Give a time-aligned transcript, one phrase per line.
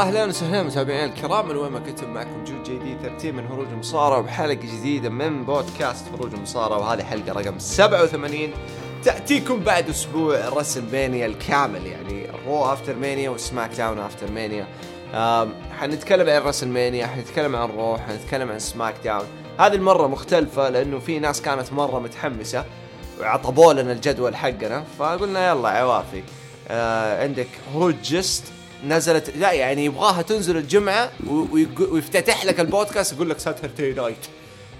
[0.00, 4.18] أهلا وسهلا متابعينا الكرام من وين ما كنتم معكم جود دي 13 من هروج المصارعه
[4.18, 8.50] وبحلقة جديدة من بودكاست هروج المصارعه وهذه حلقة رقم 87
[9.04, 14.66] تأتيكم بعد أسبوع WrestleMania الكامل يعني Raw After Mania و SmackDown After Mania.
[15.80, 19.26] حنتكلم عن WrestleMania حنتكلم عن Raw حنتكلم عن SmackDown.
[19.58, 22.64] هذه المرة مختلفة لأنه في ناس كانت مرة متحمسة
[23.20, 26.22] وعبوا لنا الجدول حقنا فقلنا يلا عوافي.
[26.68, 28.44] آه عندك هروج جست
[28.84, 31.10] نزلت لا يعني يبغاها تنزل الجمعة
[31.80, 34.16] ويفتتح لك البودكاست يقول لك Saturday Night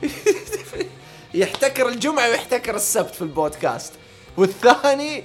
[1.35, 3.93] يحتكر الجمعة ويحتكر السبت في البودكاست.
[4.37, 5.25] والثاني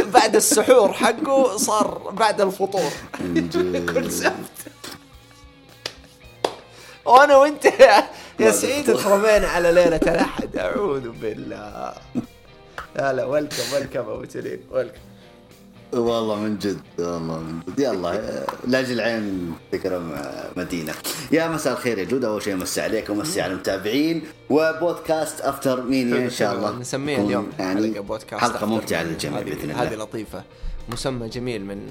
[0.00, 2.90] بعد السحور حقه صار بعد الفطور.
[3.94, 4.34] كل سبت.
[7.04, 7.64] وأنا وأنت
[8.40, 10.56] يا سعيد ترمينا على ليلة الأحد.
[10.56, 11.94] أعوذ بالله.
[12.96, 15.00] لا لا welcome welcome أبو تلين welcome
[15.92, 17.78] والله من جد والله من جد.
[17.80, 20.16] يلا لاجل العين تكرم
[20.56, 20.94] مدينة.
[21.32, 24.22] يا مساء الخير يا جود أول شيء مسي عليك ومسي على المتابعين.
[24.50, 29.82] وبودكاست After Mania إن شاء الله؟ نسميها اليوم يعني بودكاست حلقة ممتعة للجميع بإذن الله.
[29.82, 30.42] هذه لطيفة.
[30.88, 31.90] مسمى جميل من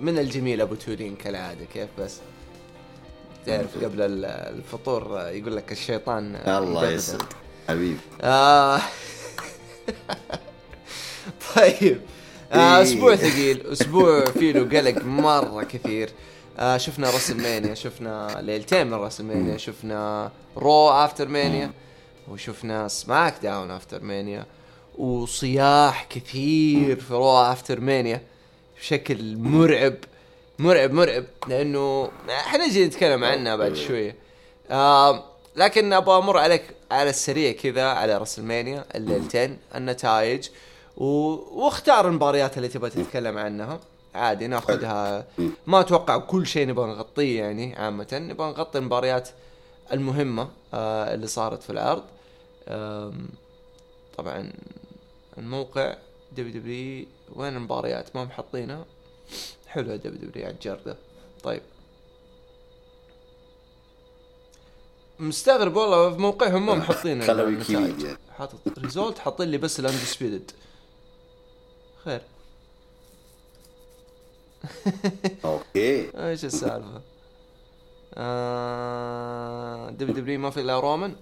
[0.00, 2.16] من الجميل أبو تورين كالعادة كيف بس؟
[3.46, 7.26] تعرف قبل الفطور يقول لك الشيطان الله يسعدك
[7.68, 7.98] حبيبي.
[8.22, 8.80] آه.
[11.56, 12.00] طيب.
[12.52, 12.82] آه إيه.
[12.82, 13.66] أسبوع ثقيل.
[13.66, 16.10] أسبوع فيه له قلق مرة كثير.
[16.58, 21.70] آه شفنا WrestleMania شفنا ليلتين من WrestleMania شفنا Raw After Mania.
[22.28, 24.46] وشفنا SmackDown After Mania.
[24.98, 28.22] وصياح كثير في Raw After Mania.
[28.80, 29.94] بشكل مرعب.
[30.58, 31.24] مرعب مرعب.
[31.48, 34.16] لأنه حنجي نتكلم عنها بعد شوية.
[34.70, 35.24] آه
[35.56, 40.48] لكن أبغى أمر عليك على السريع كذا على WrestleMania الليلتين النتائج.
[40.96, 43.80] واختار المباريات اللي تبغى تتكلم عنها.
[44.14, 45.26] عادي ناخذها.
[45.66, 48.08] ما أتوقع كل شيء نبغى نغطيه يعني عامة.
[48.12, 49.28] نبغى نغطي المباريات
[49.92, 52.04] المهمة آه اللي صارت في العرض.
[54.18, 54.52] طبعا
[55.38, 55.96] الموقع
[56.32, 58.84] WWE وين المباريات؟ ما محطينها
[59.66, 60.96] حلوة WWE على الجردة.
[61.42, 61.62] طيب.
[65.18, 67.60] مستغرب والله في موقعهم ما محطين خلوا
[68.38, 70.50] حاطط ريزولت حاطين لي بس الاندسبيدد
[72.04, 72.20] خير
[75.44, 77.00] أوكي إيش السالفه؟
[78.14, 81.16] آه دبليو دبليو ما في الا رومان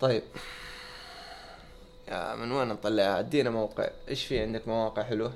[0.00, 0.22] طيب
[2.08, 5.32] يا من وين نطلعها؟ ادينا موقع، إيش في عندك مواقع حلوة؟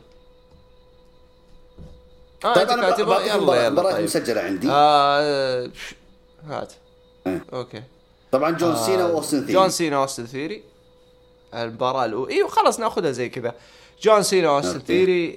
[2.44, 4.04] آه طيب أنا كاتبها يلا يلا طيب.
[4.04, 5.70] مسجله عندي آه
[6.48, 6.72] هات.
[7.52, 7.82] أوكي
[8.32, 10.62] طبعا جون سينا آه واوستن ثيري جون سينا واوستن ثيري
[11.54, 12.34] المباراة الأولى.
[12.34, 13.54] إيوه خلاص نأخذها زي كذا.
[14.02, 15.32] جون سينا واوستن ثيري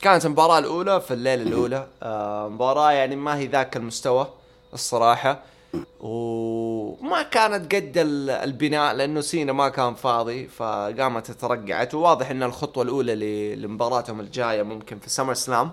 [0.00, 1.86] كانت المباراة الأولى في الليلة الأولى.
[2.50, 4.28] مباراة يعني ما هي ذاك المستوى
[4.74, 5.42] الصراحة.
[6.00, 7.92] وما كانت قد
[8.28, 11.94] البناء لأنه سينا ما كان فاضي فقامت ترقعت.
[11.94, 15.70] وواضح إن الخطوة الأولى لمباراتهم الجاية ممكن في SummerSlam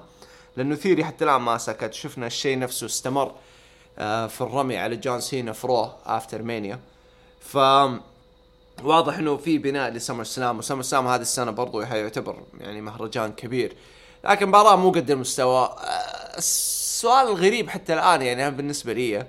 [0.57, 1.93] لأنه ثيري حتى الآن ما سكت.
[1.93, 3.31] شفنا الشيء نفسه استمر
[3.99, 6.79] آه، في الرمي على جون سينا في Raw After Mania.
[7.39, 7.57] ف
[8.83, 13.75] واضح إنه في بناء ل SummerSlam و SummerSlam هذه السنة برضو يعتبر يعني مهرجان كبير.
[14.25, 15.63] لكن مباراة مو قد المستوى.
[15.63, 19.25] آه، السؤال الغريب حتى الآن يعني بالنسبة لي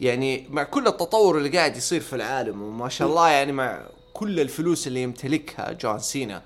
[0.00, 3.80] يعني مع كل التطور اللي قاعد يصير في العالم وما شاء الله يعني مع
[4.12, 6.42] كل الفلوس اللي يمتلكها جون سينا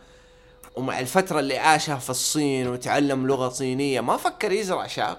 [0.77, 5.17] ومع الفترة اللي عاشها في الصين وتعلم لغة صينية ما فكر يزرع شعر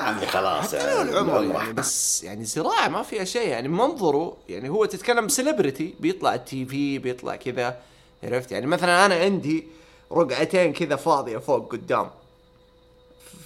[0.00, 3.68] عمي خلاص يعني العمر يعني بس يعني زراعة ما فيها شيء يعني.
[3.68, 7.76] منظره يعني هو تتكلم سيلبرتي بيطلع التي في بيطلع كذا
[8.24, 9.66] عرفت يعني؟ مثلا أنا عندي
[10.12, 12.10] رقعتين كذا فاضية فوق قدام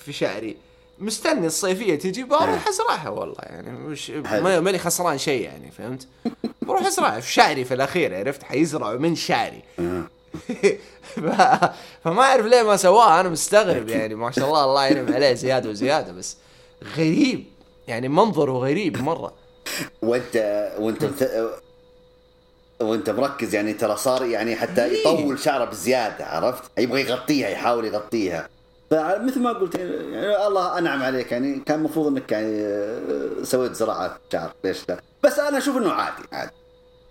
[0.04, 0.56] في شعري.
[0.98, 3.70] مستني الصيفية تجي بروح أزرعها والله يعني.
[3.70, 6.06] مش ماني خسران شيء يعني فهمت؟
[6.62, 9.62] بروح أزرعها في شعري في الأخير عرفت؟ حيزرعوا من شعري.
[12.04, 14.14] فما أعرف ليه ما سواها أنا مستغرب يعني.
[14.14, 16.36] ما شاء الله الله ينعم عليه زيادة وزيادة بس
[16.96, 17.44] غريب.
[17.88, 19.32] يعني منظره غريب مرة.
[20.02, 20.36] وانت
[20.78, 21.28] وانت
[22.80, 25.00] وانت مركز يعني ترى صار يعني حتى.
[25.00, 28.48] يطول شعره بزيادة عرفت؟ يبغى يغطيها يحاول يغطيها.
[28.90, 34.52] فمثل ما قلت يعني الله أنعم عليك يعني كان المفروض إنك يعني سويت زراعة شعر
[34.64, 36.52] ليش لا؟ بس أنا أشوف إنه عادي عادي.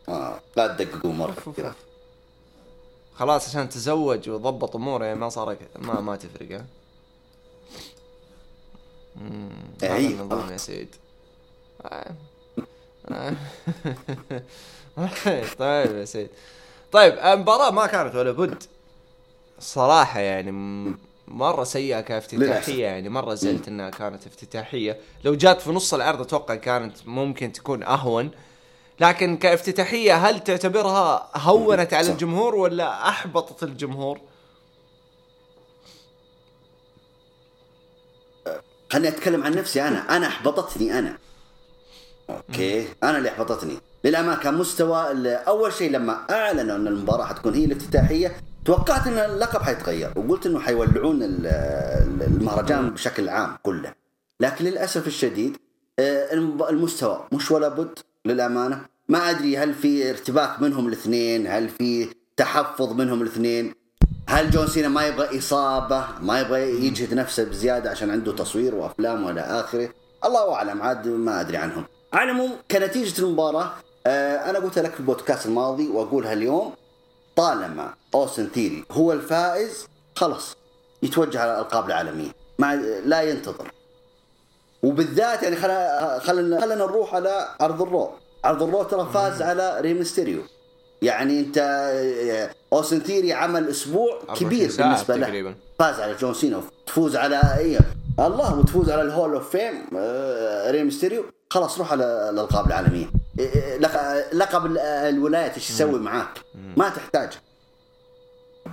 [0.10, 1.36] آه لا تدققوا مرة
[3.16, 6.66] خلاص عشان تزوج وضبط أموره يعني ما صار ما ما تفرق ها؟
[9.84, 10.96] هذا النظام يا سيد
[11.86, 12.14] آه.
[13.12, 13.34] آه.
[15.60, 16.30] طيب يا سيد
[16.92, 18.64] طيب المباراة ما كانت ولا بد
[19.60, 22.08] صراحة يعني م- مرة سيئة للأسف.
[22.08, 27.52] كافتتاحيه يعني مرة زعلت إنها كانت افتتاحية لو جات في نص العرض أتوقع كانت ممكن
[27.52, 28.32] تكون أهون
[29.00, 32.12] لكن كافتتاحية هل تعتبرها هونت على.
[32.12, 34.20] الجمهور ولا أحبطت الجمهور؟
[38.94, 40.18] خليني أتكلم عن نفسي أنا.
[40.18, 41.18] أنا أحبطتني أنا.
[42.30, 42.88] أوكي.
[43.04, 43.78] أنا اللي أحبطتني.
[44.06, 48.36] للامانه كان مستوى أول شيء لما أعلنوا إن المباراة حتكون هي الافتتاحية
[48.66, 53.94] توقعت إن اللقب حيتغير وقلت إنه حيولعون ال- ال- المهرجان بشكل عام كله.
[54.40, 55.58] لكن للأسف الشديد
[56.00, 58.86] آه، الم- المستوى مش ولا بد للأمانة.
[59.10, 63.74] ما أدري هل في ارتباك منهم الاثنين هل في تحفظ منهم الاثنين.
[64.34, 69.26] هل جون سينا ما يبغى إصابة؟ ما يبغى يجهد نفسه بزيادة عشان عنده تصوير وأفلام
[69.26, 69.90] وإلى آخره؟
[70.26, 71.86] الله أعلم عاد ما أدري عنهم.
[72.14, 73.72] على العموم كنتيجة المباراة
[74.08, 76.74] آه أنا قلت لك في البودكاست الماضي وأقولها اليوم
[77.36, 80.56] طالما أوسن ثيري هو الفائز خلاص
[81.04, 82.32] يتوجه على الألقاب العالمية.
[82.60, 82.76] ما
[83.06, 83.72] لا ينتظر.
[84.84, 88.12] وبالذات يعني خلينا خلينا نروح على عرض ال Raw.
[88.44, 90.42] عرض ال Raw ترى فاز على ريمستيريو
[91.04, 91.58] يعني انت
[92.74, 95.26] اوستن ثيري عمل أسبوع 24 كبير بالنسبة له.
[95.28, 95.56] تقريبا.
[95.80, 97.80] فاز على جون سينا تفوز على اي
[98.20, 101.24] الله وتفوز على ال Hall of Fame آه، ري ميستيريو.
[101.50, 103.06] خلاص روح على الألقاب العالمية.
[103.40, 106.40] إيه، إيه، لق- لقب ال- الولايات إيش يسوي معاك؟
[106.78, 107.30] ما تحتاج.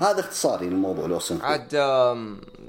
[0.01, 1.75] هذا اختصاري للموضوع لاوستن عاد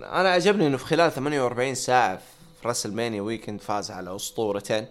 [0.04, 2.18] أنا عجبني إنه في خلال 48 ساعة
[2.62, 4.86] في WrestleMania weekend فاز على أسطورتين.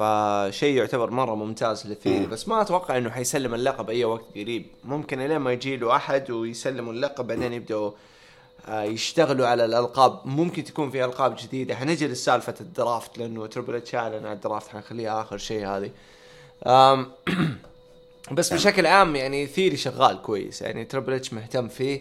[0.00, 4.66] فشيء يعتبر مرة ممتاز لثيري بس ما أتوقع إنه حيسلم اللقب أي وقت قريب.
[4.84, 7.90] ممكن إلين ما يجي له أحد ويسلموا اللقب بعدين يبدأوا
[8.68, 10.20] آه، يشتغلوا على الألقاب.
[10.24, 11.74] ممكن تكون في ألقاب جديدة.
[11.74, 15.90] حنجي لسالفه ال draft لأنه Triple H اعلن عن ال draft حنخليها آخر شيء هذه.
[18.36, 20.62] بس بشكل عام يعني ثيري شغال كويس.
[20.62, 22.00] يعني Triple H مهتم فيه.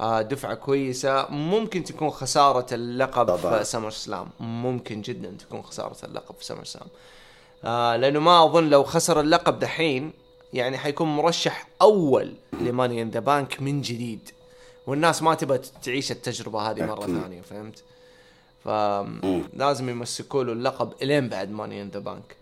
[0.00, 1.26] آه، دفعة كويسة.
[1.30, 3.58] ممكن تكون خسارة اللقب طبعاً.
[3.58, 6.88] في SummerSlam ممكن جدا تكون خسارة اللقب في SummerSlam
[7.64, 10.12] آه لأنه ما أظن لو خسر اللقب دحين
[10.52, 14.30] يعني حيكون مرشح أول ل Money in the Bank من جديد.
[14.86, 17.20] والناس ما تبغى تعيش التجربة هذه مرة أكيد.
[17.22, 17.82] ثانية فهمت؟
[18.64, 22.36] فلازم يمسكوا له اللقب إلين بعد Money in the Bank.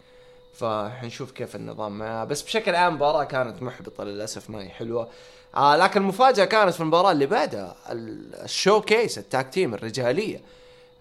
[0.55, 2.25] فحنشوف كيف النظام معاه.
[2.25, 5.09] بس بشكل عام المباراة كانت محبطة للأسف ما هي حلوة.
[5.55, 10.41] آه لكن المفاجأة كانت في المباراة اللي بعدها ال- ال showcase ال tag team الرجالية.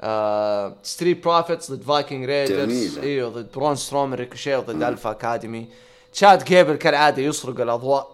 [0.06, 2.98] آه ستريت بروفيتس ضد فايكنج رايدرز.
[2.98, 5.68] إيوه ضد برون سترومن ريكوشيه ضد الفا اكاديمي
[6.14, 8.08] تشاد جيبل كالعادة يسرق الأضواء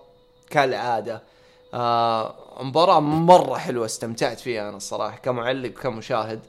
[0.50, 1.22] كالعادة.
[1.74, 6.40] آه مباراة مرة حلوة استمتعت فيها أنا الصراحة كمعلق وكمشاهد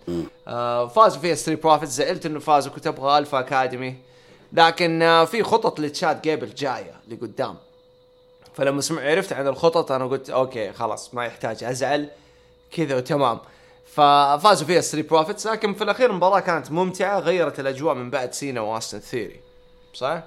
[0.48, 3.96] آه فازوا فيها ستريت بروفيتس زعلت إنه فازوا كنت أبغى ألفا أكاديمي
[4.52, 7.56] لكن آه في خطط لتشاد جيبل جاية لقدام.
[8.54, 12.08] فلما سمع عرفت عن الخطط أنا قلت okay خلاص ما يحتاج أزعل.
[12.70, 13.38] كذا وتمام
[13.92, 18.60] ففازوا فيها ستريت بروفيتس لكن في الأخير المباراة كانت ممتعة غيرت الأجواء من بعد سينا
[18.60, 19.40] وأوستن ثيوري
[19.94, 20.22] صح؟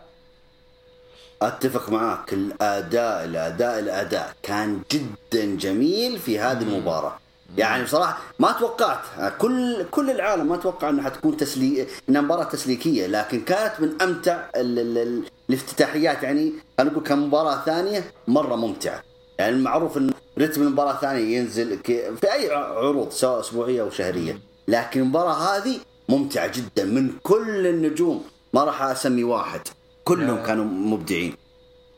[1.41, 2.33] أتفق معاك.
[2.33, 7.19] الأداء الأداء الأداء كان جدا جميل في هذه المباراة.
[7.57, 8.99] يعني بصراحة ما توقعت.
[9.37, 14.45] كل كل العالم ما توقع إنها حتكون تسلي إنها مباراة تسليكية لكن كانت من أمتع
[14.55, 14.79] ال...
[14.79, 14.97] ال...
[14.97, 15.23] ال...
[15.49, 16.23] الافتتاحيات.
[16.23, 19.03] يعني خلينا نقول كمباراه ثانية مرة ممتعة.
[19.39, 21.79] يعني المعروف إن رتم المباراة الثانية ينزل.
[22.21, 24.39] في أي عروض سواء أسبوعية أو شهرية.
[24.67, 26.83] لكن المباراة هذه ممتعة جدا.
[26.83, 28.23] من كل النجوم
[28.53, 29.61] ما راح أسمي واحد.
[30.03, 31.35] كلهم كانوا مبدعين.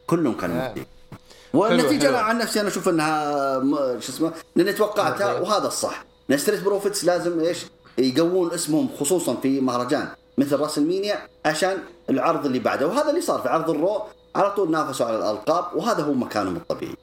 [0.08, 0.70] كلهم كانوا نعم.
[0.70, 0.88] مبدعين.
[1.54, 2.10] والنتيجة حلو.
[2.10, 5.44] أنا عن نفسي أنا أشوف إنها شو اسمه لأني توقعتها حلو.
[5.44, 6.06] وهذا الصح.
[6.30, 7.66] ستريت بروفيتس لازم إيش؟
[7.98, 11.78] يقوون اسمهم خصوصا في مهرجان مثل راسلمينيا عشان
[12.10, 12.88] العرض اللي بعده.
[12.88, 14.02] وهذا اللي صار في عرض الرو
[14.36, 16.96] على طول نافسوا على الألقاب وهذا هو مكانهم الطبيعي.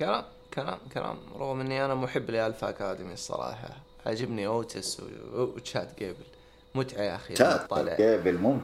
[0.00, 1.16] كلام كلام كلام.
[1.38, 3.68] رغم إني أنا محب لالفا أكاديمي الصراحة.
[4.06, 5.04] عجبني أوتس و-
[5.42, 6.24] وتشاد جيبل.
[6.74, 8.56] متعة يا أخي تطالع قبل مو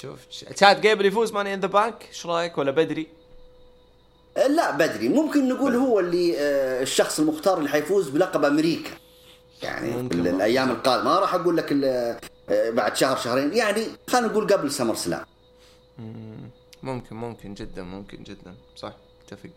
[0.00, 3.06] شوف تشاد جيبل يفوز ماني إن ذا بانك؟ إيش رأيك؟ ولا بدري؟
[4.36, 5.08] لا بدري.
[5.08, 8.90] ممكن نقول هو اللي آه، الشخص المختار اللي حيفوز بلقب أمريكا.
[9.62, 10.26] يعني ممكن.
[10.26, 11.04] الأيام القادمة.
[11.04, 12.20] ما راح أقول لك آه،
[12.70, 13.54] بعد شهر شهرين.
[13.56, 15.24] يعني خلينا نقول قبل سمر سلام.
[16.82, 18.54] ممكن ممكن جدا ممكن جدا.
[18.76, 18.92] صح.
[19.28, 19.50] اتفق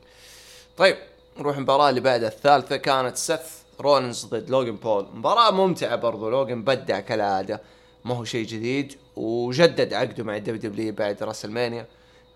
[0.77, 0.97] طيب
[1.37, 2.29] نروح المباراة اللي بعدها.
[2.29, 5.07] الثالثة كانت سث رولنز ضد لوجن بول.
[5.13, 6.29] مباراة ممتعة برضو.
[6.29, 7.61] لوجن بدع كالعادة.
[8.05, 11.85] ما هو شيء جديد وجدد عقده مع الدبليو دبليو بعد راسلمانيا.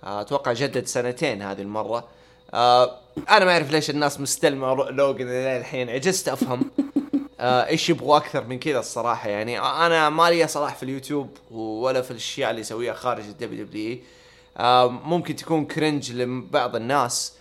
[0.04, 2.08] آه، أتوقع جدد سنتين هذه المرة.
[2.54, 2.98] آه
[3.30, 5.89] أنا ما أعرف ليش الناس مستلمة لوجن الحين.
[5.89, 6.72] عجزت أفهم.
[7.39, 9.60] آه، إيش يبغوا أكثر من كذا الصراحة يعني.
[9.60, 13.98] أنا ما لي صلاح في اليوتيوب ولا في الأشياء اللي يسويها خارج الدبليو دبليو
[15.05, 17.33] ممكن تكون cringe لبعض الناس.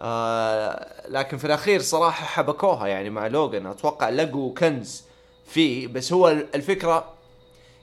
[0.00, 5.02] آه لكن في الأخير صراحة حبكوها يعني مع لوجن أتوقع لقوا كنز
[5.46, 5.86] فيه.
[5.86, 7.04] بس هو الفكرة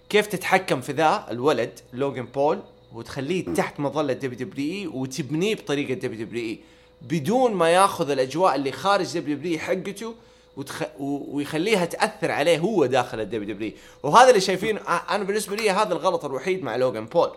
[0.09, 2.59] كيف تتحكم في ذا الولد لوجن بول
[2.93, 6.59] وتخليه تحت مظلة دبليو دبليو إي وتبنيه بطريقة دبليو دبليو إي
[7.01, 10.13] بدون ما ياخذ الأجواء اللي خارج دبليو دبليو حقته
[10.57, 10.81] وتخ...
[10.99, 11.35] و...
[11.35, 13.71] ويخليها تأثر عليه هو داخل الدبليو دبليو
[14.03, 14.77] وهذا اللي شايفين.
[15.09, 17.31] أنا بالنسبة لي هذا الغلط الوحيد مع لوجان بول.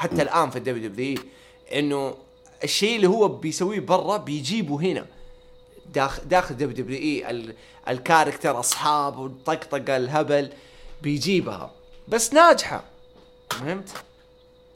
[0.00, 1.18] حتى الآن في الدبليو دبليو
[1.72, 2.14] إنه
[2.64, 5.06] الشيء اللي هو بيسويه برا بيجيبه هنا.
[5.94, 7.54] داخل داخل دبليو دبليو إي
[7.88, 10.52] ال character أصحاب والطقطقه الهبل
[11.02, 11.70] بيجيبها.
[12.08, 12.84] بس ناجحة.
[13.50, 13.88] فهمت؟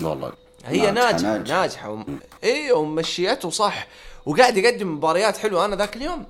[0.03, 0.33] والله.
[0.65, 1.91] هي ناجحة ناجحة, ناجحة.
[1.91, 2.19] وم...
[2.45, 3.87] اي ومشيته صح.
[4.27, 6.27] وقاعد يقدم مباريات حلوة أنا ذاك اليوم.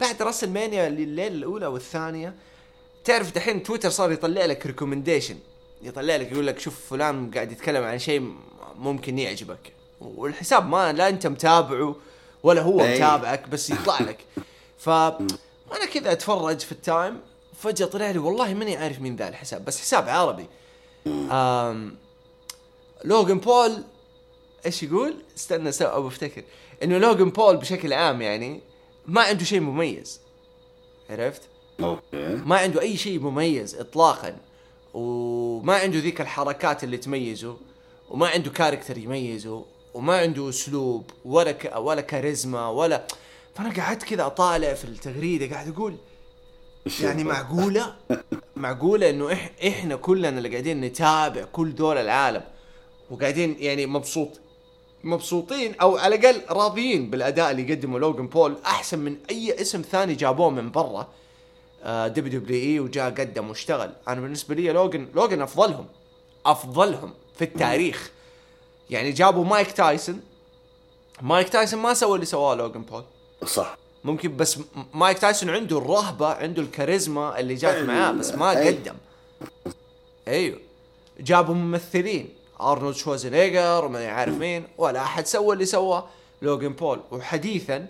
[0.00, 2.34] بعد راسلمانيا الليلة الأولى والثانية.
[3.04, 5.38] تعرف دحين تويتر صار يطلع لك recommendation
[5.82, 8.34] يطلع لك يقول لك شوف فلان قاعد يتكلم عن شيء
[8.76, 9.72] ممكن يعجبك.
[10.00, 11.96] والحساب ما لا انت متابعه
[12.42, 12.94] ولا هو أي.
[12.94, 14.18] متابعك بس يطلع لك.
[14.78, 17.20] ف وأنا كذا اتفرج في ال time
[17.58, 20.46] فجأة طلع لي والله ماني عارف مين ذا الحساب بس حساب عربي.
[21.06, 21.96] آم
[23.04, 23.84] لوجن بول
[24.66, 26.42] إيش يقول؟ استنى أبغى أفتكر.
[26.82, 28.60] إنه لوجن بول بشكل عام يعني
[29.06, 30.20] ما عنده شيء مميز.
[31.10, 31.42] عرفت؟
[31.80, 32.02] okay.
[32.46, 34.36] ما عنده أي شيء مميز اطلاقا.
[34.98, 37.56] وما عنده ذيك الحركات اللي تميزه
[38.10, 39.64] وما عنده character يميزه
[39.94, 41.72] وما عنده أسلوب ولا ك...
[41.76, 43.06] ولا كاريزما ولا
[43.54, 45.96] فأنا قعدت كذا أطالع في التغريدة قاعد أقول
[47.00, 47.94] يعني معقولة؟
[48.56, 49.50] معقولة إنه إح...
[49.66, 52.42] إحنا كلنا اللي قاعدين نتابع كل دول العالم
[53.10, 54.40] وقاعدين يعني مبسوط
[55.04, 60.14] مبسوطين أو على الأقل راضيين بالأداء اللي يقدمه لوجن بول أحسن من أي اسم ثاني
[60.14, 61.08] جابوه من برا.
[61.86, 63.92] دبليو دبليو اي وجاء قدم واشتغل.
[64.08, 65.86] أنا بالنسبة لي لوجن لوجن أفضلهم
[66.46, 68.10] أفضلهم في التاريخ.
[68.90, 70.20] يعني جابوا مايك تايسون.
[71.22, 73.04] مايك تايسون ما سوى اللي سواه لوجن بول.
[73.44, 73.76] صح.
[74.04, 74.58] ممكن بس
[74.94, 78.94] مايك تايسون عنده الرهبة عنده الكاريزما اللي جات معاه بس ما قدم.
[80.28, 80.58] أيوه.
[81.20, 82.28] جابوا ممثلين.
[82.60, 86.08] أرنولد شوازنيجر وما عارف مين ولا أحد سوى اللي سواه
[86.42, 87.00] لوجن بول.
[87.10, 87.86] وحديثا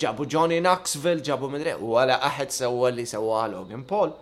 [0.00, 4.12] جابوا جوني نوكسفيل جابوا مدري ولا أحد سوى اللي سواه لوجن بول.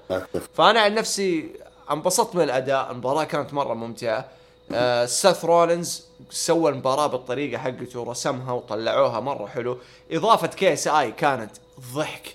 [0.55, 1.51] فأنا عن نفسي
[1.91, 4.29] انبسطت من الأداء المباراة كانت مرة ممتعة.
[4.73, 9.79] آه سيث رولينز سوى المباراة بالطريقة حقته ورسمها وطلعوها مرة حلو.
[10.11, 11.51] إضافة كي إس آي كانت
[11.95, 12.35] ضحك.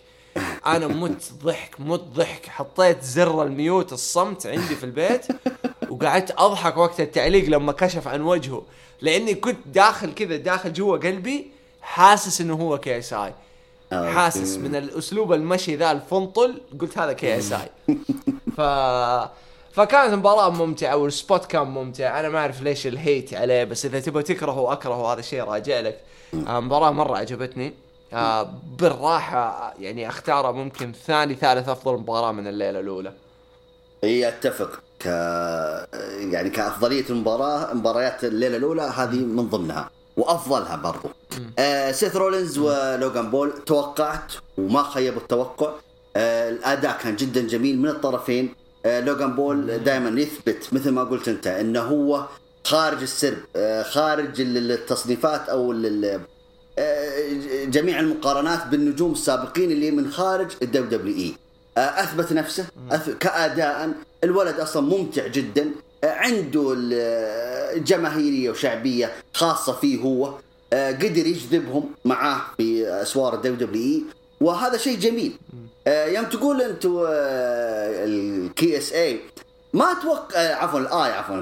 [0.65, 2.45] أنا مت ضحك مت ضحك.
[2.45, 5.27] حطيت زر ال mute الصمت عندي في البيت
[5.89, 8.63] وقعدت أضحك وقت التعليق لما كشف عن وجهه.
[9.01, 13.33] لأني كنت داخل كذا داخل جوا قلبي حاسس إنه هو كي اس اي
[13.91, 17.69] حاسس من الأسلوب المشي ذا الفنطل قلت هذا كي اس اي
[18.57, 18.61] ف
[19.71, 22.19] فكانت المباراة ممتعة وال spot كان ممتع.
[22.19, 25.79] أنا ما أعرف ليش ال hate عليه بس إذا تبغى تكرهه أكرهه هذا الشيء راجع
[25.79, 25.99] لك.
[26.33, 27.73] المباراة مرة عجبتني.
[28.13, 33.13] آه بالراحة يعني أختاره ممكن ثاني ثالث أفضل مباراة من الليلة الأولى.
[34.03, 34.79] إي أتفق.
[34.99, 35.05] ك
[36.33, 39.89] يعني كأفضلية المباراة مباريات الليلة الأولى هذه من ضمنها.
[40.19, 41.09] وأفضلها برضو.
[41.59, 45.71] آه سيث رولينز ولوغان بول توقعت وما خيبوا التوقع.
[46.15, 48.53] آه الأداء كان جدا جميل من الطرفين.
[48.85, 52.25] آه لوغان بول دائما يثبت مثل ما قلت أنت إنه هو
[52.63, 55.73] خارج السرب آه خارج التصنيفات أو
[56.79, 61.33] آه، جميع المقارنات بالنجوم السابقين اللي من خارج ال WWE.
[61.77, 62.65] آه، أثبت نفسه
[63.19, 65.71] كاداء الولد أصلا ممتع جدا.
[66.03, 66.75] عنده
[67.75, 70.33] جماهيرية وشعبية خاصة فيه هو
[70.73, 74.03] آه، قدر يجذبهم معاه في أسوار ال WWE.
[74.41, 75.37] وهذا شيء جميل.
[75.87, 79.19] يوم تقول أنتم ال KSA
[79.73, 81.41] ما أتوقع عفوا ال I عفوا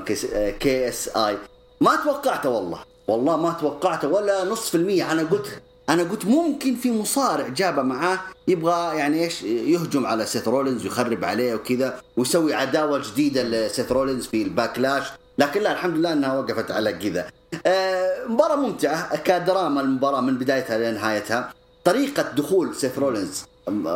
[0.49, 1.37] KSI
[1.81, 2.79] ما توقعته والله.
[3.07, 5.11] والله ما توقعته ولا نصف المية.
[5.11, 10.47] أنا قلت أنا قلت ممكن في مصارع جابه معاه يبغى يعني إيش يهجم على سيث
[10.47, 15.03] رولينز ويخرب عليه وكذا ويسوي عداوة جديدة لسيث رولينز في ال Backlash.
[15.37, 17.27] لكن لا الحمد لله إنها وقفت على كذا.
[17.65, 21.53] آه مباراة ممتعة كدراما المباراة من بدايتها لنهايتها
[21.83, 23.43] طريقة دخول سيث رولينز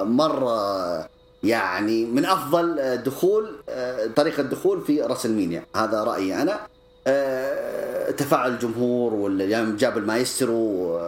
[0.03, 1.07] مرة
[1.43, 6.59] يعني من أفضل دخول آه، طريقة دخول في WrestleMania هذا رأيي أنا.
[7.07, 10.99] آه، تفاعل الجمهور ولا جاب المايسترو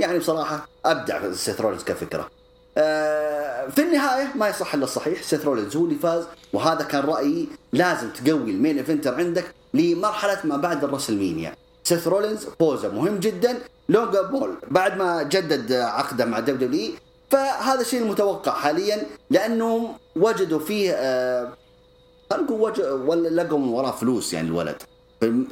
[0.00, 2.30] يعني بصراحة أبدع سيث رولينز كفكرة.
[2.78, 7.48] آه في النهاية ما يصح إلا الصحيح سيث رولينز هو اللي فاز وهذا كان رأيي
[7.72, 11.54] لازم تقوي ال main eventer عندك لمرحلة ما بعد ال WrestleMania.
[11.84, 16.92] سيث رولينز فوزه مهم جدا لوغان بول بعد ما جدد عقده مع W
[17.30, 21.48] فهذا الشيء المتوقع حاليا لأنه وجدوا فيه آه
[22.30, 24.82] خلينا نقول ولا لقوا من وراه فلوس يعني الولد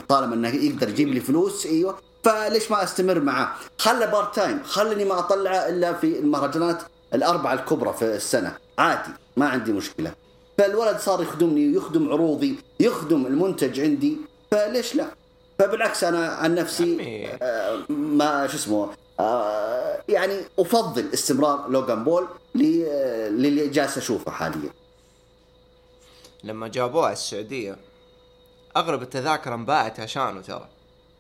[0.09, 3.49] طالما إنه يقدر يجيب لي فلوس أيوه فليش ما أستمر معاه؟
[3.79, 6.83] خله part time، خلني ما أطلعه إلا في المهرجانات
[7.15, 10.15] الأربعة الكبرى في السنة، عادي ما عندي مشكلة.
[10.59, 14.17] فالولد صار يخدمني يخدم عروضي، يخدم المنتج عندي،
[14.51, 15.07] فليش لا؟
[15.59, 23.29] فبالعكس أنا عن نفسي آه ما شو اسمه آه يعني أفضل استمرار لوغان بول آه،
[23.29, 24.71] للي جالس أشوفه حاليا.
[26.45, 27.77] لما جابوه السعودية
[28.77, 30.69] اغلب التذاكر انباعت عشانه ترى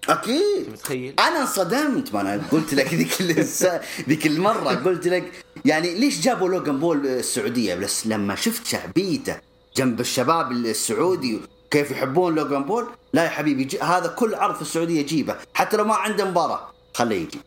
[0.08, 0.70] أكيد.
[0.72, 3.22] متخيل؟ أنا انصدمت ما أنا قلت لك ذيك
[4.08, 9.40] ذيك المرة قلت لك يعني ليش جابوا لوجان بول السعودية؟ بس لما شفت شعبيته
[9.76, 15.02] جنب الشباب السعودي كيف يحبون لوجان بول لا يا حبيبي هذا كل عرض في السعودية
[15.02, 17.40] جيبه حتى لو ما عنده مباراة خليه يجي.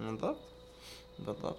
[0.00, 0.36] بالضبط.
[1.18, 1.56] بالضبط.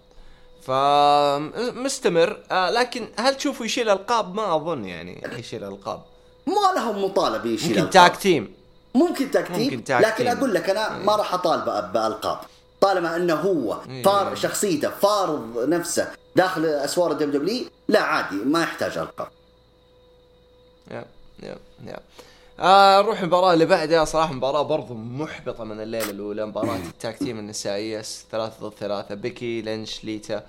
[0.61, 6.03] فمستمر آه لكن هل تشوفه يشيل ألقاب؟ ما أظن يعني يشيل ألقاب.
[6.47, 8.54] ما لهم مطالبه يشيل ممكن tag team.
[8.95, 10.27] ممكن tag team ممكن لكن.
[10.27, 12.37] أقول لك أنا ما راح أطالبه بألقاب.
[12.81, 14.03] طالما أنه هو إيه.
[14.03, 19.27] فارض شخصيته فارض نفسه داخل أسوار ال WWE لا عادي ما يحتاج ألقاب.
[20.91, 21.05] يا
[21.43, 21.99] يا يا.
[22.59, 24.05] آه نروح المباراة اللي بعدها.
[24.05, 26.45] صراحة مباراة برضو محبطة من الليلة الأولى.
[26.45, 29.15] مباراة ال tag team النسائية ثلاثة ضد ثلاثة.
[29.15, 30.43] بيكي لينش ليتا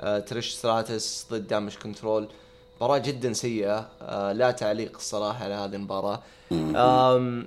[0.00, 2.28] آه تريش ستراتس ضد Damage Control.
[2.76, 3.88] مباراة جدا سيئة.
[4.02, 6.22] آه لا تعليق الصراحة على هذه المباراة
[6.52, 7.42] آه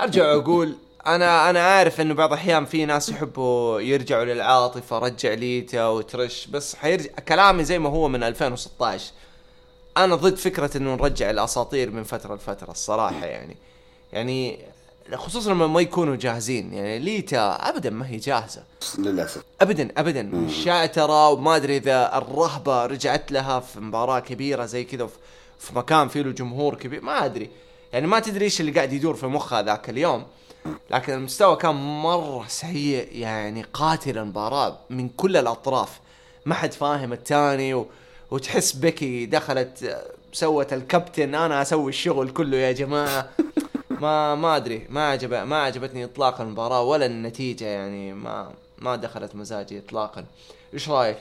[0.00, 5.86] أرجع أقول أنا أنا عارف إنه بعض الأحيان في ناس يحبوا يرجعوا للعاطفة رجع ليتا
[5.86, 9.12] وترش بس حيرجع كلامي زي ما هو من 2016
[9.96, 13.56] أنا ضد فكرة إنه نرجع الأساطير من فترة لفترة الصراحة يعني.
[14.12, 14.58] يعني
[15.14, 18.62] خصوصا لما ما يكونوا جاهزين يعني ليتا ابدا ما هي جاهزة.
[18.98, 19.42] للأسف.
[19.60, 20.48] ابدا ابدا.
[20.64, 25.08] شاتره وما أدري إذا الرهبة رجعت لها في مباراة كبيرة زي كذا
[25.58, 27.50] في مكان فيه له جمهور كبير ما أدري.
[27.92, 30.26] يعني ما تدري إيش اللي قاعد يدور في مخها ذاك اليوم
[30.90, 36.00] لكن المستوى كان مرة سيء يعني قاتل المباراة من كل الأطراف.
[36.46, 37.86] ما حد فاهم الثاني و...
[38.30, 40.02] وتحس بكي دخلت
[40.32, 43.28] سوت الكابتن أنا أسوي الشغل كله يا جماعة.
[43.90, 49.36] ما ما أدري ما عجب ما عجبتني اطلاقا المباراة ولا النتيجة يعني ما ما دخلت
[49.36, 50.24] مزاجي اطلاقا.
[50.74, 51.18] إيش رأيك؟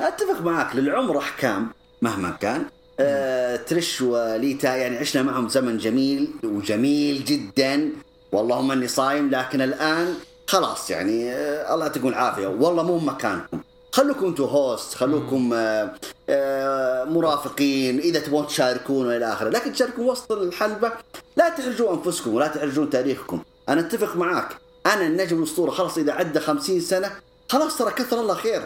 [0.00, 1.70] أتفق معك للعمر أحكام
[2.02, 2.66] مهما كان.
[3.00, 7.90] آه ترش وليتا يعني عشنا معهم زمن جميل وجميل جدا.
[8.32, 10.14] واللهم اني صايم لكن الآن
[10.46, 12.46] خلاص يعني آه الله يعطيكم العافية.
[12.46, 13.60] والله مو مكانكم.
[13.92, 15.94] خلوكم أنتم هوست خلوكم آه
[16.28, 19.48] آه مرافقين إذا تبغون تشاركون والى آخره.
[19.48, 20.92] لكن تشاركون وسط الحلبة
[21.36, 23.42] لا تحرجوا أنفسكم ولا تحرجون تاريخكم.
[23.68, 24.48] أنا أتفق معاك.
[24.86, 27.10] أنا النجم الاسطوره خلاص إذا عدى خمسين سنة
[27.48, 28.62] خلاص ترى كثر الله خير.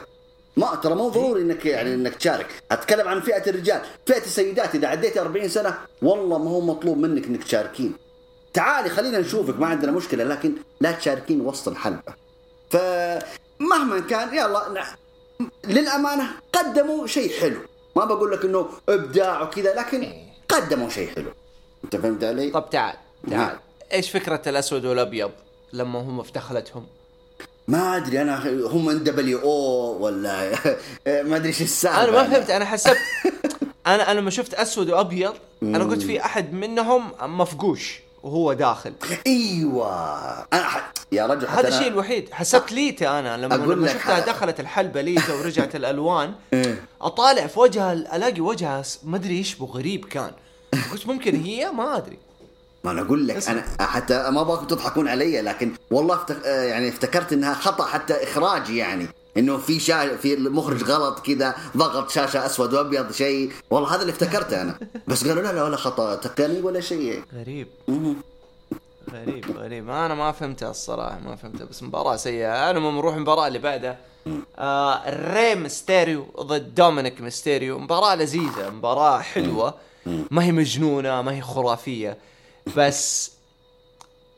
[0.57, 4.88] ما ترى مو ضروري إنك يعني إنك تشارك أتكلم عن فئة الرجال فئة السيدات إذا
[4.88, 7.95] عديت 40 سنة والله ما هو مطلوب منك إنك تشاركين
[8.55, 12.17] تعالي خلينا نشوفك ما عندنا مشكلة لكن لا تشاركين وسط الحلقة
[12.71, 14.85] فمهما كان يلا
[15.65, 17.59] للأمانة قدموا شيء حلو
[17.97, 20.12] ما بقول لك إنه إبداع وكذا لكن.
[20.49, 21.31] قدموا شيء حلو
[21.85, 22.97] أنت فهمت علي؟ طب تعال
[23.31, 23.59] تعال
[23.93, 25.31] إيش فكرة الأسود والأبيض
[25.73, 26.87] لما هم في دخلتهم؟
[27.68, 30.53] ما أدري أنا هم إن دبليو أو ولا
[31.29, 32.98] ما أدري إيش السالفة أنا ما فهمت أنا حسبت
[33.87, 38.92] أنا أنا لما شفت أسود وأبيض أنا قلت في أحد منهم مفقوش وهو داخل.
[39.27, 39.88] أيوه.
[40.53, 40.92] أنا ح...
[41.12, 42.29] يا رجل هذا الشيء الوحيد.
[42.33, 44.27] حسبت ليتا أنا لما, لما شفتها ح...
[44.27, 46.85] دخلت الحلبة ليتا ورجعت الألوان إيه.
[47.01, 50.31] أطالع في وجهها ألاقي وجهها ما أدري يشبه غريب كان.
[50.92, 52.18] قلت ممكن هي؟ ما أدري.
[52.85, 56.47] ما أنا أقول لك أنا حتى ما ابغاكم تضحكون علي لكن والله افتك...
[56.47, 60.16] آه، يعني افتكرت إنها خطأ حتى إخراجي يعني إنه في شا...
[60.16, 64.79] في المخرج غلط كذا ضغط شاشة أسود وأبيض شيء والله هذا اللي افتكرته أنا.
[65.09, 67.23] بس قالوا لا لا ولا خطأ تقني ولا شيء.
[67.35, 67.68] غريب.
[69.12, 69.90] غريب غريب.
[69.90, 72.71] أنا ما فهمتها الصراحة ما فهمتها بس مباراة سيئة.
[72.71, 73.99] أنا نروح المباراة اللي بعدها.
[74.59, 75.03] آه
[75.35, 77.79] ري ميستيريو ضد دومينيك ميستيريو.
[77.79, 79.75] مباراة لذيذة مباراة حلوة.
[80.07, 82.16] ما هي مجنونة ما هي خرافية.
[82.77, 83.33] بس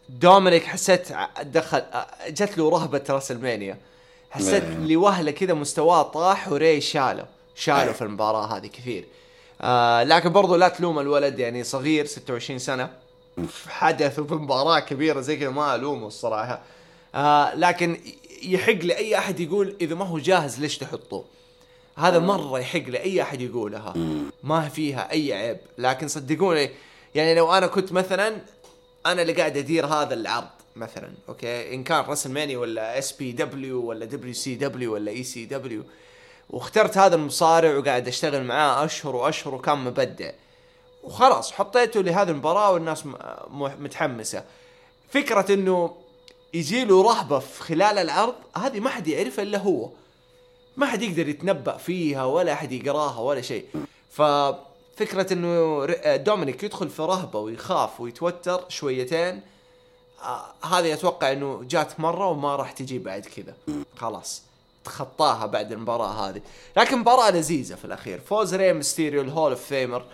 [0.08, 1.08] دومينيك حسيت
[1.42, 1.82] دخل
[2.28, 3.78] جت له رهبة WrestleMania
[4.30, 9.04] حسيت لوهلة كذا مستواه طاح وري شاله شاله في المباراة هذه كثير.
[9.60, 12.90] آه لكن برضو لا تلوم الولد يعني صغير 26 سنة.
[13.48, 16.62] في حدث وفي مباراة كبيرة زي كذا ما ألومه الصراحة.
[17.14, 18.00] آه لكن
[18.42, 21.24] يحق لأي أحد يقول إذا ما هو جاهز ليش تحطوه
[21.96, 23.94] هذا مرة يحق لأي أحد يقولها.
[24.42, 25.58] ما فيها أي عيب.
[25.78, 26.70] لكن صدقوني
[27.14, 28.36] يعني لو أنا كنت مثلا
[29.06, 34.94] أنا اللي قاعد أدير هذا العرض مثلا okay؟ إن كان WrestleMania ولا SBW ولا WCW
[34.94, 35.82] ولا ECW
[36.50, 40.30] واخترت هذا المصارع وقاعد أشتغل معاه أشهر وأشهر وكان مبدع.
[41.02, 43.04] وخلاص حطيته لهذه المباراة والناس
[43.50, 44.44] متحمسة.
[45.10, 45.96] فكرة إنه
[46.54, 49.90] يجي له رهبة في خلال العرض هذه ما حد يعرفها إلا هو.
[50.76, 53.64] ما حد يقدر يتنبأ فيها ولا أحد يقراها ولا شيء.
[54.96, 59.40] ففكرة إنه دومينيك يدخل في رهبة ويخاف ويتوتر شويتين
[60.22, 63.54] آه هذه أتوقع إنه جات مرة وما راح تجي بعد كذا.
[63.96, 64.42] خلاص
[64.84, 66.40] تخطاها بعد المباراة هذه.
[66.76, 68.20] لكن مباراة لذيذة في الأخير.
[68.20, 70.04] فوز ري ميستيريو ال Hall of Famer.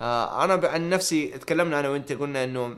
[0.00, 2.76] آه أنا عن نفسي تكلمنا أنا وأنت قلنا إنه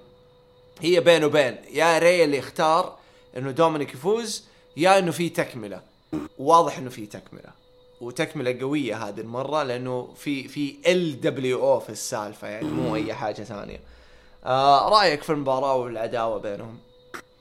[0.80, 2.96] هي بين وبين يا ري اللي اختار
[3.36, 4.44] إنه دومينيك يفوز
[4.76, 5.82] يا إنه في تكملة.
[6.38, 7.57] واضح إنه في تكملة.
[8.00, 13.80] وتكملة قوية هذه المرة لأنه في في LWO في السالفة يعني مو أي حاجة ثانية.
[14.44, 16.78] آه رأيك في المباراة والعداوة بينهم؟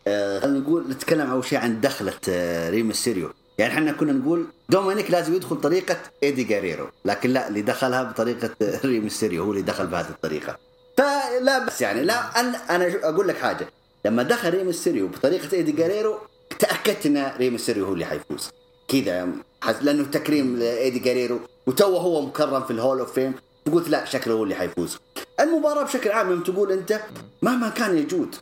[0.08, 3.30] آه، خلينا نقول نتكلم أول شيء عن دخلة آه، ري ميستيريو.
[3.58, 8.50] يعني إحنا كنا نقول دومينيك لازم يدخل طريقة إيدي جاريرو لكن لا اللي دخلها بطريقة
[8.62, 10.58] آه، ري ميستيريو هو اللي دخل بهذه الطريقة.
[10.98, 13.68] فلا بس يعني لا أنا أنا أقول لك حاجة.
[14.06, 16.18] لما دخل ري ميستيريو بطريقة إيدي جاريرو
[16.60, 18.50] تأكدت إن ري ميستيريو هو اللي حيفوز.
[18.88, 19.28] كذا
[19.82, 23.34] لأنه تكريم لإيدي جاريرو وتوه هو مكرم في ال Hall of Fame
[23.74, 24.98] قلت لا شكله هو اللي حيفوز.
[25.40, 27.02] المباراة بشكل عام يوم تقول أنت
[27.42, 28.36] مهما كان يجود.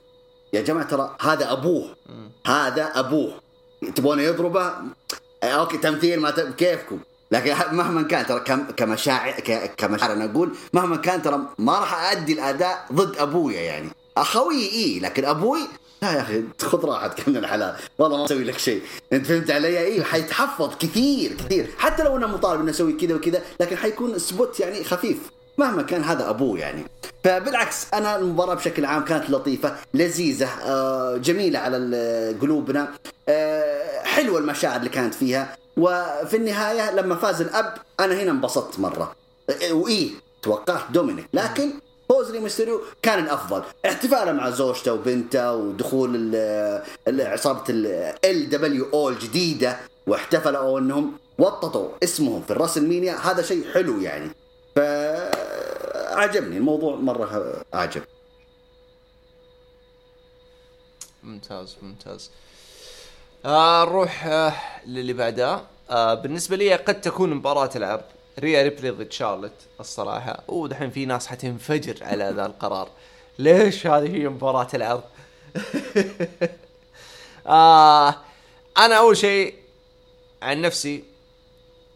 [0.53, 1.95] يا جماعة ترى هذا أبوه.
[2.47, 3.33] هذا أبوه.
[3.95, 4.73] تبون يضربه؟
[5.43, 6.31] okay تمثيل ما.
[6.57, 6.99] كيفكم؟
[7.31, 8.65] لكن مهما كان ترى كم...
[8.65, 9.31] كمشاعر.
[9.77, 13.89] كمشاعر أنا أقول مهما كان ترى ما راح ادي الأداء ضد أبويا يعني.
[14.17, 15.59] أخوي اي لكن أبوي
[16.01, 18.81] لا يا أخي خذ راحتك من الحلال والله ما أسوي لك شيء.
[19.13, 21.67] أنت فهمت علي؟ اي حيتحفظ كثير كثير.
[21.77, 25.17] حتى لو إنه مطالب إنه أسوي كذا وكذا لكن حيكون spot يعني خفيف.
[25.57, 26.83] مهما كان هذا أبوه يعني.
[27.23, 32.87] فبالعكس أنا المباراة بشكل عام كانت لطيفة لذيذة آه، جميلة على قلوبنا
[33.29, 35.57] آه، حلوة المشاعر اللي كانت فيها.
[35.77, 39.15] وفي النهاية لما فاز الأب أنا هنا انبسطت مرة.
[39.49, 40.09] آه، وإيه
[40.41, 41.25] توقعت دومينيك.
[41.33, 41.69] لكن
[42.09, 43.63] فوز ري ميستيريو كان الأفضل.
[43.85, 46.35] احتفاله مع زوجته وبنته ودخول
[47.07, 47.63] عصابة
[48.25, 54.29] LWO الجديدة واحتفلوا أنهم وحطوا اسمهم في ال WrestleMania هذا شيء حلو يعني.
[54.75, 58.01] فعجبني الموضوع مرة عجب
[61.23, 62.31] ممتاز ممتاز.
[63.45, 64.53] آه نروح آه
[64.87, 68.03] للي بعدها آه بالنسبة لي قد تكون مباراة العرض
[68.39, 70.43] ريا ريبلي ضد شارلت الصراحة.
[70.47, 72.89] ودحين في ناس حتنفجر على ذا القرار.
[73.39, 75.03] ليش هذه هي مباراة العرض؟
[77.47, 78.15] آه
[78.77, 79.53] أنا أول شيء
[80.41, 81.03] عن نفسي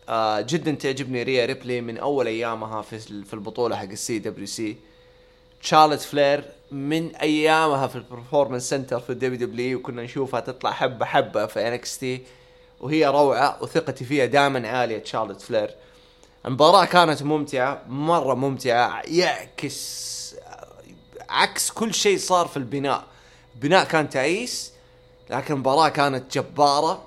[0.10, 4.78] آه جدا تعجبني ريا ريبلي من أول أيامها في في البطولة حق ال CWC
[5.62, 11.06] شارلوت فلير من أيامها في ال performance center في ال WW وكنا نشوفها تطلع حبة
[11.06, 12.22] حبة في NXT
[12.80, 15.04] وهي روعة وثقتي فيها دائما عالية.
[15.04, 15.70] شارلوت فلير
[16.46, 20.10] المباراة كانت ممتعة مرة ممتعة يعكس
[21.30, 23.04] عكس كل شيء صار في البناء.
[23.56, 24.74] البناء كان تعيس
[25.30, 27.04] لكن المباراة كانت جبارة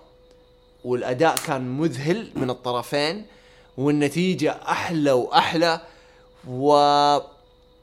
[0.85, 3.27] والأداء كان مذهل من الطرفين
[3.77, 5.81] والنتيجة أحلى وأحلى.
[6.49, 6.73] و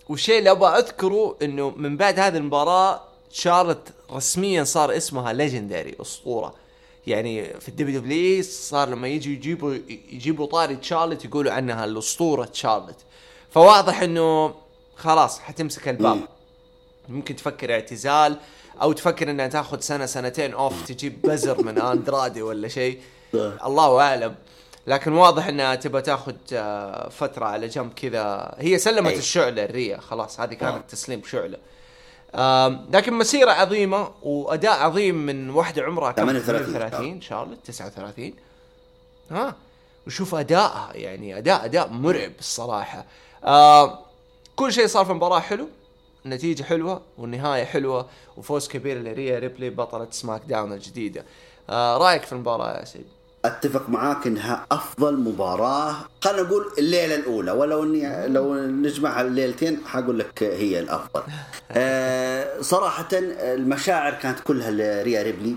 [0.09, 6.53] والشيء اللي أبغى أذكره إنه من بعد هذه المباراة شارلت رسميا صار اسمها legendary أسطورة.
[7.09, 9.73] يعني في ال WW صار لما يجي يجيبوا
[10.09, 12.97] يجيبوا طاري شارلت يقولوا عنها الأسطورة شارلت
[13.51, 14.55] فواضح إنه
[14.95, 16.19] خلاص حتمسك الباب.
[17.09, 18.37] ممكن تفكر اعتزال
[18.81, 22.99] أو تفكر إنها تاخذ سنة سنتين أوف تجيب بزر من أندرادي ولا شيء.
[23.67, 24.35] الله أعلم.
[24.87, 28.55] لكن واضح إنها تبغى تاخذ آه، فترة على جنب كذا.
[28.57, 29.17] هي سلمت أي.
[29.17, 29.97] الشعلة الريا.
[29.97, 30.55] خلاص هذه آه.
[30.55, 31.57] كانت تسليم شعلة.
[32.93, 36.73] لكن مسيرة عظيمة وأداء عظيم من واحدة عمرها كم؟ 38.
[36.73, 38.33] 38 شارلت 39
[39.31, 39.55] ها؟
[40.07, 43.05] وشوف ادائها يعني أداء أداء مرعب الصراحة.
[43.43, 43.99] آه
[44.55, 45.67] كل شيء صار في المباراه حلو.
[46.25, 51.25] النتيجة حلوة والنهاية حلوة وفوز كبير لريا ريبلي بطلة SmackDown الجديدة.
[51.69, 53.07] آه رأيك في المباراة يا سيد
[53.45, 55.95] أتفق معاك إنها أفضل مباراة.
[56.21, 61.21] خلينا نقول الليلة الأولى ولو اني لو نجمع الليلتين حقول لك هي الأفضل.
[61.71, 65.55] آه صراحة المشاعر كانت كلها لريا ريبلي.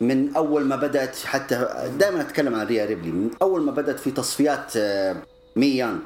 [0.00, 3.10] من أول ما بدأت حتى دائما أتكلم عن ريا ريبلي.
[3.10, 5.16] من أول ما بدأت في تصفيات آه
[5.56, 6.00] مي يانج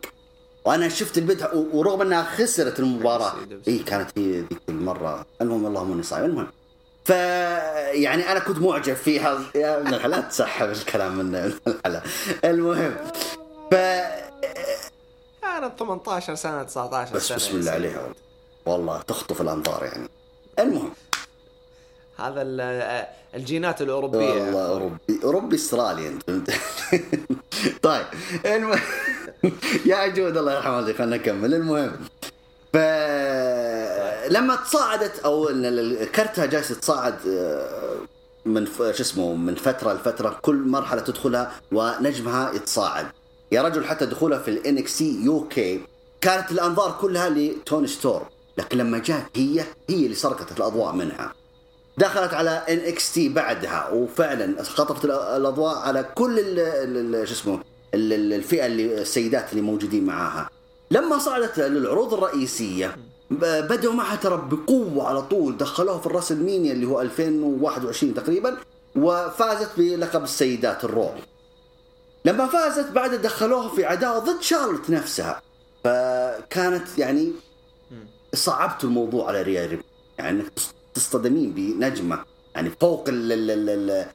[0.64, 3.32] وأنا شفت البدع ورغم إنها خسرت المباراة
[3.68, 5.26] إي كانت هي ذيك المرة.
[5.40, 6.24] المهم اللهم إني صايم.
[6.24, 6.46] المهم
[7.04, 7.10] ف
[7.94, 11.34] يعني أنا كنت معجب فيها يا ابن الحلال تسحب الكلام من
[11.66, 12.02] الحلال.
[12.44, 12.96] المهم
[13.70, 13.74] ف
[15.42, 17.70] كانت 18 سنة 19 بس سنة بسم الله.
[17.72, 18.08] عليها.
[18.66, 20.08] والله تخطف الأنظار يعني.
[20.58, 20.92] المهم.
[22.18, 24.18] هذا ال- الجينات الأوروبية.
[24.42, 26.50] والله اوروبي أوروبي إسترالي أنت.
[27.82, 28.06] طيب
[28.46, 28.80] المهم.
[29.86, 31.54] يا عجود الله يرحمه خلينا نكمل.
[31.54, 31.96] المهم.
[32.72, 35.66] فلما تصاعدت أو ال-
[36.02, 37.96] ال- كرتها جالس تصاعد آه،
[38.44, 43.06] من شو اسمه من فترة لفترة كل مرحلة تدخلها ونجمها يتصاعد.
[43.52, 45.81] يا رجل حتى دخولها في ال NXT UK
[46.20, 48.26] كانت الأنظار كلها لتوني ستورم
[48.58, 51.32] لكن لما جات هي هي اللي سرقت الأضواء منها.
[51.98, 56.56] دخلت على NXT بعدها وفعلا خطفت ال- الأضواء على كل
[57.26, 57.61] شو اسمه
[57.94, 60.50] ال- ال- الفئة اللي السيدات اللي موجودين معاها.
[60.92, 62.96] لما صعدت للعروض الرئيسية
[63.31, 68.57] بدأوا معها ترى بقوة على طول دخلوها في ال WrestleMania اللي هو 2021 تقريبا
[68.96, 71.11] وفازت بلقب السيدات ال Raw
[72.24, 75.42] لما فازت بعد دخلوها في عداوة ضد شارلوت نفسها.
[75.85, 77.33] فكانت يعني
[78.35, 79.85] صعبت الموضوع على ريا ريبلي
[80.18, 80.44] يعني
[80.94, 82.24] تصطدمين بنجمة.
[82.55, 84.07] يعني فوق ال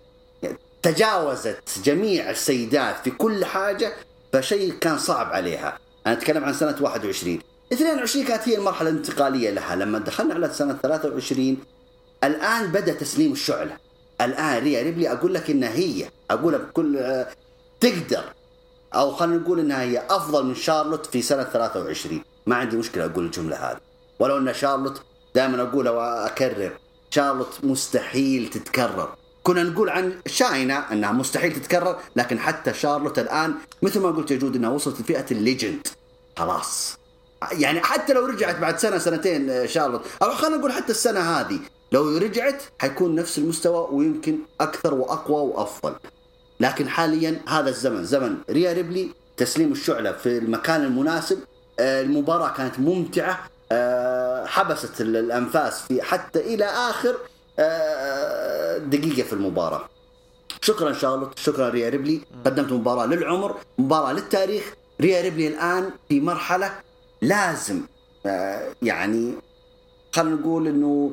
[0.82, 3.94] تجاوزت جميع السيدات في كل حاجة
[4.34, 5.80] فشيء كان صعب عليها.
[6.08, 7.39] أنا أتكلم عن سنة 21
[7.74, 9.76] 22 كانت هي المرحلة الانتقالية لها.
[9.76, 11.58] لما دخلنا على سنة 23
[12.24, 13.78] الآن بدأ تسليم الشعلة.
[14.22, 16.10] الآن ريا ريبلي أقول لك إنها هي.
[16.32, 17.28] أقولها بكل آه،
[17.80, 18.24] تقدر.
[18.96, 23.26] أو خلينا نقول إنها هي أفضل من شارلوت في سنة 23 ما عندي مشكلة أقول
[23.26, 23.80] الجملة هذه.
[24.20, 25.02] ولو إن شارلوت
[25.36, 26.72] دائما اقولها وأكرر
[27.10, 29.15] شارلوت مستحيل تتكرر.
[29.48, 34.38] كنا نقول عن شاينا انها مستحيل تتكرر لكن حتى شارلوت الآن مثل ما قلت يا
[34.38, 35.88] جود إنها وصلت لفئة ال legend.
[36.38, 36.98] خلاص.
[37.52, 40.02] يعني حتى لو رجعت بعد سنة سنتين آه، شارلوت.
[40.24, 41.60] أو خلينا نقول حتى السنة هذه
[41.92, 45.96] لو رجعت حيكون نفس المستوى ويمكن أكثر وأقوى وأفضل.
[46.60, 51.40] لكن حاليا هذا الزمن زمن ريا ريبلي تسليم الشعلة في المكان المناسب
[51.80, 57.16] آه، المباراة كانت ممتعة آه، حبست ال- الأنفاس في حتى إلى آخر.
[57.60, 59.89] آه، دقيقة في المباراة.
[60.62, 62.22] شكرا شارلوت شكرا ريا ريبلي.
[62.46, 64.74] قدمت مباراة للعمر مباراة للتاريخ.
[65.02, 66.72] ريا ريبلي الآن في مرحلة
[67.22, 67.82] لازم
[68.26, 69.34] آه، يعني
[70.15, 71.12] خلينا نقول إنه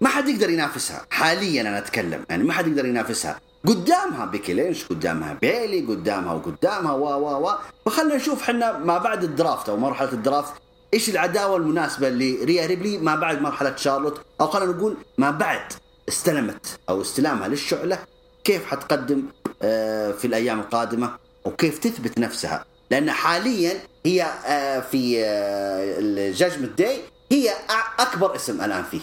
[0.00, 1.06] ما حد يقدر ينافسها.
[1.10, 3.40] حاليا أنا أتكلم يعني ما حد يقدر ينافسها.
[3.66, 7.52] قدامها بيكي لينش قدامها بيلي قدامها وقدامها و و و.
[7.86, 10.52] فخلنا نشوف حنا ما بعد الدرافت أو مرحلة الدرافت
[10.94, 15.72] إيش العداوة المناسبة لريا ريبلي ما بعد مرحلة شارلوت أو خلينا نقول ما بعد
[16.08, 17.98] استلمت أو استلامها للشعلة
[18.44, 19.22] كيف حتقدم
[19.62, 25.20] آه، في الأيام القادمة وكيف تثبت نفسها لأن حاليا هي آه، في
[25.98, 26.98] ال Judgment Day
[27.32, 27.50] هي
[27.98, 29.00] أكبر اسم الآن فيه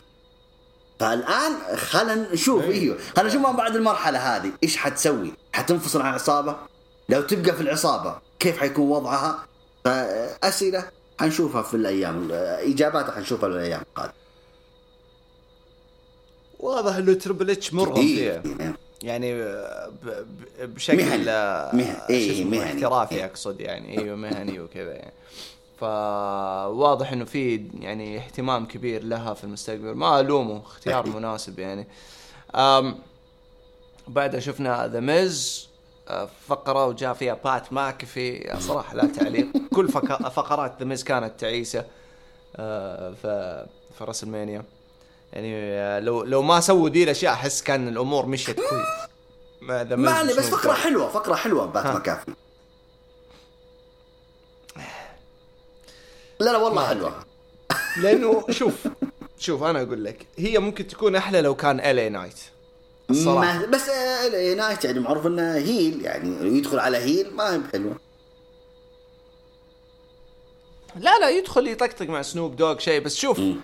[1.00, 6.56] فالآن خلينا نشوف إيوه خلينا نشوف ما بعد المرحلة هذه إيش حتسوي؟ حتنفصل عن العصابة؟
[7.10, 9.46] لو تبقى في العصابة كيف حيكون وضعها؟
[9.86, 14.14] فأسئلة حنشوفها في الأيام اجاباتها حنشوفها في الأيام القادمة.
[16.60, 18.76] واضح إنه Triple H مرهم إيه، فيها إيه.
[19.04, 21.30] يعني ب- ب- بشكل مهني.
[21.32, 22.10] آه، مهني.
[22.10, 22.64] إيه، مهني.
[22.64, 23.26] احترافي إيه.
[23.26, 25.14] أقصد يعني أيوه مهني وكذا يعني
[25.80, 31.08] فواضح إنه في يعني اهتمام كبير لها في المستقبل ما ألومه اختيار.
[31.10, 31.88] مناسب يعني
[32.56, 32.96] أم
[34.08, 35.68] بعدها شفنا ذا ميز
[36.48, 41.86] فقرة وجاء فيها بات ماكفي صراحة لا تعليق كل فقرات ذا ميز كانت تعيسة
[42.56, 43.66] آه، في
[43.98, 44.64] في WrestleMania
[45.34, 48.86] يعني آه، لو لو ما سووا دي الأشياء أحس كان الأمور مشيت كويس
[49.62, 50.74] ما ما بس فقرة.
[50.74, 51.94] حلوة فقرة حلوة بات ها.
[51.94, 52.32] مكافي.
[56.40, 57.26] لا لا والله حلوة.
[57.98, 58.88] لأنه شوف
[59.40, 62.40] شوف أنا أقول لك هي ممكن تكون أحلى لو كان LA Knight
[63.10, 67.96] الصراحة بس آه، نايت يعني معروف إنه heel يعني يدخل على heel ما هي بحلوة.
[70.96, 73.56] لا لا يدخل يطقطق مع Snoop Dogg شيء بس شوف مم.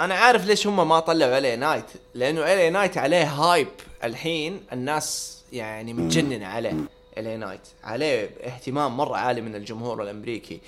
[0.00, 3.68] أنا عارف ليش هم ما طلعوا LA Knight لأنه LA Knight عليه hype
[4.04, 6.74] الحين الناس يعني متجننة عليه
[7.18, 10.60] LA Knight عليه اهتمام مرة عالي من الجمهور الأمريكي.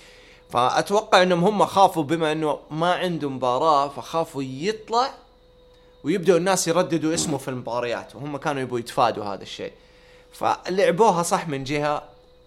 [0.51, 5.15] فأتوقع إنهم هم خافوا بما إنه ما عنده مباراة فخافوا يطلع
[6.05, 9.73] ويبدأوا الناس يرددوا اسمه في المباريات وهم كانوا يبغوا يتفادوا هذا الشيء.
[10.33, 12.03] فلعبوها صح من جهة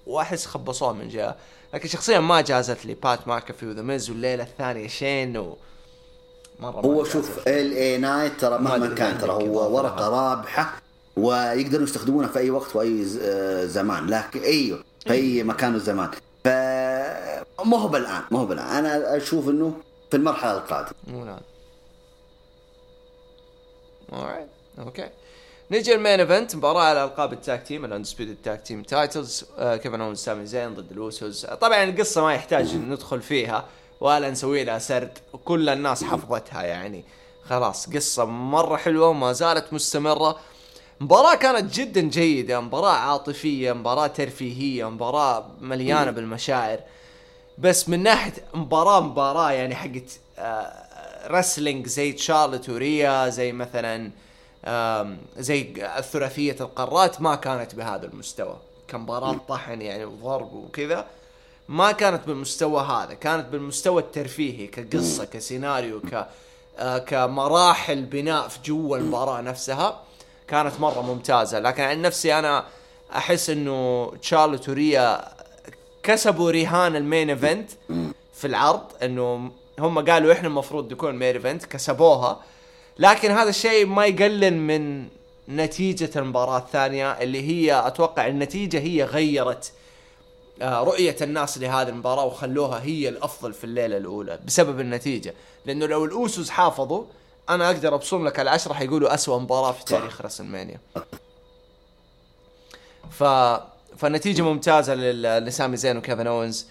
[0.08, 1.36] واحس خبصوها من جهة.
[1.73, 4.88] لكن شخصيا ما جازت لي بات ماكافي و The Miz والليلة الثانية.
[4.88, 5.57] شين و
[6.59, 7.03] مرة هو.
[7.03, 10.09] شوف LA Knight ترى ما مهما كان ترى هو ورقة.
[10.09, 10.81] رابحة
[11.17, 14.07] ويقدروا يستخدمونها في أي وقت وأي آه، زمان.
[14.07, 16.12] لكن أيوه في أي مكان وزمان
[16.43, 16.47] ف
[17.65, 18.86] ما هو بالآن ما هو بالآن.
[18.86, 19.73] أنا أشوف إنه
[20.12, 20.93] في المرحلة القادمة.
[21.07, 21.38] مو
[24.12, 25.09] alright okay
[25.73, 29.45] نجي ال main event مباراة على ألقاب ال tag team ال undisputed tag team titles
[29.59, 33.65] كيفن اونز سامي زين ضد اليوسوس طبعا القصة ما يحتاج ندخل فيها
[34.01, 35.17] ولا نسوي لها سرد.
[35.45, 37.03] كل الناس حفظتها يعني.
[37.49, 40.39] خلاص قصة مرة حلوة وما زالت مستمرة.
[40.99, 42.59] مباراة كانت جدا جيدة.
[42.59, 46.79] مباراة عاطفية مباراة ترفيهية مباراة مليانة بالمشاعر.
[47.57, 50.83] بس من ناحية مباراة مباراة يعني حقت آه
[51.27, 54.12] wrestling زي تشارلت وريا زي مثلا آم،
[55.38, 58.58] زي الثلاثية القارات ما كانت بهذا المستوى.
[58.88, 61.06] كمباراه طحن يعني وضرب وكذا.
[61.69, 66.28] ما كانت بالمستوى هذا كانت بالمستوى الترفيهي كقصة كسيناريو ك
[66.80, 70.04] آه، كمراحل بناء في جوا المباراة نفسها.
[70.47, 71.60] كانت مرة ممتازة.
[71.60, 72.65] لكن عن نفسي أنا
[73.15, 75.28] أحس إنه تشارلوت وريا
[76.04, 77.71] كسبوا رهان ال main event
[78.34, 78.84] في العرض.
[79.04, 82.39] إنه هم قالوا إحنا المفروض نكون مين ايفنت كسبوها.
[82.99, 85.08] لكن هذا الشيء ما يقلل من
[85.49, 89.71] نتيجة المباراة الثانية اللي هي أتوقع النتيجة هي غيرت
[90.62, 95.34] آه، رؤية الناس لهذه المباراة وخلوها هي الأفضل في الليلة الأولى بسبب النتيجة.
[95.65, 97.03] لأنه لو الأوسوس حافظوا
[97.49, 100.79] أنا أقدر أبصم لك العشرة حيقولوا أسوأ مباراة في تاريخ رسلمانيا.
[103.12, 103.23] ف
[103.97, 106.65] فنتيجة ممتازة لل- لسامي زين وكيفن اونز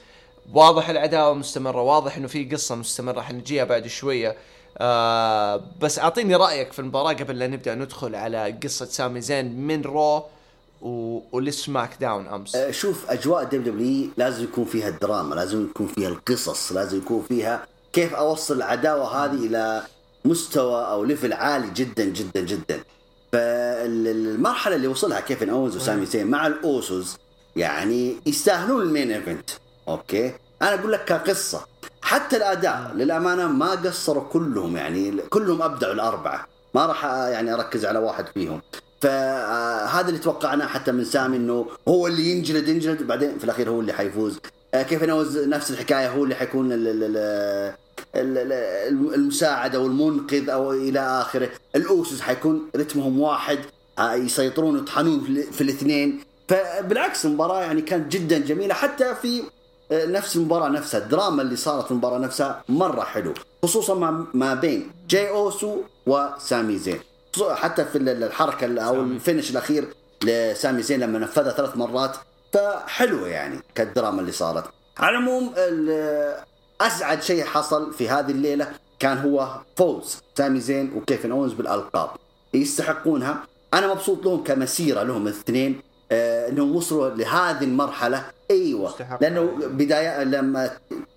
[0.52, 4.28] واضح العداوة مستمرة واضح إنه في قصة مستمرة حنجيها بعد شوية.
[4.28, 4.34] آه
[5.80, 10.24] بس أعطيني رأيك في المباراة قبل لا نبدأ ندخل على قصة سامي زين من Raw
[10.82, 11.20] و...
[11.32, 12.56] ول SmackDown أمس.
[12.56, 17.66] آه، شوف أجواء WWE لازم يكون فيها الدراما لازم يكون فيها القصص لازم يكون فيها
[17.92, 19.82] كيف أوصل العداوة هذه إلى
[20.24, 22.80] مستوى أو level عالي جدا جدا جدا.
[23.32, 27.16] فالمرحلة اللي وصلها كيفن اونز وسامي زين مع الاوسوس
[27.56, 29.50] يعني يستاهلون ال main event
[29.88, 31.66] okay؟ أنا أقول لك كقصة.
[32.02, 36.46] حتى الأداء للأمانة ما قصروا كلهم يعني كلهم أبدعوا الأربعة.
[36.74, 38.62] ما راح يعني أركز على واحد فيهم.
[39.00, 43.80] فهذا اللي توقعناه حتى من سامي إنه هو اللي ينجلد ينجلد بعدين في الأخير هو
[43.80, 44.38] اللي حيفوز.
[44.74, 47.74] آه، كيفن اونز نفس الحكاية هو اللي حيكون ال- ال- ال-
[48.16, 48.52] ال-
[48.92, 51.48] ال- المساعد أو المنقذ أو إلى آخره.
[51.76, 53.58] الاوسوس حيكون رتمهم واحد
[53.98, 56.20] آه، يسيطرون ويطحنون في- الاثنين.
[56.48, 59.42] فبالعكس المباراة يعني كانت جدا جميلة حتى في آه،
[59.92, 64.90] نفس المباراة نفسها الدراما اللي صارت في المباراة نفسها مرة حلو خصوصا ما, ما بين
[65.08, 67.00] جاي أوسو وسامي زين.
[67.52, 69.00] حتى في ال- الحركة ال- أو.
[69.00, 69.88] ال finish الأخير
[70.24, 72.16] لسامي زين لما نفذها ثلاث مرات
[72.52, 74.64] فحلوة يعني كالدراما اللي صارت.
[74.98, 76.36] على العموم ال-
[76.80, 78.68] أسعد شيء حصل في هذه الليلة
[78.98, 82.10] كان هو فوز سامي زين وكيفن أونز بالألقاب.
[82.54, 83.42] يستحقونها.
[83.74, 85.80] أنا مبسوط لهم كمسيرة لهم الاثنين.
[86.12, 88.24] إنهم وصلوا لهذه المرحلة.
[88.50, 88.94] أيوه.
[89.20, 90.70] لأنه بدايه لما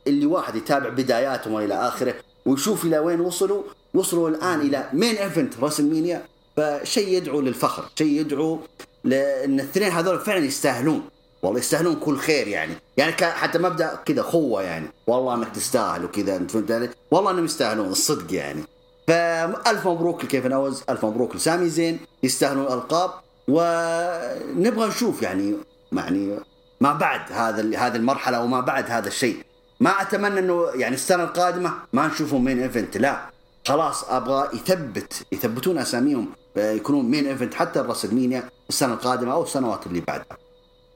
[0.08, 5.54] اللي واحد يتابع بداياتهم وإلى آخره ويشوف إلى وين وصلوا وصلوا الآن إلى main event
[5.62, 6.22] WrestleMania
[6.58, 8.60] فشيء يدعو للفخر شيء يدعو
[9.04, 11.02] لأن الاثنين هذول فعلا يستاهلون.
[11.44, 12.74] والله يستاهلون كل خير يعني.
[12.98, 14.88] يعني حتى مبدأ كذا خوه يعني.
[15.08, 18.64] والله إنك تستاهل وكذا أنت فهمت علي؟ والله إنهم يستاهلون الصدق يعني.
[19.08, 22.00] فالف مبروك لكيفن أونز ألف مبروك لسامي زين.
[22.24, 23.12] يستاهلون الألقاب.
[23.48, 25.56] ونبغى نشوف يعني
[25.92, 26.40] يعني
[26.82, 29.44] ما بعد هذا هذه المرحلة وما بعد هذا الشيء.
[29.80, 33.30] ما أتمنى إنه يعني السنة القادمة ما نشوفهم main event لا.
[33.68, 39.44] خلاص أبغى يثبت يثبتون أساميهم آه، يكونون main event حتى ال WrestleMania السنة القادمة أو
[39.44, 40.38] السنوات اللي بعدها.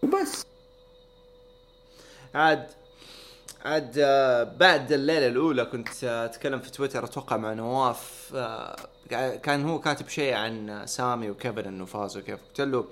[0.04, 0.46] وبس.
[2.36, 2.68] عاد
[3.66, 8.76] عاد آه، بعد الليلة الأولى كنت آه، أتكلم في تويتر أتوقع مع نواف آه،
[9.44, 12.86] كان هو كاتب شيء عن سامي وكيفن إنه فازوا كيف قلت له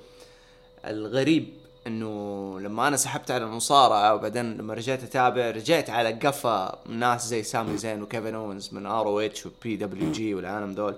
[0.86, 1.54] الغريب
[1.88, 7.44] إنه لما أنا سحبت على المصارعة وبعدين لما رجعت أتابع رجعت على قفا ناس زي
[7.44, 10.96] سامي زين وكيفن اونز من آر أو إتش وبي دبليو جي والعالم دول.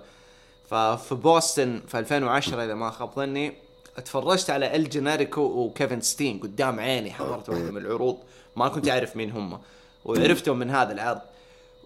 [0.70, 3.52] ففي بوسطن في 2010 إذا ما خاب ظني
[3.98, 8.18] اتفرجت على إل جينيريكو وكيفن ستين قدام عيني حضرت واحدة من العروض.
[8.60, 9.60] ما كنت أعرف مين هم
[10.04, 11.20] وعرفتهم من هذا العرض.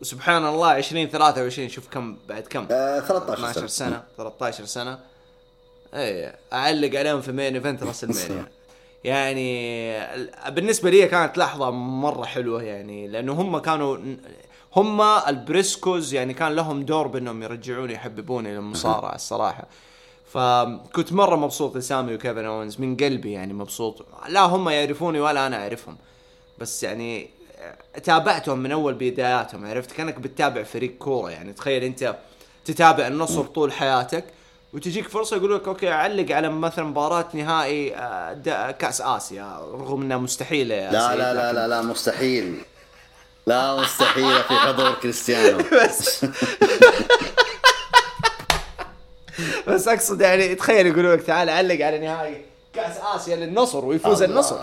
[0.01, 3.67] وسبحان الله 20 23 شوف كم بعد كم؟ آه 13 12 سنة.
[3.67, 4.99] سنة 13 سنة.
[5.95, 8.47] اي أعلق عليهم في main event WrestleMania
[9.05, 9.51] يعني
[10.15, 13.99] ال- بالنسبة لي كانت لحظة مرة حلوة يعني لأنه هم كانوا
[14.77, 19.65] هم البريسكوز يعني كان لهم دور بأنهم يرجعوني يحببوني للمصارعه الصراحة.
[20.33, 24.07] فكنت مرة مبسوط لسامي وكيفن اونز من قلبي يعني مبسوط.
[24.29, 25.97] لا هم يعرفوني ولا أنا أعرفهم.
[26.59, 27.31] بس يعني
[28.05, 31.53] تابعتهم من أول بداياتهم عرفت؟ كأنك بتتابع فريق كورة يعني.
[31.53, 32.17] تخيل أنت
[32.65, 34.25] تتابع النصر طول حياتك
[34.73, 39.59] وتجيك فرصة يقول لك okay علق على مثلا مباراة نهائي آه، كأس آسيا.
[39.73, 42.63] رغم إنها مستحيلة يا لا لا لا لكن- لا لا مستحيل.
[43.47, 45.59] لا مستحيل في حضور كريستيانو.
[45.85, 46.25] بس.
[49.69, 52.45] بس أقصد يعني تخيل يقولوا لك تعال علق على نهائي
[52.75, 54.35] كأس آسيا للنصر ويفوز الله.
[54.35, 54.61] النصر.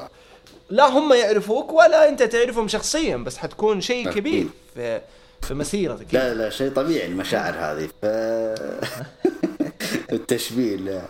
[0.72, 4.10] لا هم يعرفوك ولا أنت تعرفهم شخصيا بس حتكون شيء.
[4.12, 5.02] كبير في
[5.42, 6.14] في مسيرتك.
[6.14, 7.88] لا لا شيء طبيعي المشاعر هذه.
[8.02, 8.06] ف
[10.14, 11.02] التشبيه لا.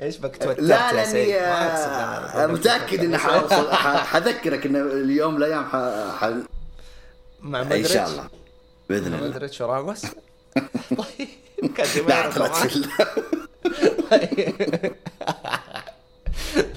[0.00, 2.52] إيش بك توترت لا لأني آه، أنا.
[2.52, 6.32] متأكد إني حذكرك ان اليوم من الأيام ح- ح-
[7.40, 8.28] مع إن مدريتش؟ شاء الله.
[8.88, 9.28] بإذن الله.
[9.28, 10.02] مدريتش وراموس
[11.60, 12.30] طيب لا.
[12.30, 12.86] تفل.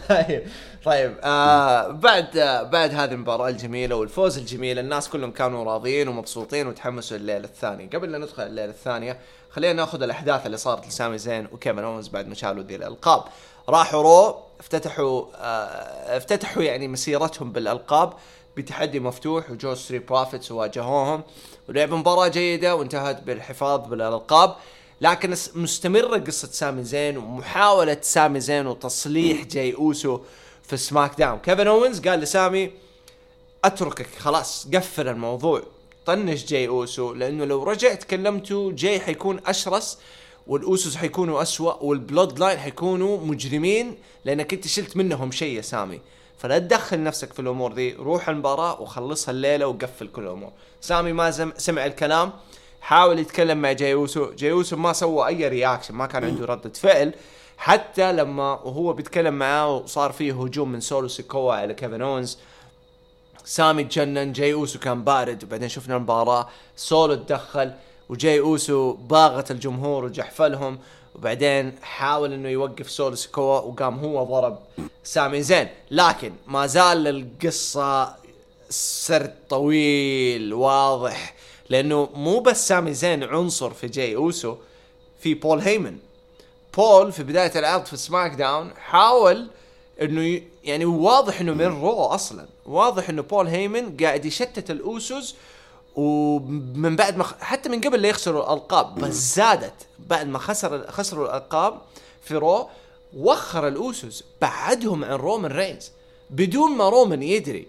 [0.10, 0.44] طيب.
[0.90, 6.68] طيب آه بعد آه بعد هذه المباراة الجميلة والفوز الجميل الناس كلهم كانوا راضيين ومبسوطين
[6.68, 7.90] وتحمسوا الليلة الثانية.
[7.90, 9.20] قبل لا ندخل الليلة الثانية
[9.50, 13.24] خلينا ناخذ الأحداث اللي صارت لسامي زين وكيفن أونز بعد ما شالوا ذي الألقاب.
[13.70, 18.14] راحوا Raw افتتحوا آه افتتحوا يعني مسيرتهم بالألقاب
[18.58, 21.24] بتحدي مفتوح وجو Street Profits وواجهوهم
[21.70, 24.56] ولعبوا مباراة جيدة وانتهت بالحفاظ بالألقاب.
[25.02, 30.20] لكن مستمرة قصة سامي زين ومحاولة سامي زين وتصليح جاي أوسو
[30.70, 31.40] في SmackDown.
[31.40, 32.72] كيفن أوينز قال لسامي
[33.66, 35.62] أتركك خلاص قفل الموضوع.
[36.06, 40.00] طنش جاي أوسو لأنه لو رجعت كلمته جاي حيكون أشرس
[40.48, 46.02] والأوسوس حيكونوا أسوأ وال Bloodline حيكونوا مجرمين لأنك أنت شلت منهم شيء يا سامي.
[46.38, 50.52] فلا تدخل نفسك في الأمور دي روح المباراة وخلصها الليلة وقفل كل الأمور.
[50.82, 52.32] سامي ما زم سمع الكلام
[52.82, 54.32] حاول يتكلم مع جاي أوسو.
[54.32, 57.14] جاي أوسو ما سوى أي reaction ما كان عنده ردة فعل.
[57.60, 62.38] حتى لما وهو بيتكلم معاه وصار فيه هجوم من سولو سيكوا على كيفن اونز
[63.46, 67.74] سامي تجنن جاي أوسو كان بارد وبعدين شفنا المباراة سولو تدخل
[68.10, 70.80] وجاي أوسو باغت الجمهور وجحفلهم
[71.16, 74.60] وبعدين حاول إنه يوقف سولو سيكوا وقام هو ضرب
[75.04, 75.42] سامي.
[75.42, 78.16] زين لكن ما زال القصة
[78.70, 81.36] سرد طويل واضح
[81.70, 84.56] لأنه مو بس سامي زين عنصر في جاي أوسو
[85.20, 85.98] في بول هيمن.
[86.78, 89.48] بول في بداية العرض في SmackDown حاول
[90.02, 90.44] إنه ي...
[90.64, 92.46] يعني واضح إنه من Raw أصلا.
[92.66, 95.36] واضح إنه بول هيمن قاعد يشتت الأوسوس
[95.96, 97.24] ومن بعد ما.
[97.40, 99.74] حتى من قبل لا يخسروا الألقاب بس زادت.
[100.00, 101.82] بعد ما خسر خسروا الألقاب
[102.24, 102.70] في رو
[103.18, 105.92] وخر الأوسوس بعدهم عن رومان رينز.
[106.30, 107.68] بدون ما رومان يدري.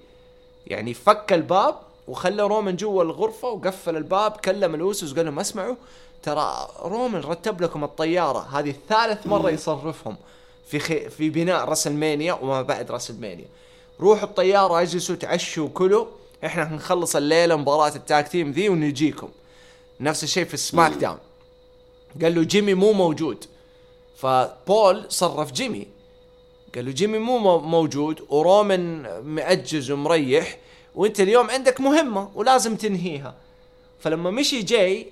[0.66, 1.74] يعني فك الباب
[2.08, 5.74] وخلى رومان جوا الغرفة وقفل الباب كلم الأوسوس قال لهم اسمعوا
[6.22, 8.38] ترى رومان رتب لكم الطيارة.
[8.38, 10.16] هذه ثالث مرة يصرفهم
[10.66, 11.10] في خي...
[11.10, 13.46] في بناء راس المانيا وما بعد راس المانيا
[14.00, 16.06] روحوا الطيارة اجلسوا تعشوا وكلوا
[16.44, 19.28] إحنا حنخلص الليلة مباراة ال tag team ذي ونجيكم.
[20.00, 21.18] نفس الشيء في ال SmackDown.
[22.22, 23.44] قال له جيمي مو موجود.
[24.16, 25.86] فبول صرف جيمي.
[26.74, 30.58] قال له جيمي مو مو- موجود ورومان مأجز ومريح.
[30.94, 33.34] وانت اليوم عندك مهمة ولازم تنهيها.
[34.00, 35.06] فلما مشي جاي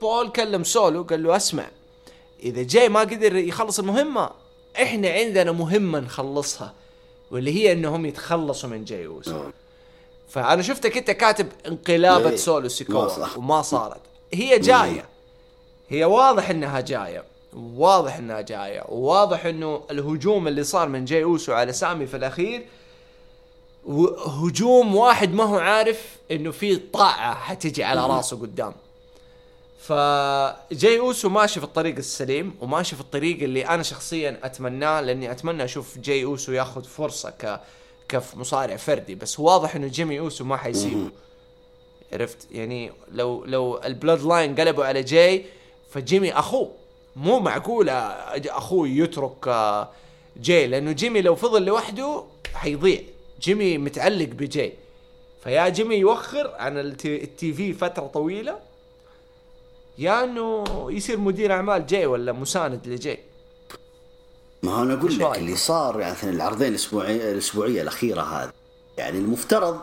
[0.00, 1.66] بول كلم سولو قال له أسمع
[2.42, 4.30] إذا جاي ما قدر يخلص المهمة
[4.82, 6.72] إحنا عندنا مهمة نخلصها
[7.30, 9.44] واللي هي إنهم يتخلصوا من جاي اوسو
[10.28, 12.36] فأنا شفتك أنت كاتب انقلابة إيه.
[12.36, 13.36] سولو سيكوا.
[13.36, 14.00] وما صارت.
[14.32, 15.08] هي جاية.
[15.88, 17.24] هي واضح إنها جاية.
[17.56, 18.84] واضح إنها جاية.
[18.88, 22.64] وواضح إنه الهجوم اللي صار من جاي اوسو على سامي في الأخير
[24.26, 28.74] هجوم واحد ما هو عارف إنه في طاعة حتجي على راسه قدام.
[29.88, 35.64] فجاي أوسو ماشي في الطريق السليم وماشي في الطريق اللي أنا شخصيا أتمناه لأني أتمنى
[35.64, 37.60] أشوف جاي أوسو ياخذ فرصة ك
[38.08, 39.14] كمصارع فردي.
[39.14, 41.10] بس واضح إنه جيمي أوسو ما حيسيبه.
[42.12, 45.44] عرفت؟ يعني لو لو ال Bloodline قلبوا على جاي
[45.90, 46.70] فجيمي أخوه.
[47.16, 49.88] مو معقولة أخوه يترك آه،
[50.36, 50.66] جاي.
[50.66, 52.24] لأنه جيمي لو فضل لوحده
[52.54, 53.00] حيضيع.
[53.40, 54.72] جيمي متعلق بجاي.
[55.44, 56.54] فيا جيمي يوخر.
[56.58, 58.67] عن ال TV فترة طويلة
[59.98, 63.18] يا انه يصير مدير اعمال جاي ولا مساند لجاي؟
[64.62, 68.52] ما أنا أقول لك رأيك؟ اللي صار يعني العرضين الاسبوعيه الأسبوعية الأخيرة هذه.
[68.98, 69.80] يعني المفترض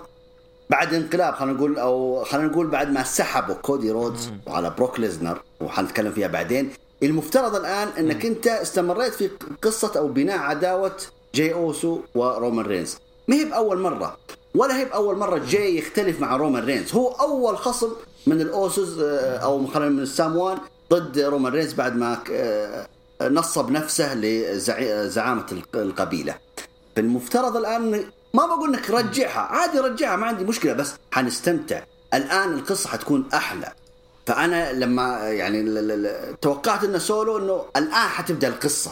[0.69, 5.41] بعد انقلاب خلينا نقول أو خلينا نقول بعد ما سحبوا كودي رودز على بروك ليزنر
[5.61, 6.69] وحنتكلم فيها بعدين
[7.03, 9.29] المفترض الآن إنك أنت استمريت في
[9.61, 10.97] قصة أو بناء عداوة
[11.35, 12.97] جاي أوسو ورومان رينز.
[13.27, 14.17] ما هي بأول مرة
[14.55, 16.93] ولا هي بأول مرة جاي يختلف مع رومان رينز.
[16.93, 17.91] هو أول خصم
[18.27, 20.57] من الأوسوس آه، أو خلينا من الساموان
[20.91, 22.87] ضد رومان رينز بعد ما آه،
[23.23, 25.45] نصب نفسه لزعامه
[25.75, 26.35] القبيلة.
[26.95, 28.03] فالمفترض الآن
[28.33, 31.83] ما بقول إنك رجعها عادي رجعها ما عندي مشكلة بس حنستمتع.
[32.13, 33.71] الآن القصة حتكون أحلى.
[34.27, 35.63] فأنا لما يعني
[36.41, 38.91] توقعت إنه سولو إنه الآن حتبدأ القصة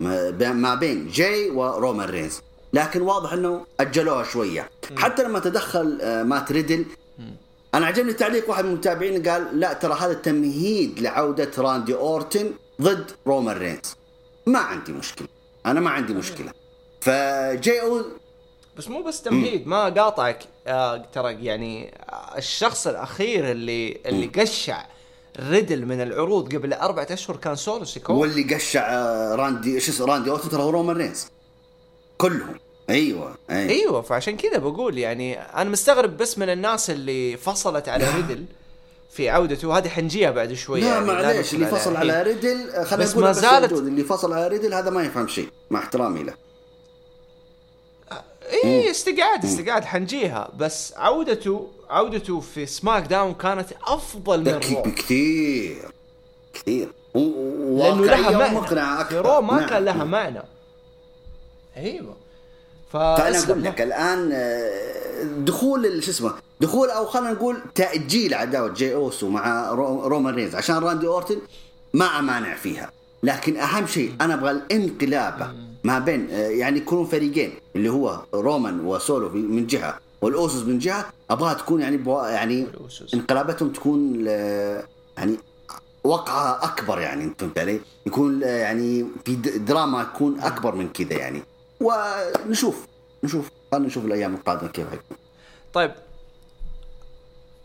[0.00, 2.40] ما بين- جاي ورومان رينز.
[2.72, 4.70] لكن واضح إنه أجلوها شوية.
[4.96, 6.84] حتى لما تدخل آه، مات ريدل
[7.74, 12.52] أنا عجبني تعليق واحد من المتابعين قال لا ترى هذا تمهيد لعودة راندي أورتن
[12.82, 13.96] ضد رومان رينز.
[14.46, 15.28] ما عندي مشكلة.
[15.66, 16.52] أنا ما عندي مشكلة.
[17.00, 18.02] فجاي أو
[18.76, 20.44] بس مو بس تمهيد ما قاطعك.
[20.66, 24.86] آه ترى يعني آه، الشخص الأخير اللي اللي قشع
[25.40, 28.12] ريدل من العروض قبل أربعة أشهر كان سولو سيكو.
[28.12, 31.26] واللي قشع آه، راندي شو اسمه راندي أورتن ترى هو رومان رينز.
[32.18, 32.63] كلهم.
[32.90, 38.10] أيوه أيوه أيوه فعشان كذا بقول يعني أنا مستغرب بس من الناس اللي فصلت على
[38.16, 38.44] ريدل
[39.10, 42.34] في عودته هذه حنجيها بعد شوي لا يعني معليش اللي فصل على الحين.
[42.34, 43.86] ريدل خلينا بس نقول ما بس زالت- موجود.
[43.86, 46.34] اللي فصل على ريدل هذا ما يفهم شيء مع احترامي له.
[48.64, 50.48] اي استقعاد استقعاد حنجيها.
[50.58, 54.82] بس عودته عودته في SmackDown كانت أفضل من Raw.
[54.82, 55.90] بكثير
[56.54, 56.88] كثير.
[57.14, 58.56] لأنه لها معنى.
[58.56, 59.26] ومقنعة في أكثر.
[59.34, 59.68] Raw ما نعم.
[59.68, 60.42] كان لها معنى.
[61.76, 62.16] أيوه.
[62.98, 68.94] فأنا أقول لك الآن آه، دخول شو اسمه دخول أو خلينا نقول تأجيل عداوة جي
[68.94, 71.36] أوسو مع رو- رومان رينز عشان راندي أورتن
[71.94, 72.90] ما أمانع فيها.
[73.22, 75.48] لكن أهم شيء أنا أبغى الانقلابه
[75.84, 81.04] ما بين آه، يعني يكونون فريقين اللي هو رومان وسولو من جهة والأوسوس من جهة
[81.30, 82.66] أبغاها تكون يعني بوا- يعني.
[83.14, 84.26] انقلابتهم تكون
[85.16, 85.36] يعني
[86.04, 91.42] وقعها أكبر يعني أنت فهمت علي؟ يكون يعني في دراما تكون أكبر من كذا يعني.
[91.80, 92.86] ونشوف.
[93.24, 93.50] نشوف.
[93.72, 95.16] خلينا نشوف الأيام القادمة كيف حيكون
[95.72, 95.94] طيب.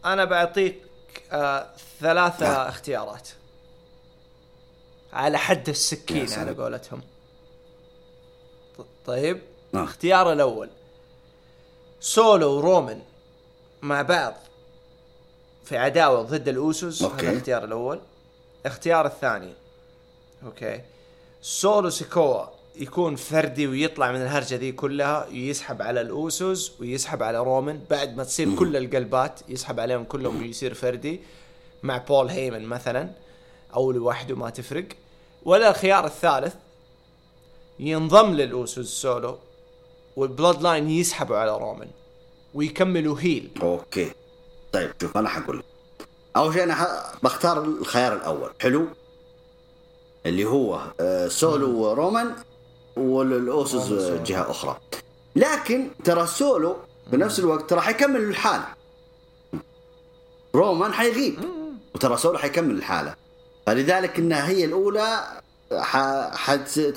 [0.05, 0.81] أنا بعطيك
[1.31, 2.67] آه ثلاثة نعم.
[2.67, 3.29] اختيارات.
[5.13, 6.33] على حد السكين.
[6.33, 7.01] على قولتهم.
[9.05, 9.41] طيب.
[9.73, 9.83] نعم.
[9.83, 10.69] الاختيار الأول.
[11.99, 13.01] سولو ورومان
[13.81, 14.33] مع بعض
[15.63, 17.03] في عداوة ضد الأوسوس.
[17.03, 17.15] أوكي.
[17.15, 18.01] هذا الاختيار الأول.
[18.61, 19.53] الاختيار الثاني.
[20.45, 20.81] أوكي.
[21.41, 27.81] سولو سيكوا يكون فردي ويطلع من الهرجة ذي كلها يسحب على الأوسوس ويسحب على رومان
[27.89, 31.21] بعد ما تصير كل القلبات يسحب عليهم كلهم ويصير فردي
[31.83, 33.09] مع بول هيمن مثلا
[33.75, 34.85] أو لوحده ما تفرق.
[35.45, 36.55] ولا الخيار الثالث
[37.79, 39.37] ينضم للأوسوس سولو
[40.15, 41.87] وال Bloodline يسحبوا على رومان
[42.53, 43.49] ويكملوا heel.
[43.61, 44.11] أوكي.
[44.73, 45.65] طيب شوف أنا حقول لك.
[46.35, 46.87] أول شيء أنا ح...
[47.23, 48.51] بختار الخيار الأول.
[48.61, 48.87] حلو؟
[50.25, 52.35] اللي هو آه، سولو ورومان
[52.99, 53.91] والاوسوس.
[54.25, 54.77] جهة أخرى.
[55.35, 56.75] لكن ترى سولو
[57.11, 58.65] بنفس الوقت ترى حيكمل الحالة.
[60.55, 61.39] رومان حيغيب.
[61.95, 63.15] وترى سولو حيكمل الحالة.
[63.65, 65.19] فلذلك إنها هي الأولى.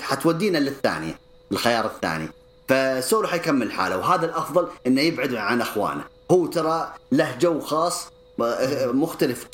[0.01, 1.19] حتودينا للثانية
[1.53, 2.29] الخيار الثاني.
[2.69, 3.99] فسولو حيكمل الحالة.
[3.99, 6.05] وهذا الأفضل إنه يبعد عن أخوانه.
[6.31, 8.07] هو ترى له جو خاص
[8.87, 9.47] مختلف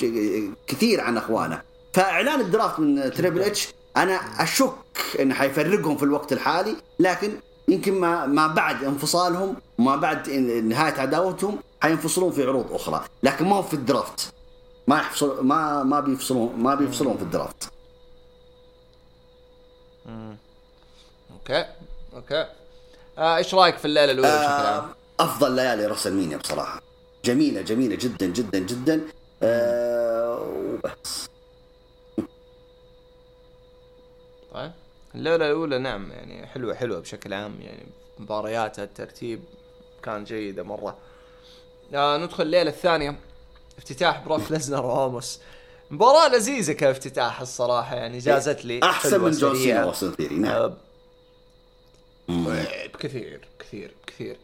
[0.66, 1.62] كثير عن أخوانه.
[1.94, 4.74] فإعلان ال draft من تريبل اتش أنا أشك
[5.20, 7.32] انه حيفرقهم في الوقت الحالي لكن
[7.68, 13.04] يمكن ما ما بعد انفصالهم وما بعد نهاية عداوتهم حينفصلون في عروض أخرى.
[13.22, 14.32] لكن ما هو في ال draft.
[14.86, 17.68] ما يحفصل ما ما بيفصلون ما بيفصلون في ال draft.
[21.32, 21.64] أوكي.
[22.14, 22.46] أوكي.
[23.18, 26.82] آه إيش رأيك في الليلة الأولى بشكل عام؟ آه، أفضل ليالي WrestleMania بصراحة.
[27.24, 29.00] جميلة جميلة جدا جدا جدا.
[29.42, 31.28] آه وبس.
[34.58, 34.72] طيب
[35.14, 37.86] الليلة الأولى نعم يعني حلوة حلوة بشكل عام يعني
[38.18, 39.40] مبارياتها الترتيب
[40.02, 40.96] كان جيدة مرة.
[41.94, 43.16] آه ندخل الليلة الثانية.
[43.78, 45.40] افتتاح بروك ليزنر واوموس
[45.90, 49.56] مباراة لذيذة كافتتاح الصراحة يعني جازت لي أحسن حلوة من جون.
[49.56, 50.72] سينا واوستن ثيري نعم.
[52.30, 54.36] آه، بكثير كثير كثير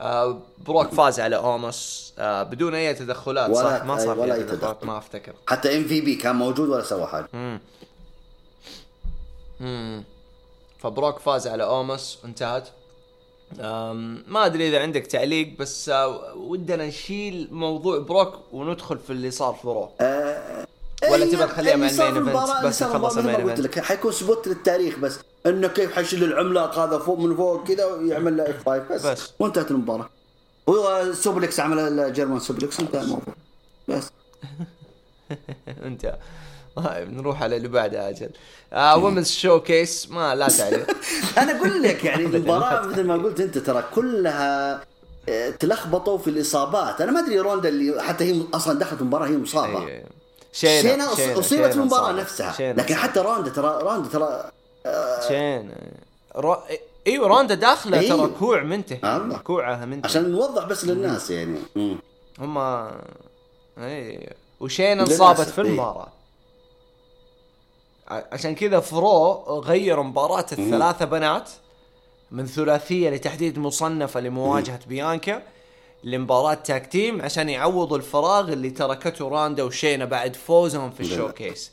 [0.00, 4.40] آه بروك فاز على اوموس آه بدون أي تدخلات ولا- صح ما صار ولا في
[4.40, 4.86] أي تدخلات تدخل.
[4.86, 5.32] ما أفتكر.
[5.46, 7.28] حتى إم في بي كان موجود ولا سوى حاجة؟
[10.78, 12.68] فبروك فاز على اوموس وانتهت
[14.28, 19.54] ما أدري إذا عندك تعليق بس آه ودنا نشيل موضوع بروك وندخل في اللي صار
[19.54, 19.90] في رو
[21.10, 23.60] ولا تبغى تخليها مع ال main event؟ بس نخلص ال main قلت event.
[23.60, 25.18] لك حيكون spot للتاريخ بس.
[25.46, 29.32] إنه كيف حيشيل العملاق هذا فوق من فوق كذا ويعمل له F 5 بس, بس.
[29.38, 30.08] وانتهت المباراة.
[30.66, 33.34] و suplex عمل ال German suplex انتهى الموضوع.
[33.88, 34.10] بس.
[35.84, 36.14] انت طيب
[37.16, 38.30] نروح على اللي بعده أجل.
[38.72, 40.86] آه women's showcase ما لا تعليق
[41.38, 44.80] أنا أقول لك يعني المباراة مثل ما قلت أنت ترى كلها
[45.28, 47.00] آه، تلخبطوا في الإصابات.
[47.00, 50.02] أنا ما أدري روندا اللي حتى هي أصلا دخلت المباراة هي مصابة.
[50.52, 52.12] شينا, شينا أص- شينا- أصيبت شينا في المباراة.
[52.12, 52.52] نفسها.
[52.52, 52.94] شينا لكن.
[52.94, 54.50] حتى روندا ترى روندا ترى
[55.28, 55.70] شين
[56.36, 56.56] رو...
[57.06, 58.30] إيوه روندا داخلة ترى أيوه.
[58.38, 59.20] كوع منتهي.
[59.44, 60.10] كوعها منتهي.
[60.10, 61.58] عشان نوضح بس للناس يعني.
[62.38, 62.58] هم
[63.78, 66.06] اي وشين للأسف، انصابت في إيه.
[68.08, 71.50] عشان كذا فرو غيروا مباراة الثلاثة بنات
[72.30, 75.42] من ثلاثية لتحديد مصنفة لمواجهة بيانكا
[76.04, 81.70] لمباراة tag team عشان يعوضوا الفراغ اللي تركته روندا وشينا بعد فوزهم في ال showcase.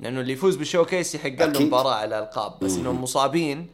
[0.00, 1.60] لأنه اللي يفوز بال showcase يحق له.
[1.62, 3.66] مباراة على الألقاب بس إنهم مصابين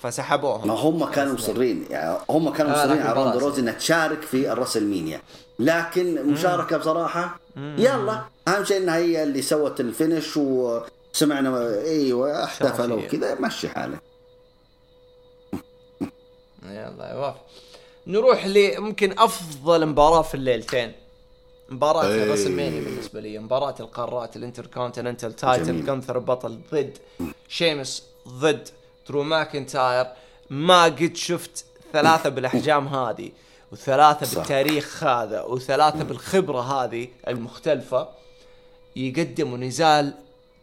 [0.00, 0.68] فسحبوهم.
[0.68, 3.42] ما هم كانوا مصرين يعني هم كانوا آه، مصرين على خلاص.
[3.42, 5.20] روزي انها تشارك في الرسلمينيا.
[5.58, 8.24] لكن مشاركة بصراحة يلا.
[8.48, 13.02] أهم شيء إنها هي اللي سوت ال finish وسمعنا أيوه احتفلوا.
[13.02, 13.34] وكذا.
[13.34, 14.00] مشي حالك.
[16.62, 17.44] يلا يوافق
[18.06, 20.92] نروح لممكن أفضل مباراة في الليلتين.
[21.68, 23.38] مباراة المانيا بالنسبة لي.
[23.38, 25.86] مباراة القارات ال intercontinental title جميل.
[25.86, 26.98] جنثر بطل ضد
[27.48, 28.68] شيمس ضد
[29.08, 30.06] درو ماكنتاير
[30.50, 33.30] ما قد شفت ثلاثة بالأحجام هذه.
[33.72, 34.38] وثلاثة صح.
[34.38, 38.08] بالتاريخ هذا وثلاثة بالخبرة هذه المختلفة
[38.96, 40.14] يقدموا نزال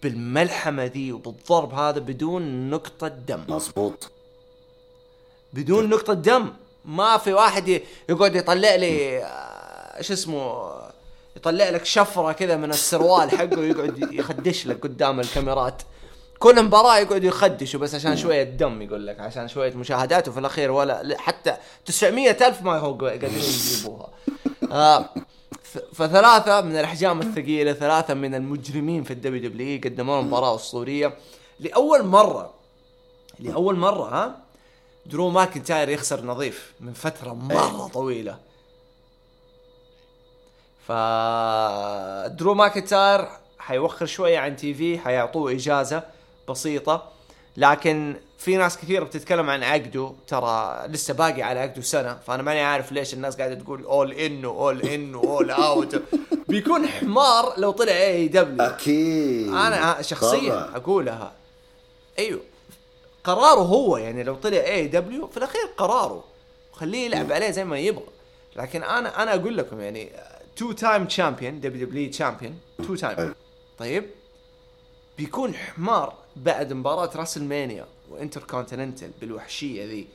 [0.03, 3.43] بالملحمة ذي وبالضرب هذا بدون نقطة دم.
[3.49, 4.11] مظبوط.
[5.53, 6.53] بدون نقطة دم.
[6.85, 10.71] ما في واحد يقعد يطلع لي آه، شو اسمه
[11.35, 15.81] يطلع لك شفرة كذا من السروال حقه ويقعد يخدش لك قدام الكاميرات.
[16.39, 20.71] كل مباراة يقعد يخدش بس عشان شوية دم يقول لك عشان شوية مشاهدات وفي الأخير
[20.71, 24.09] ولا لا، حتى 900 ألف ما هو قادرين يجيبوها.
[24.71, 25.09] آه
[25.63, 31.13] ف- فثلاثة من الأحجام الثقيلة ثلاثة من المجرمين في الدبليو دبليو قدموا لنا مباراة أسطورية.
[31.59, 32.53] لأول مرة
[33.39, 34.35] لأول مرة ها
[35.05, 38.37] درو ماكنتاير يخسر نظيف من فترة مرة طويلة.
[40.87, 40.91] ف
[42.27, 43.27] درو ماكنتاير
[43.59, 46.03] حيوخر شوية عن TV حيعطوه إجازة.
[46.49, 47.11] بسيطة.
[47.57, 52.17] لكن في ناس كثير بتتكلم عن عقده ترى لسه باقي على عقده سنة.
[52.27, 56.01] فأنا ماني عارف ليش الناس قاعدة تقول All In و All In و All Out
[56.47, 59.47] بيكون حمار لو طلع اي دبليو أكيد.
[59.47, 60.75] أنا شخصيا طبعاً.
[60.77, 61.33] أقولها.
[62.19, 62.41] أيوه.
[63.23, 66.23] قراره هو يعني لو طلع اي دبليو في الأخير قراره.
[66.73, 68.05] خليه يلعب عليه زي ما يبغى.
[68.55, 70.09] لكن أنا أنا أقول لكم يعني
[70.55, 73.35] two time champion دبليو دبليو champion two time.
[73.79, 74.05] طيب؟
[75.17, 76.13] بيكون حمار.
[76.35, 80.07] بعد مباراة راس المانيا وانتر كونتيننتال بالوحشية ذي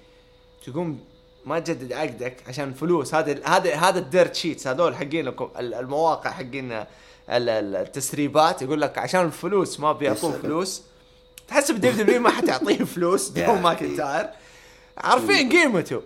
[0.66, 1.00] تقوم
[1.46, 6.72] ما تجدد عقدك عشان فلوس هذا هذا هذا ال dirt sheets هذول حقين المواقع حقين
[6.72, 6.86] ال-
[7.28, 10.32] ال- التسريبات يقول لك عشان الفلوس ما بيعطوه.
[10.32, 10.82] فلوس
[11.48, 13.60] تحسب الدبليو دبليو ما حتعطيه فلوس أخي.
[13.60, 14.26] ماكنتاير
[14.98, 16.02] عارفين قيمته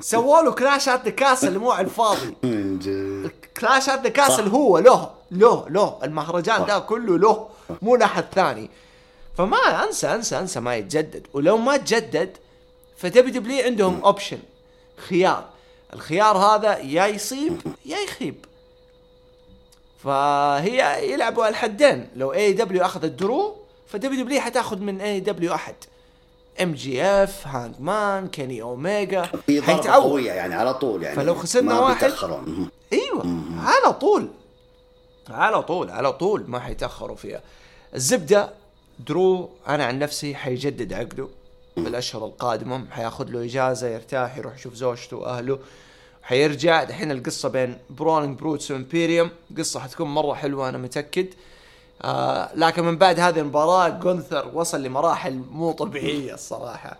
[0.00, 2.34] سووا له Crash at the Castle مو على الفاضي
[2.82, 3.30] جد
[3.60, 4.48] Clash at the Castle.
[4.48, 6.66] هو له له له المهرجان.
[6.66, 7.48] ده كله له
[7.82, 8.70] مو لاحد ثاني
[9.36, 11.26] فما انسى انسى أنسى ما يتجدد.
[11.32, 12.36] ولو ما تجدد
[12.96, 14.38] فدبليو دبليو عندهم option
[14.96, 15.44] خيار.
[15.92, 18.34] الخيار هذا يا يصيب يا يخيب.
[20.04, 22.08] فهي يلعبوا على الحدين.
[22.16, 23.56] لو اي دبليو اخذت درو
[23.88, 25.74] فدبليو دبليو حتاخذ من اي دبليو أحد.
[26.62, 31.16] ام جي اف هانج مان كيني اوميجا حيتعود قوية يعني على طول يعني.
[31.16, 32.68] فلو خسرنا ما واحد- بيتأخرون.
[32.92, 34.28] أيوه على طول.
[35.30, 37.40] على طول على طول ما حيتأخروا فيها.
[37.94, 38.50] الزبدة
[38.98, 41.28] درو أنا عن نفسي حيجدد عقده.
[41.76, 45.58] بالاشهر القادمة حياخذ له إجازة يرتاح يروح يشوف زوجته وأهله.
[46.22, 49.30] حيرجع دحين القصة بين Brawling Brutes وإمبيريوم.
[49.58, 51.26] قصة حتكون مرة حلوة أنا متأكد.
[52.02, 56.96] آه لكن من بعد هذه المباراة جونثر وصل لمراحل مو طبيعية الصراحة.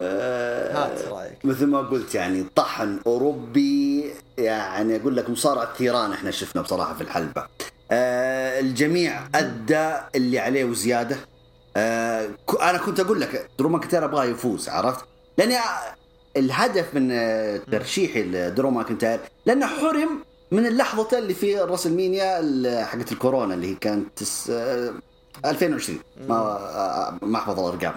[0.00, 1.44] هات رأيك.
[1.44, 7.00] مثل ما قلت يعني طحن أوروبي يعني أقول لك مصارعة ثيران إحنا شفنا بصراحة في
[7.00, 7.46] الحلبة.
[7.90, 11.16] آه الجميع أدى اللي عليه وزيادة.
[11.76, 12.28] آه
[12.62, 15.04] أنا كنت أقول لك درو ماكنتاير أبغاه يفوز عرفت؟
[15.38, 15.56] لاني
[16.36, 20.20] الهدف من آه، ترشيحي لدرو ماكنتاير لأنه حرم
[20.52, 24.50] من اللحظة اللي في WrestleMania ال- حقت الكورونا اللي هي كانت تس...
[24.50, 24.92] آه
[25.44, 27.94] 2020 ما ما أحفظ الأرقام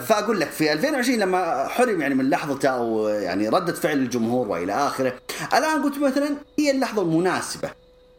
[0.00, 4.72] فأقول لك في 2020 لما حرم يعني من لحظته أو يعني ردة فعل الجمهور وإلى
[4.72, 5.12] آخره
[5.54, 7.70] الآن قلت مثلا هي اللحظة المناسبة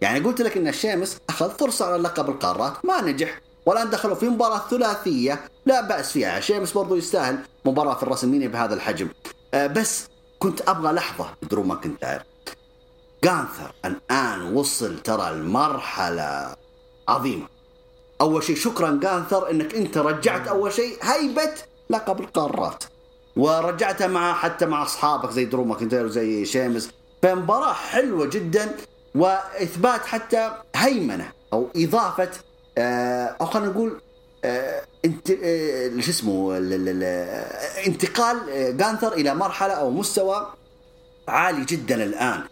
[0.01, 3.41] يعني قلت لك إن الشيمس أخذ فرصة على لقب القارات ما نجح.
[3.65, 5.39] والآن دخلوا في مباراة ثلاثية.
[5.65, 6.39] لا بأس فيها.
[6.39, 9.09] شيمس برضو يستاهل مباراة في WrestleMania بهذا الحجم.
[9.53, 10.07] آه، بس
[10.39, 11.29] كنت أبغى لحظة.
[11.41, 12.23] درو ماكنتاير.
[13.23, 16.55] جانثر الآن وصل ترى المرحله
[17.07, 17.47] عظيمة.
[18.21, 21.51] أول شيء شكرا جانثر إنك أنت رجعت أول شيء هيبة
[21.89, 22.83] لقب القارات.
[23.35, 26.89] ورجعتها مع حتى مع أصحابك زي درو ماكنتاير وزي شيمس
[27.23, 28.75] فمباراة حلوة جدا.
[29.15, 32.29] وإثبات حتى هيمنة أو إضافة
[32.77, 34.01] آه، أو خلينا نقول
[34.45, 38.37] آه، انت آه، شو اسمه ال- ال- ال- انتقال
[38.77, 40.47] جانثر إلى مرحلة أو مستوى
[41.27, 42.43] عالي جدا الآن.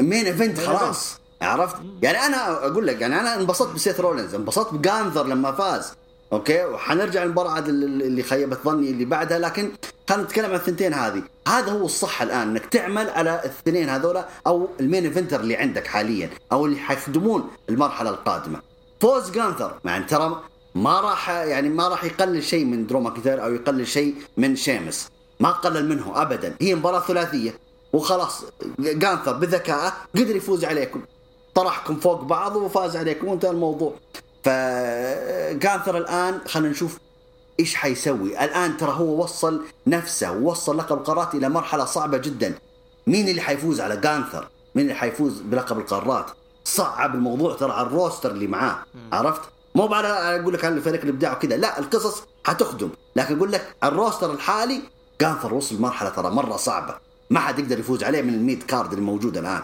[0.00, 5.26] main event خلاص عرفت؟ يعني أنا أقول لك يعني أنا انبسطت بسيث رولينز انبسطت بجانثر
[5.26, 5.92] لما فاز.
[6.32, 9.70] أوكي؟ وحنرجع للمباراة اللي خيبت ظني اللي بعدها لكن
[10.08, 11.22] خلينا نتكلم عن الثنتين هذه.
[11.48, 15.86] هذا هو الصح الآن إنك تعمل على الاثنين هذولا أو ال main eventer اللي عندك
[15.86, 18.60] حاليا أو اللي حيخدمون المرحلة القادمة.
[19.00, 19.80] فوز جانثر.
[19.84, 20.42] يعني ترى
[20.74, 25.08] ما راح يعني ما راح يقلل شيء من درو ماكنتاير أو يقلل شيء من شيمس.
[25.40, 26.54] ما قلل منه ابدا.
[26.60, 27.54] هي مباراة ثلاثية
[27.92, 28.44] وخلاص
[28.78, 31.02] جانثر بذكائه قدر يفوز عليكم.
[31.54, 33.94] طرحكم فوق بعض وفاز عليكم وانتهى الموضوع.
[34.46, 36.98] فجانثر الآن خلينا نشوف
[37.60, 38.44] إيش حيسوي.
[38.44, 42.54] الآن ترى هو وصل نفسه ووصل لقب القارات إلى مرحلة صعبة جدا.
[43.06, 46.26] مين اللي حيفوز على جانثر مين اللي حيفوز بلقب القارات؟
[46.64, 48.76] صعب الموضوع ترى على ال roster اللي معاه
[49.12, 49.40] عرفت؟
[49.74, 52.90] مو بعد أقول لك على فريق الإبداع وكذا لا القصص حتخدم.
[53.16, 54.80] لكن أقول لك ال roster الحالي
[55.20, 56.94] جانثر وصل مرحلة ترى مرة صعبة.
[57.30, 59.62] ما حد يقدر يفوز عليه من ال mid card الموجود الآن.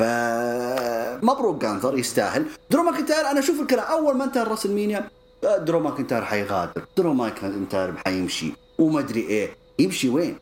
[0.00, 2.46] فمبروك جانثر يستاهل.
[2.70, 5.10] درو ماكنتاير أنا أشوف الكلام أول ما انتهى WrestleMania
[5.42, 6.84] درو ماكنتاير حيغادر.
[6.96, 9.50] درو ماكنتاير حيمشي وما أدري إيه.
[9.78, 10.38] يمشي وين؟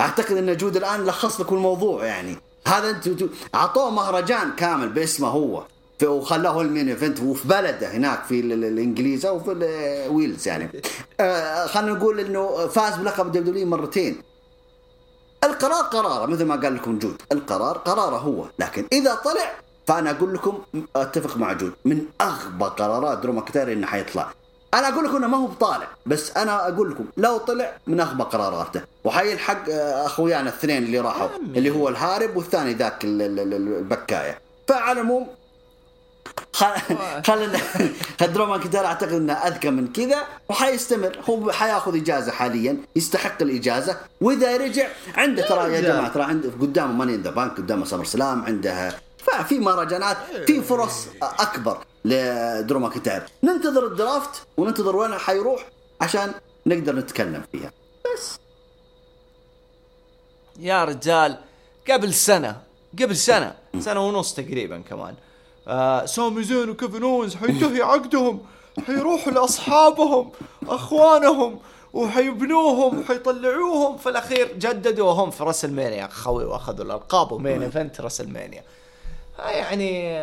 [0.00, 2.36] أعتقد إن جود الآن لخص لكم الموضوع يعني.
[2.66, 3.24] هذا أنت
[3.54, 5.62] أعطوه مهرجان كامل باسمه هو.
[6.04, 10.70] وخلاه ال main event وفي بلده هناك في الانجليز أو في الويلز يعني.
[11.20, 14.16] آه خلينا نقول إنه فاز بلقب WWE مرتين.
[15.44, 17.22] القرار قراره مثل ما قال لكم جود.
[17.32, 18.44] القرار قراره هو.
[18.58, 19.52] لكن إذا طلع
[19.86, 20.58] فأنا أقول لكم
[20.96, 21.72] أتفق مع جود.
[21.84, 24.32] من أغبى قرارات درو ماكنتاير إنه حيطلع.
[24.74, 25.88] أنا أقول لكم إنه ما هو بطالع.
[26.06, 28.82] بس أنا أقول لكم لو طلع من أغبى قراراته.
[29.04, 29.70] وحيلحق
[30.04, 34.38] أخويانا الاثنين اللي راحوا اللي هو الهارب والثاني ذاك البكاية.
[34.68, 35.26] فعلى العموم
[37.26, 37.60] خلينا
[38.20, 41.18] درو ماكنتاير أعتقد إنه أذكى من كذا وحيستمر.
[41.30, 46.92] هو حياخذ إجازة حاليا يستحق الإجازة وإذا رجع عنده ترى يا جماعة ترى عنده قدامه
[46.92, 50.16] Money in the Bank قدامه SummerSlam عنده ففي مهرجانات
[50.46, 55.66] في فرص أكبر لدرو ماكنتاير ننتظر ال draft وننتظر وين حيروح
[56.00, 56.32] عشان
[56.66, 57.72] نقدر نتكلم فيها.
[58.14, 58.38] بس.
[60.58, 61.38] يا رجال
[61.90, 62.62] قبل سنة
[63.02, 65.14] قبل سنة سنة ونص تقريبا كمان.
[65.68, 68.40] آه سامي زين وكيفن اونز حينتهي عقدهم
[68.86, 70.30] حيروحوا لأصحابهم
[70.68, 71.58] أخوانهم
[71.92, 78.62] وحيبنوهم وحيطلعوهم في الأخير جددوا هم في WrestleMania خوي وأخذوا الألقاب و main event WrestleMania
[79.38, 80.22] يعني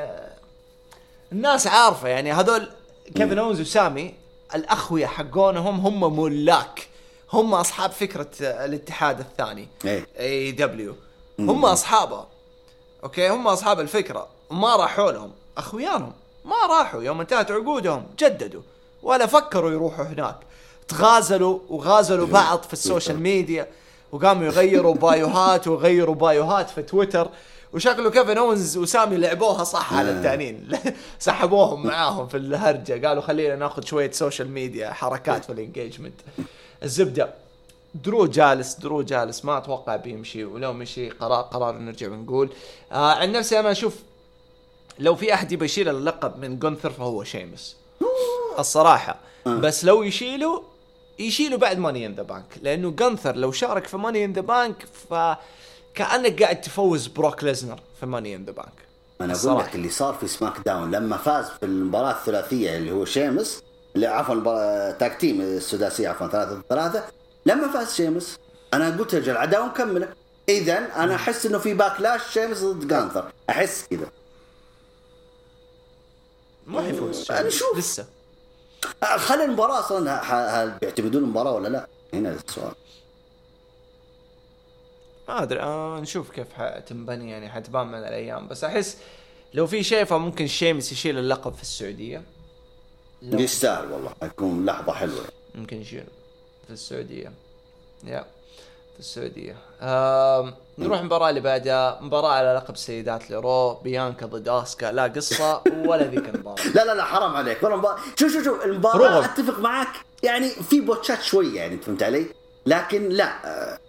[1.32, 2.70] الناس عارفة يعني هذول
[3.16, 4.14] كيفن اونز وسامي
[4.56, 6.88] الأخويا حقونهم هم ملاك.
[7.34, 9.68] هم أصحاب فكرة الاتحاد الثاني
[10.20, 10.96] AEW
[11.40, 12.26] هم أصحابه.
[13.04, 14.28] أوكي؟ هم أصحاب الفكرة.
[14.52, 15.32] ما راحوا لهم.
[15.58, 16.12] أخويانهم
[16.46, 17.04] ما راحوا.
[17.04, 18.62] يوم انتهت عقودهم جددوا.
[19.04, 20.36] ولا فكروا يروحوا هناك.
[20.88, 23.68] تغازلوا وغازلوا بعض في ال social media.
[24.12, 27.30] وقاموا يغيروا بايوهات ويغيروا بايوهات في تويتر.
[27.74, 30.70] وشكله كيفن أونز وسامي لعبوها صح على التانيين
[31.20, 33.08] سحبوهم معاهم في الهرجة.
[33.08, 36.14] قالوا خلينا ناخذ شوية social media حركات في ال engagement
[36.84, 37.34] الزبدة.
[37.96, 39.46] درو جالس درو جالس.
[39.46, 40.46] ما أتوقع بيمشي.
[40.46, 42.50] ولو مشي قرار قرار نرجع ونقول.
[42.92, 43.96] آه عن نفسي أنا أشوف
[45.00, 47.76] لو في أحد يبغى يشيل اللقب من جونثر فهو شيمس.
[48.60, 49.20] الصراحة.
[49.48, 49.56] آه.
[49.56, 50.64] بس لو يشيله
[51.20, 54.86] يشيله بعد Money in the Bank لأنه جونثر لو شارك في Money in the Bank
[55.10, 58.90] فكانك قاعد تفوز بروك ليزنر في Money in the Bank
[59.22, 63.64] أنا أقول لك اللي صار في SmackDown لما فاز في المباراة الثلاثية اللي هو شيمس
[63.96, 67.04] اللي عفوا tag team السداسية عفوا ثلاثة ثلاثة
[67.46, 68.40] لما فاز شيمس
[68.74, 70.08] أنا قلت رجال العداوه مكمله
[70.50, 74.08] اذا أنا أحس إنه في Backlash شيمس ضد جانثر أحس كذا.
[76.70, 78.06] ما حيفوز نشوف لسه.
[79.04, 80.22] آه، خلي المباراة أصلا
[80.64, 82.74] هل بيعتمدون المباراة ولا لا؟ هنا السؤال.
[85.28, 88.48] ما أدري آه نشوف كيف حتنبني يعني حتبان من الأيام.
[88.48, 88.98] بس أحس
[89.54, 92.22] لو في شيء فممكن شيمس يشيل اللقب في السعودية.
[93.22, 95.26] يستاهل والله حيكون لحظة حلوة.
[95.56, 96.06] ممكن يشيل
[96.68, 97.32] في السعودية.
[98.04, 98.26] يا
[98.94, 99.56] في السعودية.
[99.82, 105.64] آه نروح المباراة اللي بعدها مباراة على لقب سيدات لرو بيانكا ضد اسكا لا قصة
[105.86, 109.60] ولا ذيك المباراة لا لا لا حرام عليك والله مباراة شوف شوف شوف المباراة أتفق
[109.60, 112.26] معك يعني في بوتشات شوية يعني انت فهمت علي؟
[112.66, 113.80] لكن لا آه.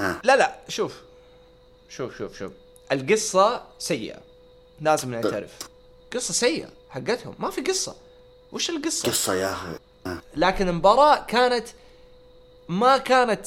[0.00, 0.16] آه.
[0.24, 0.94] لا لا شوف
[1.88, 2.52] شوف شوف شوف
[2.92, 4.18] القصة سيئة
[4.80, 5.24] لازم طيب.
[5.24, 5.58] نعترف
[6.14, 7.94] قصة سيئة حقتهم ما في قصة
[8.52, 10.18] وش القصة؟ قصة يا أخي آه.
[10.36, 11.68] لكن المباراة كانت
[12.68, 13.46] ما كانت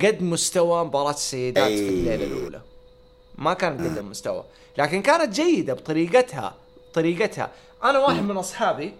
[0.00, 1.76] قد مستوى مباراة السيدات أي...
[1.76, 2.60] في الليلة الأولى.
[3.38, 4.44] ما كانت قد المستوى.
[4.78, 6.54] لكن كانت جيدة بطريقتها
[6.94, 7.50] طريقتها
[7.84, 8.94] أنا واحد من أصحابي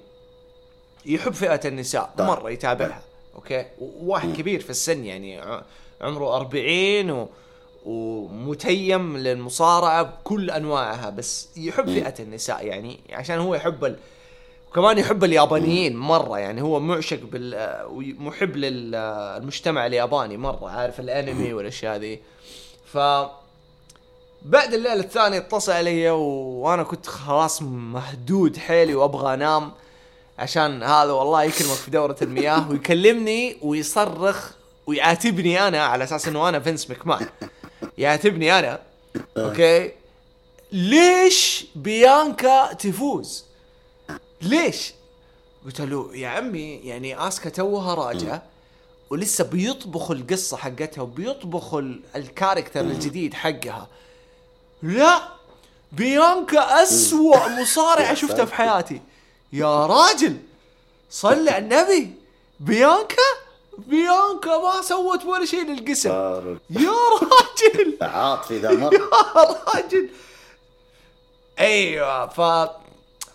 [1.07, 2.27] يحب فئة النساء طيب.
[2.27, 3.03] مرة يتابعها
[3.35, 5.41] أوكي؟ واحد كبير في السن يعني
[6.01, 7.29] عمره 40 و...
[7.87, 13.97] ومتيم للمصارعة بكل أنواعها بس يحب فئة النساء يعني عشان هو يحب ال...
[14.73, 17.85] وكمان يحب اليابانيين مرة يعني هو معشق بال
[18.19, 22.21] محب للمجتمع الياباني مرة عارف الأنمي والأشياء ذي.
[22.93, 22.99] ف
[24.43, 29.73] بعد الليلة الثانية اتصل علي وأنا كنت خلاص مهدود حيلي وأبغى أنام
[30.39, 34.51] عشان هذا والله يكرمك في دورة المياه ويكلمني ويصرخ
[34.87, 37.27] ويعاتبني أنا على أساس إنه أنا فينس مكمان.
[37.99, 38.79] يعاتبني أنا.
[39.37, 39.93] أوكي؟
[40.73, 43.52] ليش بيانكا تفوز؟
[44.43, 44.93] ليش؟
[45.65, 48.43] قلت له يا عمي يعني آسكا توها راجعه
[49.11, 53.89] ولسه بيطبخوا القصة حقتها وبيطبخوا ال- ال character الجديد حقها.
[54.83, 55.23] لا
[55.93, 58.45] بيانكا أسوأ مصارعة شفتها.
[58.45, 59.01] في حياتي.
[59.53, 60.37] يا راجل
[61.11, 62.11] صل على النبي.
[62.61, 63.17] بيانكا؟
[63.79, 66.11] بيانكا ما سوت ولا شيء للقسم.
[66.11, 66.91] يا
[67.23, 67.99] راجل.
[68.03, 69.01] عاطفي ذا يا
[69.75, 70.09] راجل.
[71.59, 72.41] أيوه ف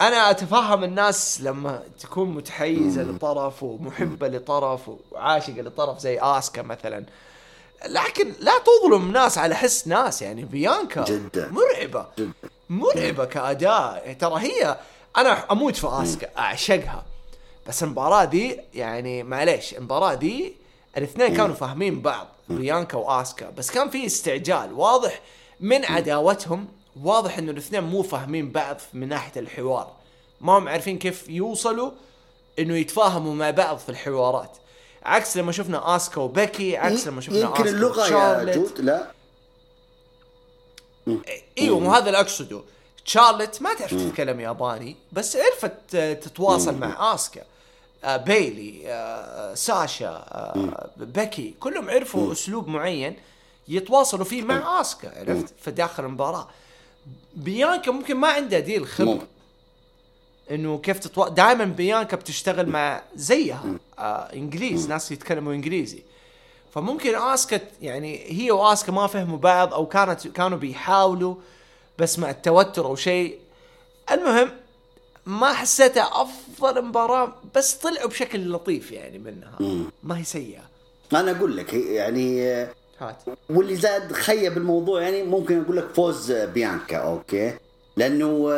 [0.01, 7.05] أنا أتفهم الناس لما تكون متحيزة لطرف ومحبة لطرف وعاشقة لطرف زي آسكا مثلا.
[7.85, 10.45] لكن لا تظلم ناس على حس ناس يعني.
[10.45, 11.51] بيانكا جدا.
[11.51, 12.05] مرعبة.
[12.19, 12.31] جدا.
[12.69, 14.15] مرعبة كأداء.
[14.19, 14.77] ترى هي
[15.17, 17.05] أنا أموت في آسكا أعشقها.
[17.67, 20.53] بس المباراة دي يعني معليش المباراة دي
[20.97, 23.49] الاثنين كانوا فاهمين بعض بيانكا وآسكا.
[23.49, 25.21] بس كان في استعجال واضح
[25.59, 26.67] من عداوتهم
[27.03, 29.91] واضح إنه الاثنين مو فاهمين بعض من ناحية الحوار.
[30.41, 31.91] ما هم عارفين كيف يوصلوا
[32.59, 34.51] إنه يتفاهموا مع بعض في الحوارات.
[35.03, 38.55] عكس لما شفنا آسكا وبيكي عكس لما شفنا يمكن اللغة يا.
[38.55, 39.11] جود لا.
[41.57, 42.61] إيوه مو هذا اللي أقصده.
[43.05, 47.43] شارلت ما تعرف تتكلم ياباني بس عرفت تتواصل مع آسكا.
[48.03, 53.15] آه بيلي آه ساشا آه بيكي كلهم عرفوا أسلوب معين
[53.67, 56.47] يتواصلوا فيه مع آسكا عرفت؟ في داخل المباراة.
[57.35, 59.27] بيانكا ممكن ما عندها دي الخبره.
[60.51, 61.29] إنه كيف تتوا...
[61.29, 63.63] دائما بيانكا بتشتغل مع زيها
[63.99, 66.03] آه إنجليز ناس يتكلموا إنجليزي.
[66.73, 71.35] فممكن آسكا يعني هي وآسكا ما فهموا بعض أو كانت كانوا بيحاولوا
[71.99, 73.39] بس مع التوتر أو شيء.
[74.11, 74.49] المهم
[75.25, 79.83] ما حسيتها أفضل مباراة بس طلعوا بشكل لطيف يعني منها.
[80.03, 80.61] ما هي سيئة.
[81.13, 82.67] أنا أقول لك يعني
[82.99, 83.23] هات.
[83.49, 87.53] واللي زاد خيب الموضوع يعني ممكن أقول لك فوز بيانكا okay؟
[87.97, 88.49] لأنه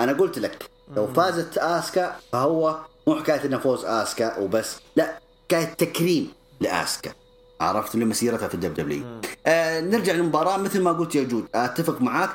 [0.00, 5.64] أنا قلت لك لو فازت آسكا فهو مو حكاية إنه فوز آسكا وبس لا حكاية
[5.64, 7.12] تكريم لآسكا.
[7.60, 9.04] عرفت لمسيرتها في ال WWE
[9.46, 10.56] آه نرجع للمباراة.
[10.56, 12.30] مثل ما قلت يا جود أتفق معاك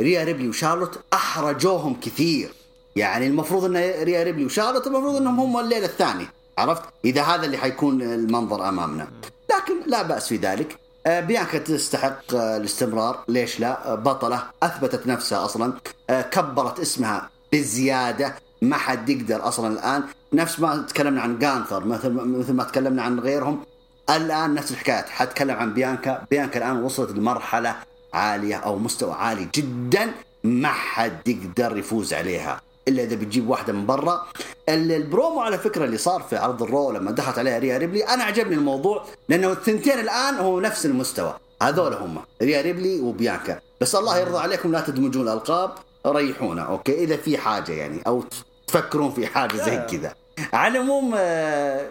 [0.00, 2.52] ريا ريبلي وشارلوت أحرجوهم كثير.
[2.96, 7.56] يعني المفروض إن ريا ريبلي وشارلوت المفروض إنهم هم الليلة الثانية عرفت؟ إذا هذا اللي
[7.58, 9.08] حيكون المنظر أمامنا.
[9.50, 10.78] لكن لا بأس في ذلك.
[11.06, 13.24] آه، بيانكا تستحق آه، الاستمرار.
[13.28, 15.72] ليش لا؟ آه، بطلة أثبتت نفسها أصلا.
[16.08, 18.34] كبرت اسمها بزيادة.
[18.62, 20.02] ما حد يقدر أصلا الآن.
[20.32, 23.60] نفس ما تكلمنا عن جانثر مثل مثل ما تكلمنا عن غيرهم.
[24.10, 25.02] الآن نفس الحكاية.
[25.02, 26.26] حتكلم عن بيانكا.
[26.30, 27.76] بيانكا الآن وصلت لمرحلة
[28.14, 30.12] عالية أو مستوى عالي جدا.
[30.44, 32.60] ما حد يقدر يفوز عليها.
[32.88, 34.26] إلا إذا بتجيب واحدة من برا.
[34.68, 38.24] ال- البرومو على فكرة اللي صار في عرض الرو لما دخلت عليها ريا ريبلي أنا
[38.24, 41.34] عجبني الموضوع لأنه الثنتين الآن هو نفس المستوى.
[41.62, 43.60] هذول هم ريا ريبلي وبيانكا.
[43.80, 45.70] بس الله يرضى عليكم لا تدمجون الألقاب
[46.06, 48.24] ريحونا okay؟ إذا في حاجة يعني أو
[48.66, 49.86] تفكرون في حاجة زي لا.
[49.86, 50.14] كذا.
[50.52, 51.86] على العموم آه،.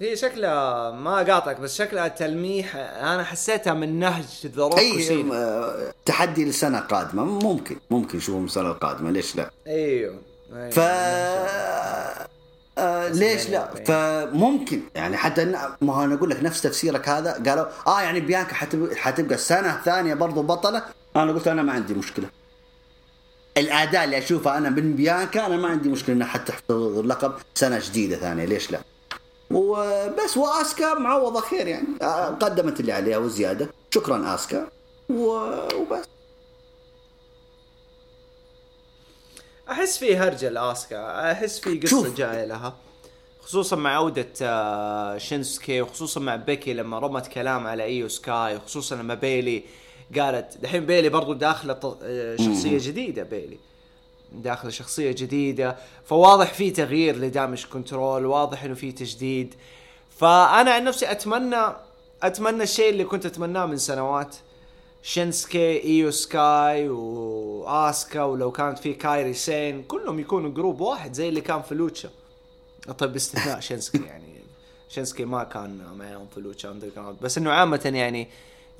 [0.00, 2.76] هي شكلها ما قاطعك بس شكلها تلميح.
[2.76, 5.24] أنا حسيتها من نهج ذا روك اي.
[5.32, 10.18] آه، تحدي للسنه القادمه ممكن ممكن نشوفهم السنة القادمه ليش لا؟ أيوه.
[10.54, 10.70] أيوة.
[10.70, 10.78] ف
[12.78, 14.80] آه ليش لا؟ فممكن.
[14.94, 15.44] يعني حتى
[15.80, 17.32] ما هو أنا أقول لك نفس تفسيرك هذا.
[17.32, 20.82] قالوا آه يعني بيانكا حتب- حتبقى السنة الثانية برضو بطلة.
[21.16, 22.26] أنا قلت أنا ما عندي مشكلة.
[23.56, 27.80] الاداء اللي اشوفه أنا من بيانكا أنا ما عندي مشكلة إنها حتى تحتفظ اللقب سنة
[27.86, 28.44] جديدة ثانية.
[28.44, 28.80] ليش لا؟
[29.50, 31.86] وبس وآسكا معوضة خير يعني.
[32.02, 33.68] آه، قدمت اللي عليها وزيادة.
[33.90, 34.68] شكرا آسكا.
[35.10, 36.04] وبس.
[39.70, 42.16] أحس في هرجه لاسكا أحس في قصة شوف.
[42.16, 42.74] جاية لها.
[43.40, 48.96] خصوصا مع عودة آه، شينسكي وخصوصا مع بيكي لما رمت كلام على إيو سكاي وخصوصا
[48.96, 49.62] لما بيلي
[50.18, 53.58] قالت دحين بيلي برضو داخلة ط- آه، شخصية جديدة بيلي.
[54.32, 59.54] داخله شخصية جديدة فواضح في تغيير ل Damage CTRL واضح إنه في تجديد.
[60.18, 61.62] فأنا عن نفسي أتمنى
[62.22, 64.36] أتمنى الشيء اللي كنت أتمناه من سنوات.
[65.02, 71.40] شينسكي إيو سكاي وآسكا ولو كانت في كايري سين كلهم يكونوا group واحد زي اللي
[71.40, 72.10] كان في لوتشا.
[72.98, 74.36] طيب باستثناء شينسكي يعني.
[74.88, 77.16] شينسكي ما كان معهم في Lucha Underground.
[77.20, 78.28] بس إنه عامة يعني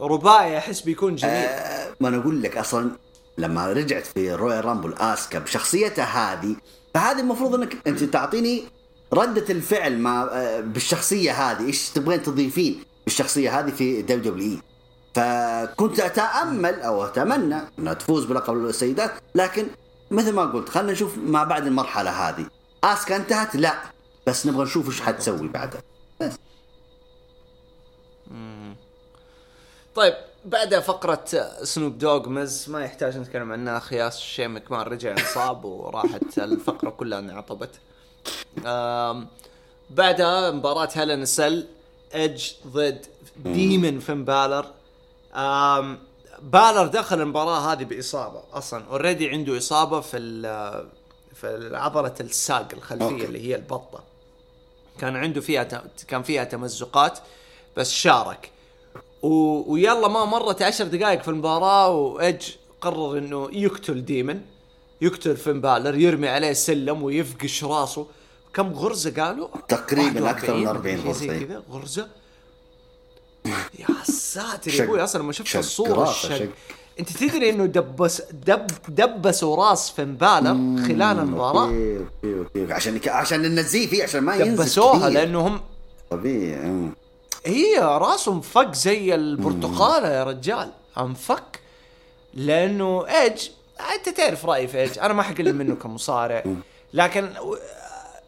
[0.01, 1.35] رباعي أحس بيكون جميل.
[1.35, 2.91] آه، ما أنا أقول لك أصلا
[3.39, 6.57] لما رجعت في Royal Rumble اسكا بشخصيتها هذه
[6.95, 8.65] فهذه المفروض إنك أنت تعطيني
[9.13, 14.59] ردة الفعل مع آه، بالشخصية هذه إيش تبغين تضيفين بالشخصية هذه في WWE.
[15.15, 19.67] فكنت أتأمل أو أتمنى إنها تفوز بلقب السيدات لكن
[20.11, 22.47] مثل ما قلت خلينا نشوف ما بعد المرحلة هذه.
[22.85, 23.75] اسكا انتهت؟ لا.
[24.27, 25.83] بس نبغى نشوف إيش حتسوي بعدها.
[26.21, 26.33] بس.
[29.95, 30.15] طيب
[30.47, 31.25] بعد فقرة
[31.63, 37.19] سنوب دوغ مز ما يحتاج نتكلم عنها خياس شيء مكمان رجع انصاب وراحت الفقرة كلها
[37.19, 37.71] انعطبت.
[39.91, 41.67] بعدها مباراة هيلين سل
[42.15, 44.67] ايدج ضد ديمن فين بالر
[46.43, 48.85] بالر دخل المباراة هذه بإصابة أصلا.
[48.85, 50.19] already عنده إصابة في
[51.35, 53.25] في عضلة الساق الخلفية okay.
[53.25, 54.05] اللي هي البطة.
[55.01, 57.19] كان عنده فيها كان فيها تمزقات
[57.77, 58.51] بس شارك.
[59.27, 59.65] و...
[59.73, 62.45] ويلا ما مرت عشر دقائق في المباراة وإيدج
[62.81, 64.41] قرر إنه يقتل ديمن
[65.01, 68.07] يقتل فين بالر يرمي عليه سلم ويفقش راسه
[68.55, 71.45] كم غرزة قالوا؟ تقريباً 41 أكثر من 40 شيء زي غرزة.
[71.47, 72.07] كذا غرزة
[73.79, 74.85] يا ساتر يا.
[74.85, 76.49] أبوي أصلا لما شفت راسه، الشق شق.
[77.01, 84.21] أنت تدري إنه دبس دب دبسوا راس فين بالر خلال okay عشان عشان نزيفه عشان
[84.21, 85.09] ما ينزل دبسوها كثير.
[85.09, 85.61] لانهم
[86.11, 86.91] طبيعي أمم.
[87.47, 90.73] هي راسه مفك زي البرتقاله يا رجال.
[90.99, 91.61] انفك
[92.35, 93.49] لأنه إيدج
[93.95, 94.99] أنت تعرف رايي في إيدج.
[94.99, 96.45] أنا ما حقلل منه كمصارع.
[96.95, 97.31] لكن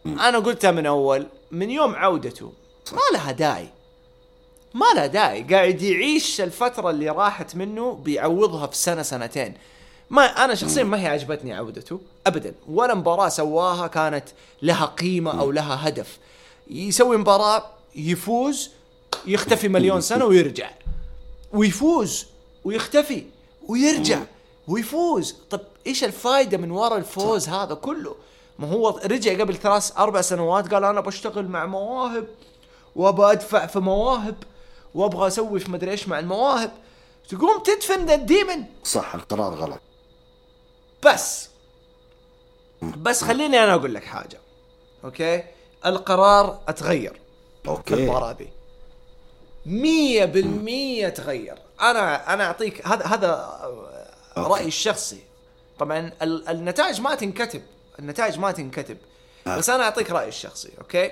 [0.07, 2.53] أنا قلتها من أول من يوم عودته
[2.93, 3.69] ما لها داعي.
[4.75, 5.43] ما لها داعي.
[5.43, 9.55] قاعد يعيش الفترة اللي راحت منه بيعوضها في سنة سنتين.
[10.11, 12.55] ما أنا شخصيا ما هي عجبتني عودته ابدا.
[12.69, 14.25] ولا مباراة سواها كانت
[14.63, 16.19] لها قيمة أو لها هدف.
[16.71, 18.71] يسوي مباراة يفوز
[19.27, 20.71] يختفي مليون سنة ويرجع.
[21.53, 22.27] ويفوز
[22.65, 23.25] ويختفي
[23.69, 24.23] ويرجع
[24.69, 25.37] ويفوز.
[25.51, 28.17] طب إيش الفائدة من وراء الفوز هذا كله؟
[28.59, 32.27] ما هو رجع قبل ثلاث أربع سنوات قال أنا بشتغل مع مواهب
[32.97, 34.37] وابى أدفع في مواهب
[34.95, 36.73] وأبغى أسوي في مدري إيش مع المواهب.
[37.29, 38.65] تقوم تدفن ذا الديمن.
[38.85, 39.81] صح القرار غلط.
[41.07, 41.49] بس
[42.83, 44.41] بس خليني أنا أقول لك حاجة
[45.05, 45.45] okay؟
[45.87, 47.21] القرار أتغير.
[47.63, 48.49] في okay المباراة دي.
[49.69, 51.59] مية بالمية تغير.
[51.81, 53.29] أنا أنا أعطيك هذا هذا
[54.37, 54.51] okay.
[54.51, 55.19] رأيي الشخصي.
[55.79, 57.63] طبعا ال- النتائج ما تنكتب.
[57.99, 58.97] النتائج ما تنكتب.
[59.47, 59.57] آه.
[59.59, 61.11] بس أنا أعطيك رأيي الشخصي okay؟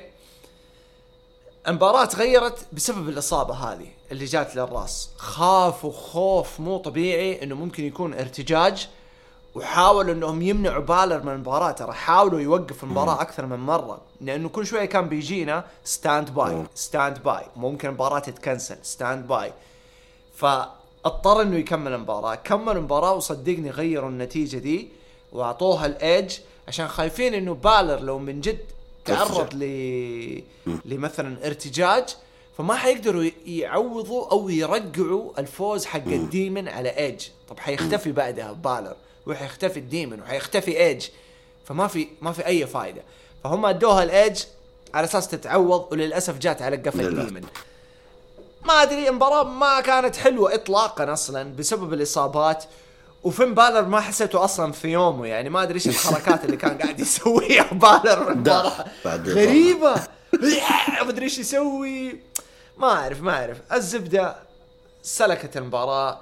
[1.69, 5.09] المباراة تغيرت بسبب الإصابة هذه اللي جات للراس.
[5.17, 8.89] خافوا خوف مو طبيعي إنه ممكن يكون ارتجاج.
[9.57, 11.71] وحاولوا إنهم يمنعوا بالر من المباراة.
[11.71, 14.01] ترى حاولوا يوقف المباراة أكثر من مرة.
[14.21, 16.65] لأنه كل شوية كان بيجينا standby.
[16.75, 19.53] standby ممكن المباراة تتكنسل standby
[20.35, 22.35] فاضطر إنه يكمل المباراة.
[22.35, 24.89] كمل المباراة وصدقني غيروا النتيجة دي
[25.33, 26.39] وأعطوها لإيدج
[26.69, 28.59] عشان خايفين إنه بالر لو من جد
[29.05, 30.43] تعرض ل
[30.85, 32.05] لمثلا ارتجاج
[32.59, 37.27] فما حيقدروا يعوضوا أو يرجعوا الفوز حق الديمن على إيدج.
[37.49, 38.97] طب حيختفي بعدها بالر.
[39.27, 41.07] وحيختفي الديمن وحيختفي إيدج.
[41.65, 43.03] فما في ما في أي فائده
[43.45, 44.43] فهم أدوها لإيدج
[44.95, 47.19] على أساس تتعوض وللأسف جات على قفا للأسف.
[47.29, 47.45] الديمن
[48.65, 52.65] ما أدري المباراة ما كانت حلوة اطلاقا أصلا بسبب الإصابات.
[53.25, 57.01] وفين بالر ما حسيته أصلا في يومه يعني ما أدري إيش الحركات اللي كان قاعد
[57.01, 58.33] يسويها بالر
[59.35, 59.95] غريبة.
[61.03, 62.21] ما أدري إيش يسوي.
[62.79, 63.59] ما أعرف ما أعرف.
[63.73, 64.37] الزبدة
[65.03, 66.21] سلكت المباراة.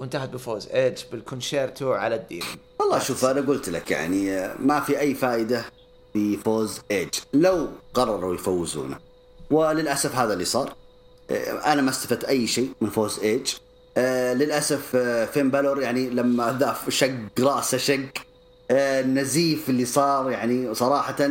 [0.00, 2.42] وانتهت بفوز ايدج بال con-chair-to على الديمن
[2.80, 5.64] والله شوف أنا قلت لك يعني ما في أي فائدة
[6.12, 8.98] في فوز ايدج لو قرروا يفوزونه
[9.50, 10.74] وللأسف هذا اللي صار.
[11.66, 13.20] أنا ما استفدت أي شيء من فوز
[13.96, 14.96] آه، للأسف
[15.32, 18.08] فين بالور يعني لما ذا شق راسه شق
[18.70, 21.30] النزيف اللي صار يعني صراحة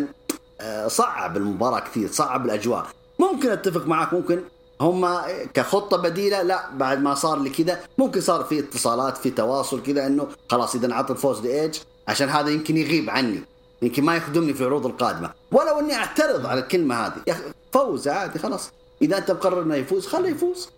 [0.88, 2.88] صعب المباراة كثير صعب الأجواء.
[3.20, 4.42] ممكن أتفق معك ممكن
[4.82, 5.22] هم
[5.54, 10.08] كخطة بديلة لا بعد ما صار لي كذا ممكن صار في اتصالات في تواصل كذا
[10.08, 11.76] إنه خلاص إذا انعطى الفوز لايج
[12.08, 13.44] عشان هذا يمكن يغيب عني
[13.82, 15.32] يمكن ما يخدمني في العروض القادمة.
[15.52, 17.36] ولو إني أعترض على الكلمة هذه يا
[17.72, 18.72] فوز عادي خلاص.
[19.02, 20.70] إذا أنت مقرر إنه يفوز خليه يفوز.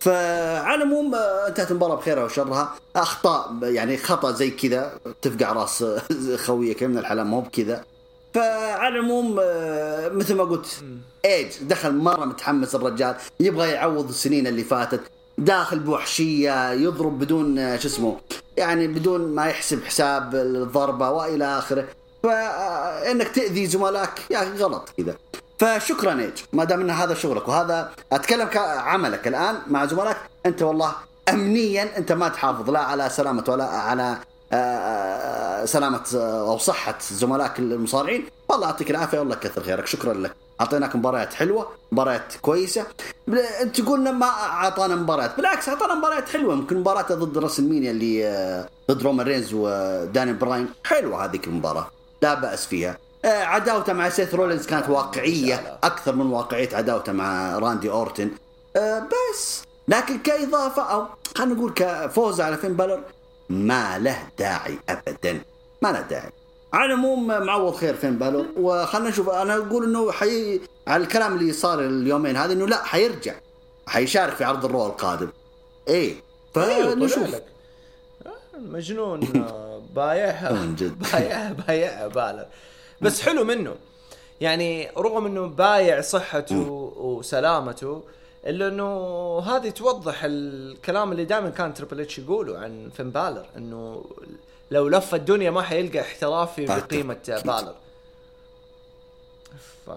[0.00, 2.74] فعلى العموم انتهت المباراة بخيرها وشرها.
[2.96, 5.84] أخطاء يعني خطأ زي كذا تفقع راس
[6.46, 7.84] خويك من الحلال مو بكذا.
[8.34, 10.84] فعلى العموم آه، مثل ما قلت
[11.24, 15.00] إيج دخل مرة متحمس الرجال يبغى يعوض السنين اللي فاتت
[15.38, 18.16] داخل بوحشية يضرب بدون آه، شو اسمه
[18.56, 21.88] يعني بدون ما يحسب حساب الضربة وإلى آخره.
[22.22, 25.16] فانك تأذي زملائك يا أخي غلط كذا.
[25.58, 30.16] فشكرا إيج ما دام إن هذا شغلك وهذا أتكلم كعملك الآن مع زملائك
[30.46, 30.92] أنت والله
[31.28, 34.18] امنيا أنت ما تحافظ لا على سلامة ولا على آه، آه،
[35.64, 38.26] سلامة آه، أو صحة زملائك المصارعين.
[38.48, 39.86] والله يعطيك العافية والله كثر خيرك.
[39.86, 40.36] شكرا لك.
[40.60, 42.86] أعطيناك مباريات حلوة مباريات كويسة.
[43.62, 45.36] أنت تقولنا ما أعطانا مباريات.
[45.36, 46.54] بالعكس أعطانا مباريات حلوة.
[46.54, 50.68] ممكن مباراته ضد WrestleMania اللي آه، ضد رومان رينز وداني براين.
[50.84, 51.90] حلوة هذيك المباراة.
[52.22, 52.98] لا بأس فيها.
[53.24, 55.78] آه، عداوته مع سيث رولينز كانت واقعية.
[55.84, 58.30] أكثر من واقعية عداوته مع راندي أورتن.
[58.76, 58.98] آه،
[59.32, 59.62] بس.
[59.88, 63.00] لكن كإضافة أو خلينا نقول كفوز على فين بالور
[63.48, 65.40] ما له داعي ابدا.
[65.82, 66.30] ما له داعي.
[66.72, 69.28] على العموم معوض خير فين بالور وخلنا نشوف.
[69.28, 73.34] أنا أقول إنه حي على الكلام اللي صار اليومين هذا إنه لا حيرجع.
[73.86, 75.28] حيشارك في عرض الرو القادم.
[75.88, 76.14] إيه.
[76.54, 77.44] فنشوف طلع لك.
[79.36, 80.52] آه، بايعها.
[81.12, 82.46] بايعها بايعها بالر
[83.00, 83.74] بس حلو منه.
[84.40, 88.02] يعني رغم إنه بايع صحته وسلامته
[88.46, 94.04] إلا إنه هذه توضح الكلام اللي دائما كان تريبل اتش يقوله عن فين بالر إنه
[94.70, 96.66] لو لف الدنيا ما حيلقى احترافية.
[96.66, 97.74] بقيمة بالر
[99.86, 99.90] ف...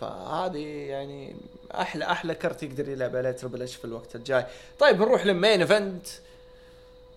[0.00, 1.36] فهذه يعني
[1.74, 4.46] أحلى أحلى كرت يقدر يلعب عليه تريبل اتش في الوقت الجاي.
[4.78, 6.06] طيب نروح لل main event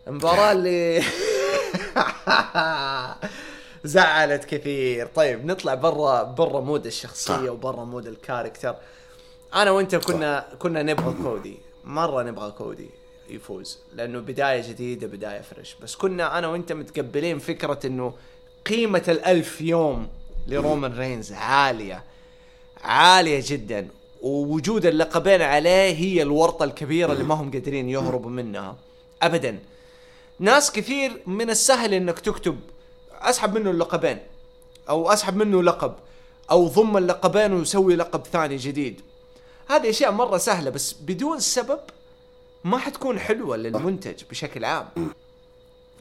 [0.07, 1.03] المباراة اللي
[3.84, 5.07] زعلت كثير.
[5.07, 7.51] طيب نطلع برا برا mood الشخصية صح.
[7.51, 8.76] وبرا mood ال character
[9.56, 11.58] أنا وأنت كنا كنا نبغى كودي.
[11.84, 12.89] مرة نبغى كودي
[13.30, 18.14] يفوز لأنه بداية جديدة بداية fresh بس كنا أنا وأنت متقبلين فكرة إنه
[18.66, 20.08] قيمة الألف يوم
[20.47, 22.04] لرومان رينز عالية
[22.84, 23.88] عالية جدا.
[24.22, 28.76] ووجود اللقبين عليه هي الورطة الكبيرة اللي ما هم قادرين يهربوا منها.
[29.22, 29.60] ابدا.
[30.39, 32.60] ناس كثير من السهل إنك تكتب
[33.22, 34.18] أسحب منه اللقبين
[34.89, 35.95] أو أسحب منه لقب
[36.51, 39.01] أو ضم اللقبين ويسوي لقب ثاني جديد.
[39.70, 41.80] هذه أشياء مرة سهلة بس بدون سبب
[42.64, 44.88] ما حتكون حلوة للمنتج بشكل عام.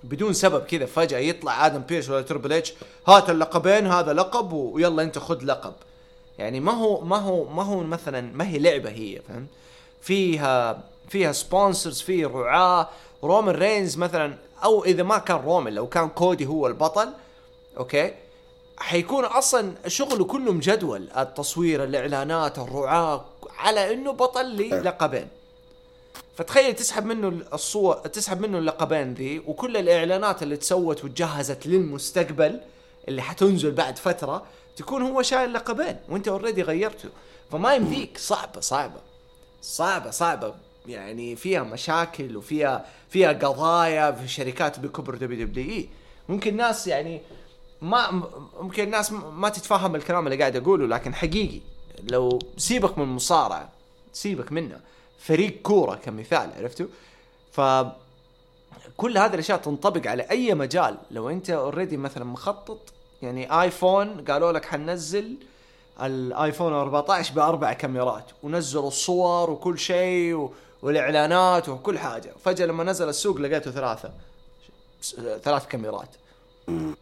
[0.05, 2.73] بدون سبب كذا فجأة يطلع آدم بيرس ولا تربل إتش
[3.09, 5.73] هات اللقبين هذا لقب ويلا أنت خذ لقب.
[6.39, 9.49] يعني ما هو ما هو ما هو مثلا ما هي لعبة هي فهمت؟
[10.01, 12.89] فيها فيها sponsors في رعاة.
[13.25, 14.35] رومان رينز مثلا
[14.65, 17.09] أو إذا ما كان رومان لو كان كودي هو البطل
[17.77, 18.15] okay؟
[18.79, 23.25] حيكون أصلا شغله كله مجدول التصوير الإعلانات الرعاة.
[23.63, 25.29] على إنه بطل للقبين
[26.37, 32.61] فتخيل تسحب منه الصور تسحب منه اللقبين ذي وكل الإعلانات اللي تسوت وتجهزت للمستقبل
[33.09, 34.47] اللي حتنزل بعد فترة
[34.77, 37.09] تكون هو شايل لقبين وأنت already غيرته.
[37.53, 38.19] فما يمديك.
[38.19, 39.01] صعبة صعبة.
[39.63, 40.55] صعبة صعبة.
[40.87, 45.89] يعني فيها مشاكل وفيها فيها قضايا في شركات بكبر WWE.
[46.29, 47.21] ممكن ناس يعني
[47.83, 48.11] ما
[48.61, 51.61] ممكن الناس ما تتفهم الكلام اللي قاعد أقوله لكن حقيقي
[52.11, 53.69] لو سيبك من المصارعه
[54.13, 54.81] سيبك منها
[55.19, 56.87] فريق كورة كمثال عرفتوا؟
[57.53, 57.61] ف
[58.97, 60.97] كل هذه الأشياء تنطبق على أي مجال.
[61.11, 62.79] لو أنت اوريدي مثلا مخطط
[63.23, 65.37] يعني آيفون قالوا لك حننزل
[66.03, 70.53] الآيفون 14 بأربع كاميرات ونزلوا الصور وكل شيء و...
[70.83, 72.33] والإعلانات وكل حاجة.
[72.45, 74.13] فجأة لما نزل السوق لقيته ثلاثة
[75.43, 76.09] ثلاث كاميرات.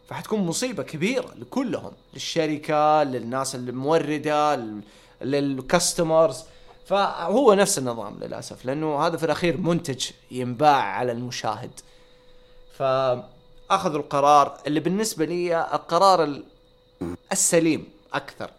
[0.07, 4.81] فحتكون مصيبة كبيرة لكلهم للشركة للناس الموردة لل-
[5.21, 6.43] للكاستمرز
[6.85, 11.71] فهو نفس النظام للأسف لأنه هذا في الأخير منتج ينباع على المشاهد.
[12.77, 16.43] فأخذوا القرار اللي بالنسبة لي القرار ال-
[17.31, 18.49] السليم أكثر.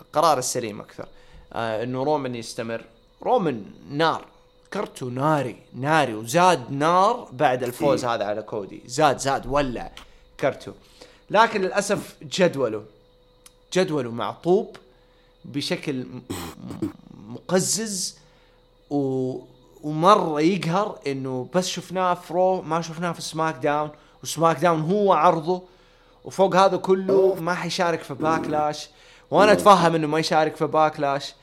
[0.00, 1.08] القرار السليم أكثر.
[1.52, 2.84] آه إنه رومان يستمر.
[3.22, 4.24] رومان نار.
[4.72, 8.82] كرته ناري ناري وزاد نار بعد الفوز هذا على كودي.
[8.86, 9.90] زاد زاد ولع
[10.40, 10.72] كرته
[11.30, 12.84] لكن للأسف جدوله
[13.72, 14.76] جدوله معطوب
[15.44, 16.06] بشكل
[17.28, 18.18] مقزز
[18.90, 19.36] و...
[19.82, 23.90] ومره يقهر إنه بس شفناه في رو ما شفناه في سماك داون
[24.22, 25.62] وسماك داون هو عرضه
[26.24, 28.88] وفوق هذا كله ما حيشارك في باكلاش
[29.30, 31.34] وأنا أتفهم إنه ما يشارك في باكلاش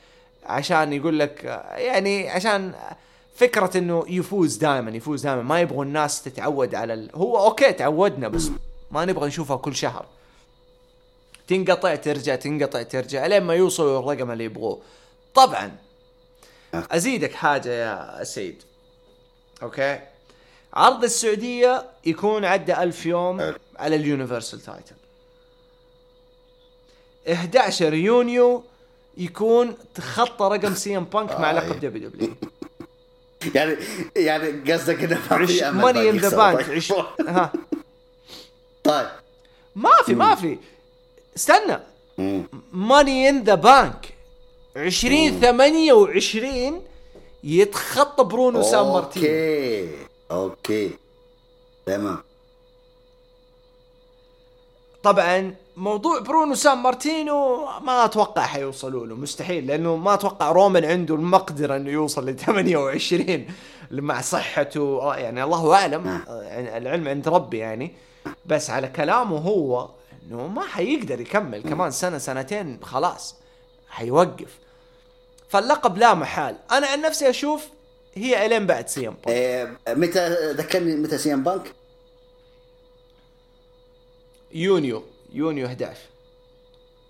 [0.46, 1.44] عشان يقول لك
[1.76, 2.74] يعني عشان
[3.38, 7.10] فكرة إنه يفوز دائما يفوز دائما ما يبغوا الناس تتعود على ال...
[7.14, 8.50] هو okay تعودنا بس
[8.90, 10.06] ما نبغى نشوفها كل شهر.
[11.48, 14.80] تنقطع ترجع تنقطع ترجع لين ما يوصلوا الرقم اللي يبغوه.
[15.34, 15.76] طبعا.
[16.74, 18.62] أزيدك حاجة يا سيد.
[19.62, 20.00] okay؟
[20.74, 23.54] عرض السعودية يكون عدى ألف يوم.
[23.76, 24.96] على ال Universal title.
[27.32, 28.62] 11 يونيو
[29.16, 31.78] يكون تخطى رقم سي إم بانك مع آه، لقب إيه.
[31.78, 32.34] WW
[33.54, 33.76] يعني
[34.16, 36.36] يعني قصدك إنه ما في أمل Money in the.
[36.36, 36.70] Bank.
[36.70, 36.92] عش...
[37.28, 37.52] ها.
[38.84, 39.08] طيب.
[39.76, 40.58] ما في ما في.
[41.36, 41.78] استنى.
[42.72, 44.14] Money in the Bank
[44.76, 46.82] 2028
[47.44, 49.88] يتخطى برونو سان مارتين okay
[50.30, 50.90] okay.
[51.86, 52.18] تمام.
[55.02, 61.14] طبعا موضوع برونو سان مارتينو ما أتوقع حيوصلوا له مستحيل لأنه ما أتوقع رومان عنده
[61.14, 63.46] المقدرة إنه يوصل ل 28
[63.90, 67.94] مع صحته يعني الله أعلم يعني العلم عند ربي يعني.
[68.46, 69.88] بس على كلامه هو
[70.26, 73.34] إنه ما حيقدر يكمل كمان سنة سنتين خلاص
[73.88, 74.58] حيوقف.
[75.48, 76.56] فاللقب لا محال.
[76.72, 77.68] أنا عن نفسي أشوف
[78.14, 81.72] هي إلين بعد سي إم إيه متى ذكرني متى سي إم بانك؟
[84.52, 85.02] يونيو.
[85.32, 85.98] يونيو 11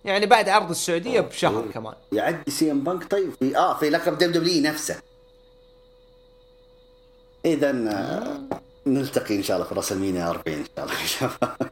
[0.04, 1.94] يعني بعد عرض السعودية بشهر كمان.
[2.12, 4.96] يعدي سي إم بانك طيب في آه في لقب WW نفسه.
[7.44, 8.40] اذا آه،
[8.86, 11.56] نلتقي إن شاء الله في WrestleMania 40 إن شاء الله.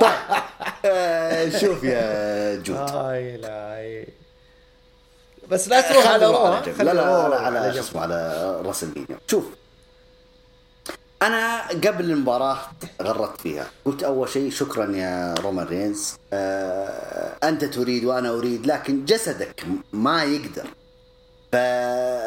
[0.00, 0.12] طيب
[0.84, 2.76] آه، شوف يا جود.
[2.76, 4.04] هاي لا
[5.48, 7.74] بس لا تروح على رو ها؟ لا لا رو لا على.
[7.74, 9.44] شو اسمه على WrestleMania شوف.
[11.26, 12.58] أنا قبل المباراة
[13.02, 13.66] غردت فيها.
[13.84, 16.14] قلت أول شيء شكرا يا رومان رينز.
[16.32, 20.66] آه أنت تريد وأنا أريد لكن جسدك ما يقدر.
[21.52, 21.56] ف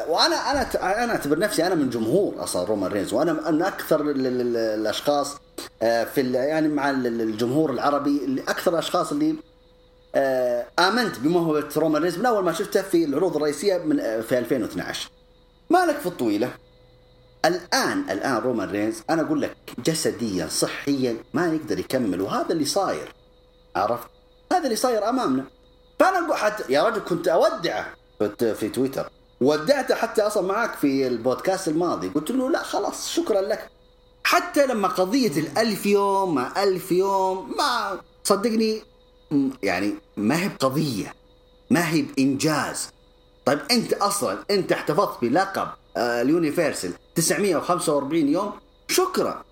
[0.09, 0.61] وأنا أنا
[1.03, 4.57] أنا أعتبر نفسي أنا من جمهور أصلا رومان رينز وأنا من أكثر ال- ال- ال-
[4.57, 5.35] الأشخاص
[5.81, 9.35] آه، في يعني مع ال- ال- الجمهور العربي أكثر الأشخاص اللي
[10.15, 14.37] آه، آمنت بموهبة رومان رينز من أول ما شفته في العروض الرئيسية من آه، في
[14.37, 15.09] 2012
[15.69, 16.49] مالك في الطويلة؟
[17.45, 23.13] الآن الآن رومان رينز أنا أقول لك جسديا صحيا ما يقدر يكمل وهذا اللي صاير
[23.75, 24.07] عرفت؟
[24.53, 25.45] هذا اللي صاير أمامنا.
[25.99, 27.93] فأنا أقول حتى يا رجل كنت أودعه
[28.39, 29.09] في تويتر.
[29.41, 32.07] ودعته حتى أصلا معك في البودكاست الماضي.
[32.07, 33.69] قلت له لا خلاص شكرا لك.
[34.23, 38.81] حتى لما قضية الألف يوم ما ألف يوم ما صدقني
[39.63, 41.13] يعني ما هي بقضية
[41.69, 42.89] ما هي بإنجاز.
[43.45, 48.51] طيب أنت أصلا أنت احتفظت بلقب اليونيفرسال 945 يوم.
[48.87, 49.43] شكرا.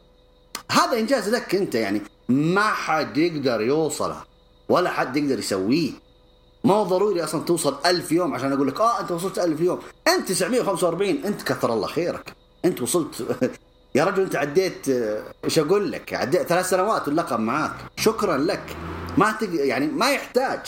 [0.72, 2.02] هذا إنجاز لك أنت يعني.
[2.30, 4.24] ما حد يقدر يوصله.
[4.70, 5.92] ولا حد يقدر يسويه.
[6.64, 9.80] ما هو ضروري أصلا توصل ألف يوم عشان أقول لك آه أنت وصلت ألف يوم.
[10.08, 12.34] أنت 945 أنت كثر الله خيرك.
[12.66, 13.26] أنت وصلت.
[13.96, 14.90] يا رجل أنت عديت
[15.44, 17.76] إيش أقول لك؟ عديت ثلاث سنوات واللقب معاك.
[17.98, 18.78] شكرا لك.
[19.18, 19.50] ما تق...
[19.52, 20.60] يعني ما يحتاج.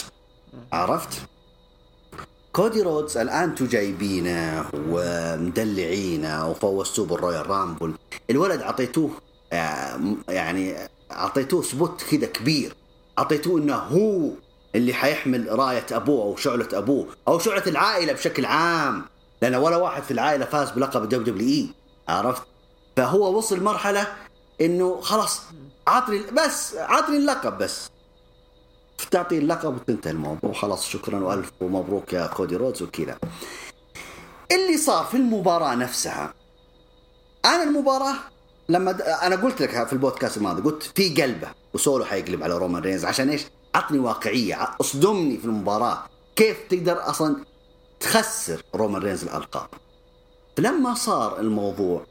[0.74, 1.22] عرفت؟
[2.58, 7.94] كودي رودز الآن جايبينه ومدلعينه وفوزتوه بال Royal Rumble.
[8.30, 9.12] الولد أعطيتوه
[9.54, 10.76] آه، يعني
[11.12, 12.76] أعطيتوه spot كذا كبير.
[13.20, 14.30] أعطيتوه إنه هو
[14.76, 19.06] اللي حيحمل راية أبوه أو شعلة أبوه أو شعلة العائلة بشكل عام.
[19.42, 21.70] لأن ولا واحد في العائلة فاز بلقب ال WWE
[22.08, 22.44] عرفت؟
[22.96, 24.08] فهو وصل مرحلة
[24.62, 25.42] إنه خلاص
[25.88, 27.90] عطني بس عطني اللقب بس.
[29.12, 30.54] تعطي اللقب وتنتهي الموضوع.
[30.54, 33.18] خلاص شكرا وألف ومبروك يا كودي رودز وكذا
[34.52, 36.34] اللي صار في المباراة نفسها
[37.46, 38.16] أنا المباراة
[38.70, 39.02] لما د...
[39.02, 43.06] أنا قلت لك في البودكاست الماضي قلت في قلبه وسولو حيقلب على رومان رينز.
[43.06, 43.46] عشان إيش؟
[43.76, 46.04] عطني واقعية أصدمني في المباراة.
[46.36, 47.46] كيف تقدر أصلا
[48.00, 49.68] تخسر رومان رينز الألقاب؟
[50.58, 52.06] لما صار الموضوع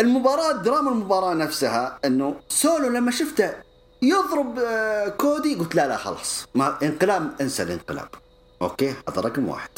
[0.00, 3.54] المباراة دراما المباراة نفسها إنه سولو لما شفته
[4.02, 6.46] يضرب آه، كودي قلت لا لا خلاص.
[6.54, 8.08] ما انقلاب انسى الانقلاب.
[8.62, 9.70] أوكي؟ هذا رقم واحد.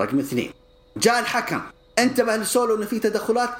[0.00, 0.52] رقم اثنين.
[0.96, 1.60] جاء الحكم.
[1.98, 3.50] انتبه لسولو انه في تدخلات؟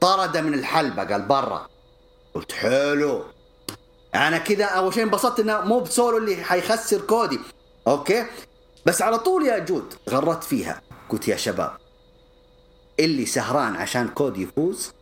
[0.00, 1.68] طرده من الحلبة قال برا.
[2.34, 3.24] قلت حلو.
[4.14, 7.40] أنا كذا أول شيء انبسطت إنه مو بسولو اللي حيخسر كودي.
[7.86, 8.26] أوكي؟
[8.86, 10.82] بس على طول يا جود غردت فيها.
[11.08, 11.76] قلت يا شباب
[13.00, 14.92] اللي سهران عشان كودي يفوز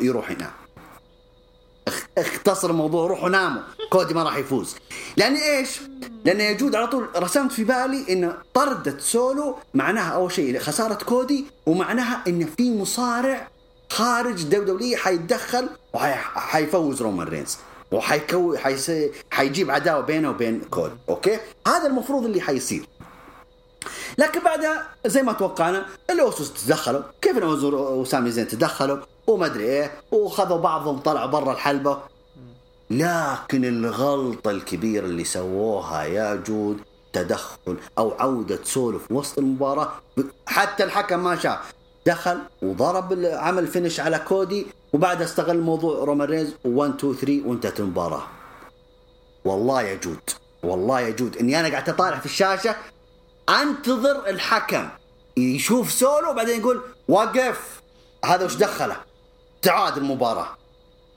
[0.00, 0.52] يروح ينام
[2.18, 3.62] اختصر الموضوع روحوا ناموا.
[3.90, 4.76] كودي ما راح يفوز.
[5.16, 5.80] لأن إيش؟
[6.24, 10.94] لأن يا جود على طول رسمت في بالي إن طردة سولو معناها أول شيء خسارة
[10.94, 13.48] كودي ومعناها إن في مصارع
[13.90, 17.58] خارج WWE حيتدخل وحيفوز رومان رينز.
[17.92, 18.92] وحيكو حيس...
[19.30, 20.94] حيجيب عداوة بينه وبين كودي.
[21.08, 22.86] أوكي؟ هذا المفروض اللي حيصير.
[24.18, 27.02] لكن بعدها زي ما توقعنا الأوسوس تدخلوا.
[27.22, 29.92] كيف الأوسوس وسامي زين تدخلوا؟ وما أدري إيه.
[30.12, 31.98] وخذوا بعضهم طلعوا برا الحلبة.
[32.90, 36.80] لكن الغلطة الكبيرة اللي سووها يا جود
[37.12, 39.92] تدخل أو عودة سولو في وسط المباراة.
[40.46, 41.74] حتى الحكم ما شاف.
[42.06, 44.66] دخل وضرب عمل finish على كودي.
[44.92, 48.22] وبعدها استغل موضوع رومان رينز 1 2 3 وانتهت المباراة.
[49.44, 50.30] والله يا جود.
[50.62, 51.36] والله يا جود.
[51.36, 52.76] إني أنا قاعد أطالع في الشاشة
[53.48, 54.88] أنتظر الحكم
[55.36, 57.80] يشوف سولو بعدين يقول وقف.
[58.24, 58.96] هذا وش دخله؟
[59.62, 60.48] تعاد المباراة.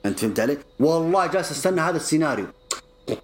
[0.06, 2.46] أنت فهمت علي؟ والله جالس أستنى هذا السيناريو.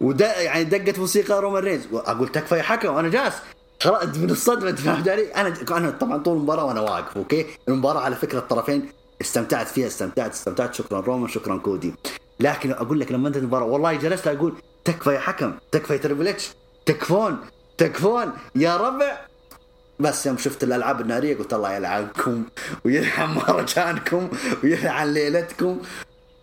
[0.00, 1.86] ودا يعني دقت موسيقى رومان رينز.
[1.92, 3.34] أقول تكفى يا حكم وأنا جالس
[3.82, 8.00] خلاص من الصدمه أنت فهمت علي؟ أنا أنا طبعا طول المباراة وأنا واقف أوكي؟ المباراة
[8.00, 8.88] على فكرة الطرفين
[9.20, 10.74] استمتعت فيها استمتعت استمتعت.
[10.74, 11.94] شكرا رومان شكرا كودي.
[12.40, 14.54] لكن أقول لك لما أنت المباراة والله جلست أقول
[14.84, 16.34] تكفى يا حكم تكفى يا Triple
[16.86, 17.38] تكفون.
[17.78, 19.18] تكفون يا ربع.
[20.00, 22.44] بس يوم شفت الألعاب النارية قلت الله يلعنكم
[22.84, 24.28] ويلعن مهرجانكم
[24.64, 25.80] ويلعن ليلتكم.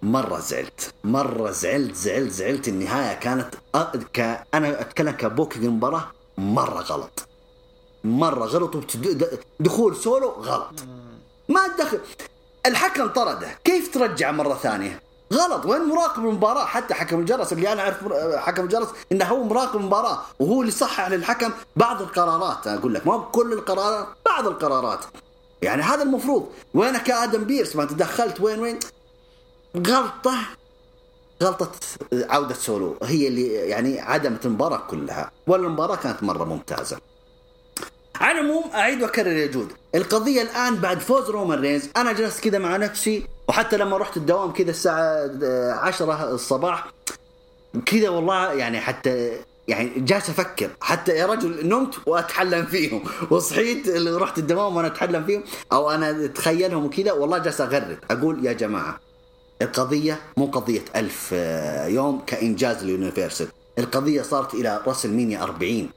[0.02, 2.68] مرة زعلت مرة زعلت زعلت زعلت.
[2.68, 3.56] النهاية كانت.
[4.14, 4.20] ك...
[4.54, 7.28] أنا أتكلم كبوكينج المباراه مرة غلط.
[8.04, 9.40] مرة غلط وبتد...
[9.60, 10.84] دخول سولو غلط.
[11.50, 12.00] ما تدخل
[12.66, 13.48] الحكم طرده.
[13.64, 15.05] كيف ترجع مرة ثانية؟
[15.36, 19.76] غلط وين مراقب المباراة؟ حتى حكم الجرس اللي أنا أعرف حكم الجرس إنه هو مراقب
[19.80, 22.68] المباراة وهو اللي صحح للحكم بعض القرارات.
[22.68, 25.00] أقول لك ما كل القرارات بعض القرارات.
[25.62, 26.48] يعني هذا المفروض.
[26.74, 28.80] وينك يا آدم بيرس ما تدخلت وين وين؟
[29.88, 30.36] غلطة
[31.44, 31.72] غلطة
[32.14, 32.98] عودة سولو.
[33.04, 35.32] هي اللي يعني عدمت المباراة كلها.
[35.48, 36.98] ولا المباراة كانت مرة ممتازة.
[38.22, 39.68] على العموم أعيد وأكرر يا جود.
[39.96, 44.54] القضية الآن بعد فوز رومان رينز أنا جلست كذا مع نفسي وحتى لما رحت الدوام
[44.54, 45.30] كذا الساعة
[45.80, 46.88] 10 الصباح
[47.86, 49.32] كذا والله يعني حتى
[49.68, 50.70] يعني جالس أفكر.
[50.82, 53.04] حتى يا رجل نمت وأتحلم فيهم.
[53.32, 58.54] وصحيت رحت الدوام وأنا أتحلم فيهم أو أنا أتخيلهم وكذا والله جالس اغرد أقول يا
[58.54, 59.00] جماعة
[59.62, 61.32] القضية مو قضية ألف
[61.88, 63.48] يوم كإنجاز ال Universal
[63.80, 65.90] القضية صارت إلى WrestleMania 40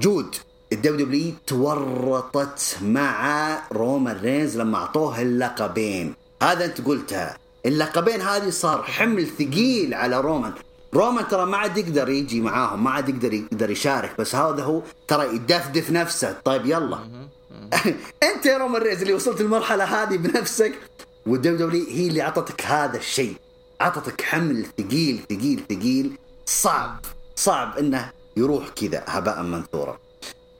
[0.00, 0.36] جود
[0.72, 6.14] ال WWE تورطت مع رومان رينز لما أعطوه اللقبين.
[6.42, 7.36] هذا أنت قلتها
[7.66, 10.52] اللقبين هذه صار حمل ثقيل على رومان
[10.94, 14.82] رومان ترى ما عاد يقدر يجي معاهم ما عاد يقدر يقدر يشارك بس هذا هو
[15.08, 16.36] ترى يدفدف نفسه.
[16.44, 16.98] طيب يلا.
[18.34, 20.72] أنت يا رومان رينز اللي وصلت المرحله هذه بنفسك
[21.26, 23.34] وال WWE هي اللي أعطتك هذا الشيء.
[23.80, 26.12] أعطتك حمل ثقيل ثقيل ثقيل.
[26.46, 26.96] صعب
[27.36, 30.01] صعب إنه يروح كذا هباء منثورا.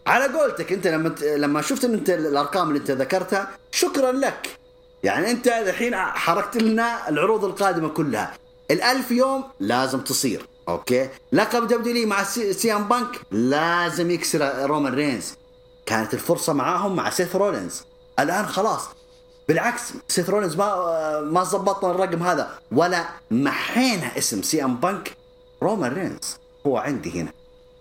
[0.07, 4.59] على قولتك انت لما لما شفت انت الارقام اللي انت ذكرتها شكرا لك.
[5.03, 8.35] يعني انت الحين حركت لنا العروض القادمة كلها.
[8.71, 15.35] الألف يوم لازم تصير أوكي؟ لقب W مع سي ام بانك لازم يكسر رومان رينز.
[15.87, 17.83] كانت الفرصة معاهم مع سيث رولينز.
[18.19, 18.83] الآن خلاص.
[19.49, 22.51] بالعكس سيث رولينز ما ما ظبطنا الرقم هذا.
[22.73, 25.17] ولا محينا اسم سي ام بانك
[25.63, 26.37] رومان رينز.
[26.67, 27.33] هو عندي هنا.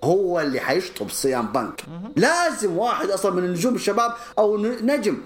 [0.03, 1.81] هو اللي حيشطب سي ام بانك
[2.15, 5.17] لازم واحد أصلا من النجوم الشباب أو نجم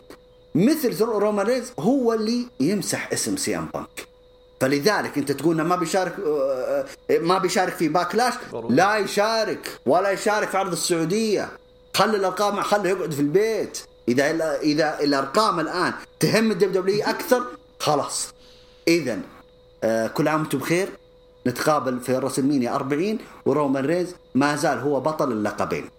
[0.56, 4.08] مثل رومان رينز هو اللي يمسح اسم سي ام بانك
[4.62, 6.16] فلذلك أنت تقول ما بيشارك
[7.10, 8.34] ما بيشارك في Backlash.
[8.70, 11.50] لا يشارك ولا يشارك في عرض السعودية.
[11.94, 13.80] خلي الأرقام خليه يقعد في البيت.
[14.08, 17.44] إذا إذا الأرقام الآن تهم ال WWE أكثر
[17.80, 18.34] خلاص.
[18.88, 19.20] اذا
[20.14, 20.90] كل عام وأنتم بخير.
[21.48, 25.90] نتقابل في WrestleMania 40 ورومان رينز ما زال هو بطل اللقبين.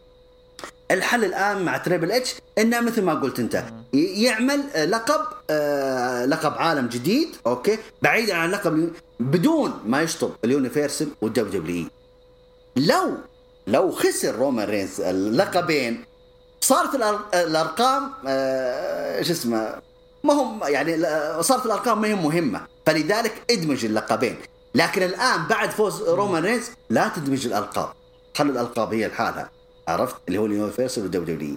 [0.90, 5.20] الحل الآن مع Triple H إنه مثل ما قلت أنت يعمل لقب
[5.50, 8.90] آه لقب عالم جديد أوكي؟ بعيدا عن لقب
[9.20, 11.86] بدون ما يشطب ال Universal وال WWE
[12.76, 13.14] لو
[13.66, 16.04] لو خسر رومان رينز اللقبين
[16.60, 16.94] صارت
[17.34, 19.74] الأرقام آه شو اسمه
[20.24, 21.02] ما هم يعني
[21.42, 22.60] صارت الأرقام ما هي مهمة.
[22.86, 24.36] فلذلك ادمج اللقبين.
[24.76, 27.88] لكن الآن بعد فوز رومان رينز لا تدمج الألقاب.
[28.36, 29.50] خلوا الألقاب هي لحالها
[29.88, 31.56] عرفت؟ اللي هو ال Universal وال WWE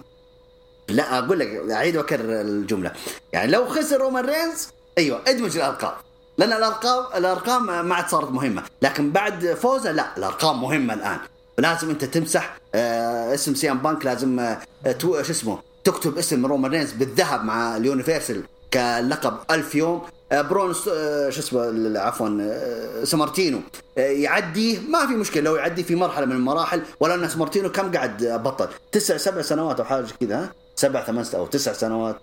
[0.88, 2.92] لا أقول لك أعيد وأكرر الجملة.
[3.32, 4.68] يعني لو خسر رومان رينز
[4.98, 5.94] أيوه ادمج الألقاب.
[6.38, 8.62] لأن الارقام الأرقام ما عاد صارت مهمة.
[8.82, 11.18] لكن بعد فوزه لا الأرقام مهمة الآن.
[11.58, 14.58] لازم أنت تمسح آه اسم سي ام بانك لازم آه
[14.98, 20.02] شو اسمه تكتب اسم رومان رينز بالذهب مع ال Universal كلقب ألف يوم
[20.32, 20.90] برونو شو
[21.28, 23.60] اسمه عفوا سمارتينو.
[23.96, 28.24] يعديه ما في مشكلة لو يعدي في مرحلة من المراحل ولا إن سمارتينو كم قعد
[28.24, 32.16] بطل؟ تسع سبع سنوات أو حاجة كذا سبع ثمان أو تسع سنوات.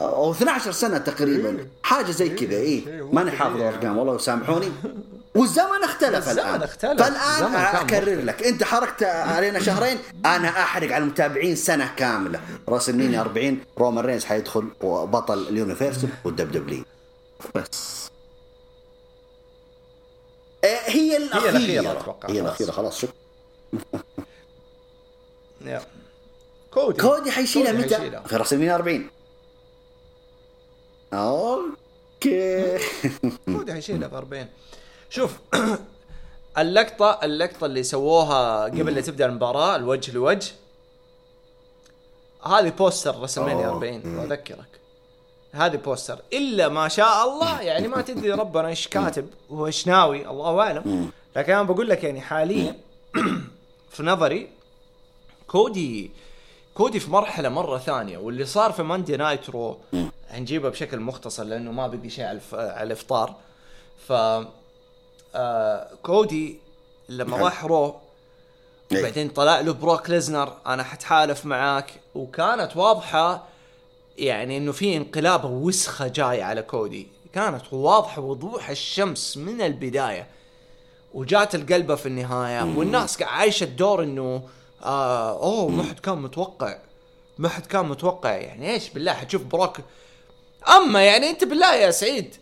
[0.00, 1.68] أو 12 سنة تقريبا.
[1.82, 4.72] حاجة زي كذا اي ماني حافظ الأرقام والله سامحوني.
[5.34, 6.62] والزمن اختلف الآن.
[6.62, 7.02] اختلف.
[7.02, 8.42] فالآن أكرر لك.
[8.42, 12.40] أنت حركت علينا شهرين أنا أحرق على المتابعين سنة كاملة.
[12.68, 16.84] راسلمينيا 40 رومان رينز حيدخل بطل ال Universal وال WWE
[17.54, 18.10] بس.
[20.64, 22.40] هي الاخيره هي الأخيرة أتوقع، هي.
[22.40, 23.00] الأخيرة خلاص.
[23.00, 23.10] شوف
[25.64, 25.82] يا.
[26.70, 27.02] كودي.
[27.02, 29.10] كودي حيشيلها متى؟ في راسلمينيا 40
[31.12, 32.78] أوكي.
[33.46, 34.46] كودي حيشيلها في 40
[35.10, 35.38] شوف
[36.58, 40.52] اللقطة اللقطة اللي سووها قبل لا تبدأ المباراة الوجه لوجه.
[42.46, 43.68] هذه poster أوه.
[43.68, 44.80] 40 واذكرك
[45.52, 46.18] هذه poster.
[46.32, 51.10] إلا ما شاء الله يعني ما تدري ربنا إيش كاتب وإيش ناوي الله أعلم.
[51.36, 52.76] لكن أنا بقول لك يعني حاليا
[53.92, 54.48] في نظري
[55.46, 56.10] كودي
[56.80, 59.78] كودي في مرحلة مرة ثانية واللي صار في Monday Night Raw
[60.30, 62.40] هنجيبه بشكل مختصر لأنه ما بقي شيء على
[62.82, 63.34] الإفطار
[64.08, 64.12] ف
[65.34, 66.58] آه كودي
[67.08, 67.44] لما نعم.
[67.44, 67.96] راح Raw
[68.92, 68.98] إيه.
[68.98, 73.44] وبعدين طلع له بروك ليزنر أنا حتحالف معاك وكانت واضحة
[74.18, 80.26] يعني إنه في انقلاب وسخة جاي على كودي كانت واضحة وضوح الشمس من البداية
[81.14, 84.42] وجات القلبة في النهاية والناس عايشة الدور إنه
[84.84, 86.76] آه أوه ما حد كان متوقع.
[87.38, 88.70] ما حد كان متوقع يعني.
[88.72, 89.76] إيش بالله حتشوف بروك.
[90.68, 92.34] أما يعني أنت بالله يا سعيد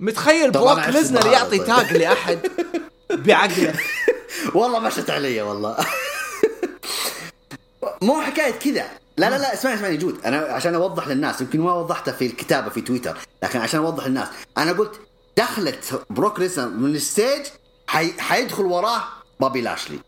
[0.00, 1.58] متخيل بروك ليزنر معاه يعطي.
[1.58, 2.38] tag لأحد؟
[3.26, 3.74] بعقله.
[4.54, 5.76] والله مشت علي والله.
[8.02, 8.84] مو حكاية كذا.
[9.16, 10.24] لا لا لا اسمعني اسمعني جود.
[10.24, 14.28] أنا عشان أوضح للناس يمكن ما وضحتها في الكتابة في تويتر لكن عشان أوضح للناس.
[14.58, 15.00] أنا قلت
[15.36, 17.46] دخلت بروك ليسنر من ال stage
[17.86, 18.12] حي...
[18.20, 19.02] حيدخل وراه
[19.40, 19.98] بوبي لاشلي.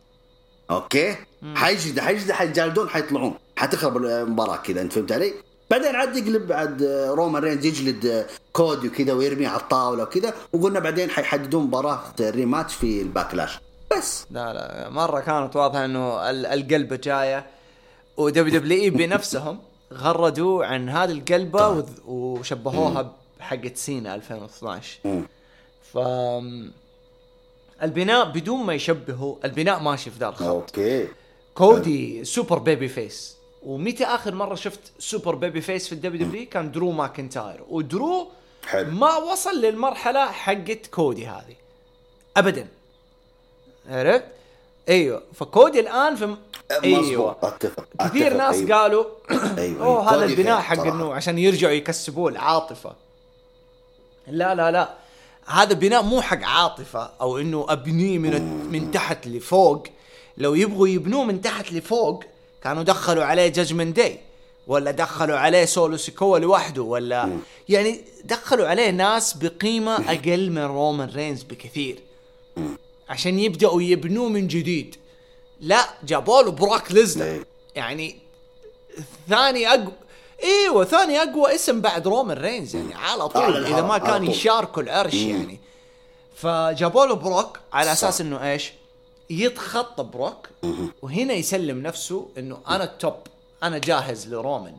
[0.71, 1.17] أوكي؟
[1.55, 3.35] حيجي حيجي حيجالدون حيطلعون.
[3.57, 5.33] حتخرب المباراة كذا أنت فهمت علي؟
[5.71, 11.11] بعدين عاد يقلب بعد رومان رينز يجلد كودي وكذا ويرميه على الطاولة وكذا وقلنا بعدين
[11.11, 13.59] حيحددون مباراة rematch في ال Backlash.
[13.97, 14.27] بس.
[14.31, 17.47] لا لا مرة كانت واضحة إنه ال- القلبة جاية
[18.17, 19.59] و WWE بنفسهم
[20.03, 25.23] غردوا عن هذه القلبة وذ- وشبهوها بحقت سينا 2012 مم.
[25.93, 25.99] ف
[27.83, 31.09] البناء بدون ما يشبهوا البناء ماشي في دار الخط أوكي.
[31.55, 33.37] كودي super babyface.
[33.63, 37.61] ومتى آخر مرة شفت super babyface في ال WWE؟ كان درو ماكنتاير.
[37.69, 38.29] ودرو
[38.67, 38.91] حلو.
[38.91, 41.55] ما وصل للمرحلة حقت كودي هذه.
[42.37, 42.69] ابدا.
[43.89, 44.25] عرفت؟
[44.89, 45.23] أيوه.
[45.35, 46.39] فكودي الآن في م-
[46.85, 47.37] أيوه.
[47.43, 48.37] أتفق كثير أتفق.
[48.39, 48.77] ناس أيوة.
[48.77, 49.05] قالوا
[49.59, 49.85] أيوة.
[49.87, 50.81] أوه هذا البناء حق.
[50.87, 52.93] انه عشان يرجعوا يكسبوه العاطفة.
[54.27, 54.89] لا لا لا.
[55.49, 58.43] هذا بناء مو حق عاطفة أو إنه ابنيه من
[58.73, 59.87] من تحت لفوق.
[60.39, 62.25] لو يبغوا يبنوه من تحت لفوق
[62.63, 64.19] كانوا دخلوا عليه Judgment Day
[64.67, 67.29] ولا دخلوا عليه سولو سيكوا لوحده ولا
[67.69, 71.99] يعني دخلوا عليه ناس بقيمة أقل من رومان رينز بكثير.
[73.09, 74.97] عشان يبدأوا يبنوه من جديد.
[75.61, 77.45] لا جابوا له بروك ليزنر إيه.
[77.75, 78.17] يعني
[79.29, 79.93] ثاني اقوى
[80.43, 84.25] إيوه ثاني أقوى اسم بعد رومان رينز يعني على طول على إذا ما كان.
[84.25, 85.61] يشاركوا العرش يعني.
[86.35, 88.73] فجابوا له بروك على أساس إنه إيش؟
[89.31, 90.49] يتخطى بروك
[91.03, 93.15] وهنا يسلم نفسه إنه أنا ال top
[93.63, 94.77] أنا جاهز لرومان.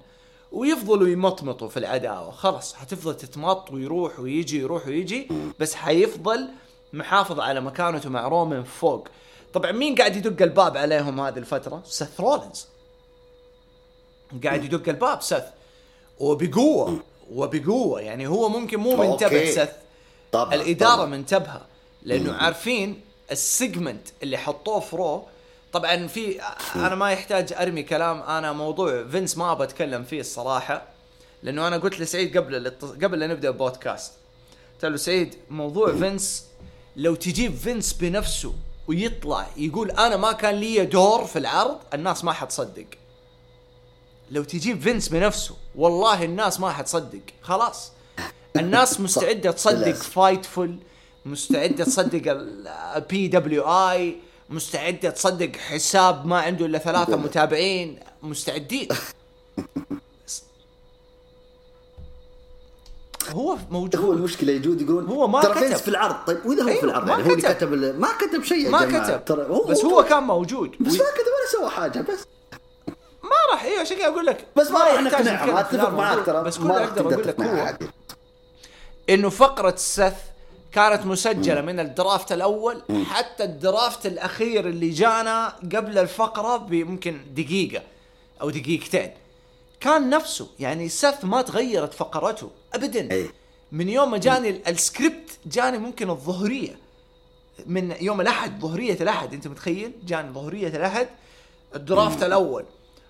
[0.52, 2.31] ويفضلوا يمطمطوا في العداوة.
[2.31, 5.27] خلاص حتفضل تتمط ويروح ويجي يروح ويجي
[5.60, 6.48] بس حيفضل
[6.94, 9.07] محافظ على مكانته مع رومان فوق.
[9.53, 12.68] طبعا مين قاعد يدق الباب عليهم هذه الفترة؟ سيث رولينز.
[14.43, 15.43] قاعد يدق الباب سيث
[16.19, 18.01] وبقوة وبقوة.
[18.01, 19.51] يعني هو ممكن مو منتبه.
[19.51, 19.69] سيث
[20.31, 21.06] طبعا الإدارة طبعاً.
[21.06, 21.61] منتبهة
[22.03, 23.01] لأنه عارفين
[23.32, 25.24] ال segment اللي حطوه في Raw.
[25.73, 26.41] طبعا في
[26.76, 30.88] أنا ما يحتاج أرمي كلام أنا موضوع فينس ما أبغى أتكلم فيه الصراحة.
[31.43, 32.72] لأنه أنا قلت لسعيد قبل
[33.03, 34.14] قبل لا نبدأ البودكاست
[34.73, 36.45] قلت له سعيد موضوع فينس
[36.95, 38.53] لو تجيب فينس بنفسه
[38.88, 42.85] ويطلع يقول أنا ما كان لي دور في العرض الناس ما حتصدق.
[44.31, 47.19] لو تجيب فينس بنفسه والله الناس ما حتصدق.
[47.41, 47.91] خلاص.
[48.56, 49.91] الناس مستعدة تصدق.
[49.94, 50.76] Fightful
[51.26, 52.22] مستعدة تصدق
[52.95, 54.18] البي دبليو اي
[54.49, 57.99] مستعدة تصدق حساب ما عنده إلا ثلاثة متابعين.
[58.23, 58.88] مستعدين.
[63.30, 65.61] هو هو موجود المشكلة يجود يقولون هو ما ترى كتب.
[65.68, 67.53] فينس في العرض طيب وإذا هو أيوه، في العرض ما يعني؟ هو اللي كتب.
[67.56, 69.26] كتب ما كتب شيء ما كتب.
[69.26, 70.69] ترى هو بس هو كان موجود.
[70.80, 72.26] بس ما كتب ولا سوى حاجة بس.
[73.30, 76.26] ما راح أيوه عشان أقول لك بس ما راح نقنعهم اتفق معاك.
[76.26, 76.43] ترى.
[76.43, 77.77] بس كل أقدر أقول لك هو.
[79.10, 80.15] إنه فقرة سث
[80.72, 87.84] كانت مسجلة من الدرافت الأول حتى الدرافت الأخير اللي جانا قبل الفقرة بيمكن دقيقة
[88.41, 89.11] أو دقيقتين.
[89.80, 93.11] كان نفسه يعني سيث ما تغيرت فقرته ابدا.
[93.11, 93.30] أي.
[93.72, 96.76] من يوم ما جاني ال- السكريبت جاني ممكن الظهريه
[97.65, 101.07] من يوم الأحد ظهريه الأحد أنت متخيل؟ جاني ظهريه الأحد
[101.76, 102.65] ال draft الأول.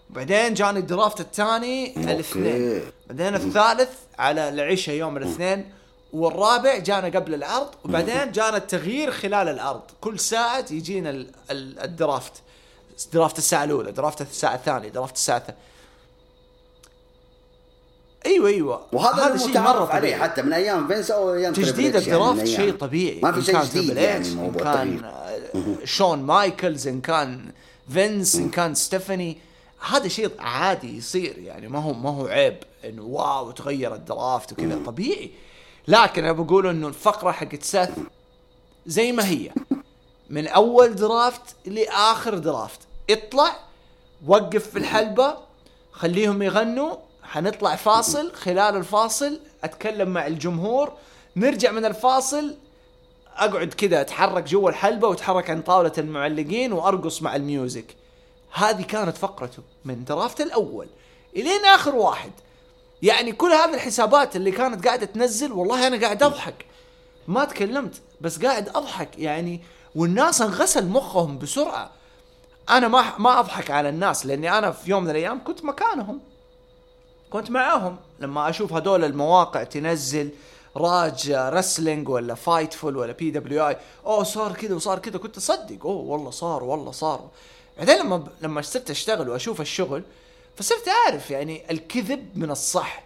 [0.09, 2.81] وبعدين جاني ال draft الثاني الاثنين.
[3.09, 5.71] بعدين الثالث على العشاء يوم الاثنين.
[6.13, 9.81] والرابع جانا قبل العرض وبعدين جانا التغيير خلال العرض.
[10.01, 12.33] كل ساعة يجينا ال- ال- ال draft.
[13.13, 15.59] draft الساعة الأولى draft الساعة الثانية draft الساعة الثانية
[18.25, 18.81] أيوه أيوه.
[18.91, 20.15] وهذا اللي شيء عليه طبيعي.
[20.15, 22.55] حتى من أيام فينس أو أيام تجديد يعني ال draft أيام.
[22.55, 23.19] شيء طبيعي.
[23.23, 25.11] ما في شيء جديد يعني إن كان
[25.83, 27.51] شون مايكلز إن كان
[27.93, 29.37] فينس إن كان ستيفاني.
[29.79, 34.51] هذا شيء عادي يصير يعني ما هو ما هو عيب إنه wow تغير ال draft
[34.51, 34.83] وكذا.
[34.85, 35.31] طبيعي.
[35.87, 37.97] لكن أنا بقول إنه الفقرة حقت سيث
[38.85, 39.51] زي ما هي.
[40.29, 42.79] من أول draft لآخر draft.
[43.09, 43.55] اطلع
[44.27, 45.37] وقف في الحلبة
[45.91, 50.93] خليهم يغنوا حنطلع فاصل خلال الفاصل أتكلم مع الجمهور
[51.35, 52.55] نرجع من الفاصل
[53.35, 57.95] أقعد كذا أتحرك جوا الحلبة وأتحرك عن طاولة المعلقين وأرقص مع ال music.
[58.51, 60.87] هذه كانت فقرته من draft الأول
[61.35, 62.31] إلين آخر واحد.
[63.01, 66.65] يعني كل هذه الحسابات اللي كانت قاعدة تنزل والله أنا قاعد أضحك.
[67.27, 69.19] ما تكلمت بس قاعد أضحك.
[69.19, 69.61] يعني
[69.95, 71.91] والناس انغسل مخهم بسرعة.
[72.69, 76.19] أنا ما ما أضحك على الناس لأني أنا في يوم من الأيام كنت مكانهم.
[77.29, 77.97] كنت معاهم.
[78.19, 80.31] لما أشوف هدول المواقع تنزل
[80.77, 85.17] راج wrestling ولا Fightful ولا PWI أوه صار كذا وصار كذا.
[85.17, 85.85] كنت أصدق.
[85.85, 87.29] أوه والله صار والله صار.
[87.79, 90.03] بعدين لما لما صرت أشتغل وأشوف الشغل
[90.55, 93.03] فصرت أعرف يعني الكذب من الصح.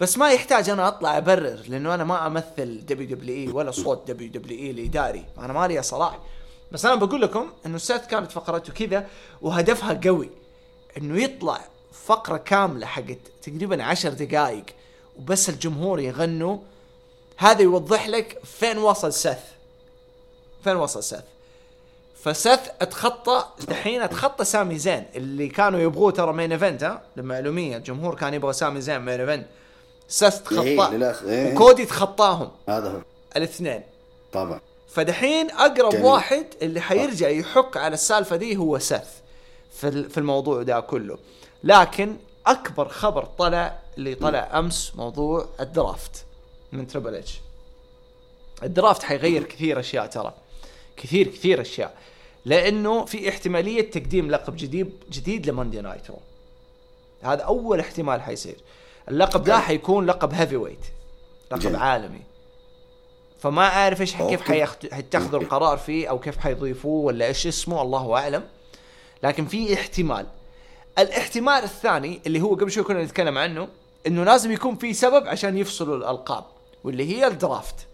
[0.00, 4.10] بس ما يحتاج أنا أطلع أبرر لأنه أنا ما أمثل دبليو دبليو إي ولا صوت
[4.10, 6.18] دبليو دبليو إي الاداري أنا ما لي صلاح.
[6.72, 9.08] بس أنا بقول لكم إنه سيث كانت فقرته كذا
[9.42, 10.30] وهدفها قوي
[10.98, 11.60] إنه يطلع
[11.92, 14.64] فقرة كاملة حقت تقريبا عشر دقائق
[15.18, 16.58] وبس الجمهور يغنوا.
[17.36, 19.52] هذا يوضح لك فين وصل سث
[20.64, 21.24] فين وصل سث
[22.22, 28.14] فسث اتخطى دحين اتخطى سامي زين اللي كانوا يبغوه ترى main event ها؟ للمعلومية الجمهور
[28.14, 29.46] كان يبغى سامي زين main event
[30.08, 30.92] سث تخطاه
[31.28, 31.54] إيه.
[31.54, 32.50] وكودي تخطاهم.
[32.68, 33.00] هذا هو.
[33.36, 33.82] الاثنين.
[34.32, 34.60] طبعا.
[34.88, 36.04] فدحين أقرب جميل.
[36.04, 39.08] واحد اللي حيرجع يحك على السالفة دي هو سث
[39.74, 41.18] في ال- في الموضوع ده كله.
[41.64, 42.16] لكن
[42.46, 46.24] أكبر خبر طلع اللي طلع أمس موضوع ال draft
[46.72, 47.40] من Triple H
[48.62, 50.32] ال draft حيغير كثير أشياء ترى.
[50.96, 51.94] كثير كثير أشياء.
[52.44, 56.18] لأنه في احتمالية تقديم لقب جديد جديد ل Monday Night Raw
[57.22, 58.56] هذا أول احتمال حيصير.
[59.08, 60.86] اللقب ده حيكون لقب هيفي ويت
[61.50, 61.76] لقب جميل.
[61.76, 62.20] عالمي.
[63.38, 64.42] فما أعرف إيش كيف
[64.92, 65.40] حيتخذوا.
[65.40, 68.44] القرار فيه أو كيف حيضيفوه ولا إيش اسمه الله أعلم.
[69.22, 70.26] لكن في احتمال.
[70.98, 73.68] الاحتمال الثاني اللي هو قبل شوي كنا نتكلم عنه
[74.06, 76.44] إنه لازم يكون في سبب عشان يفصلوا الألقاب
[76.84, 77.86] واللي هي الدرافت.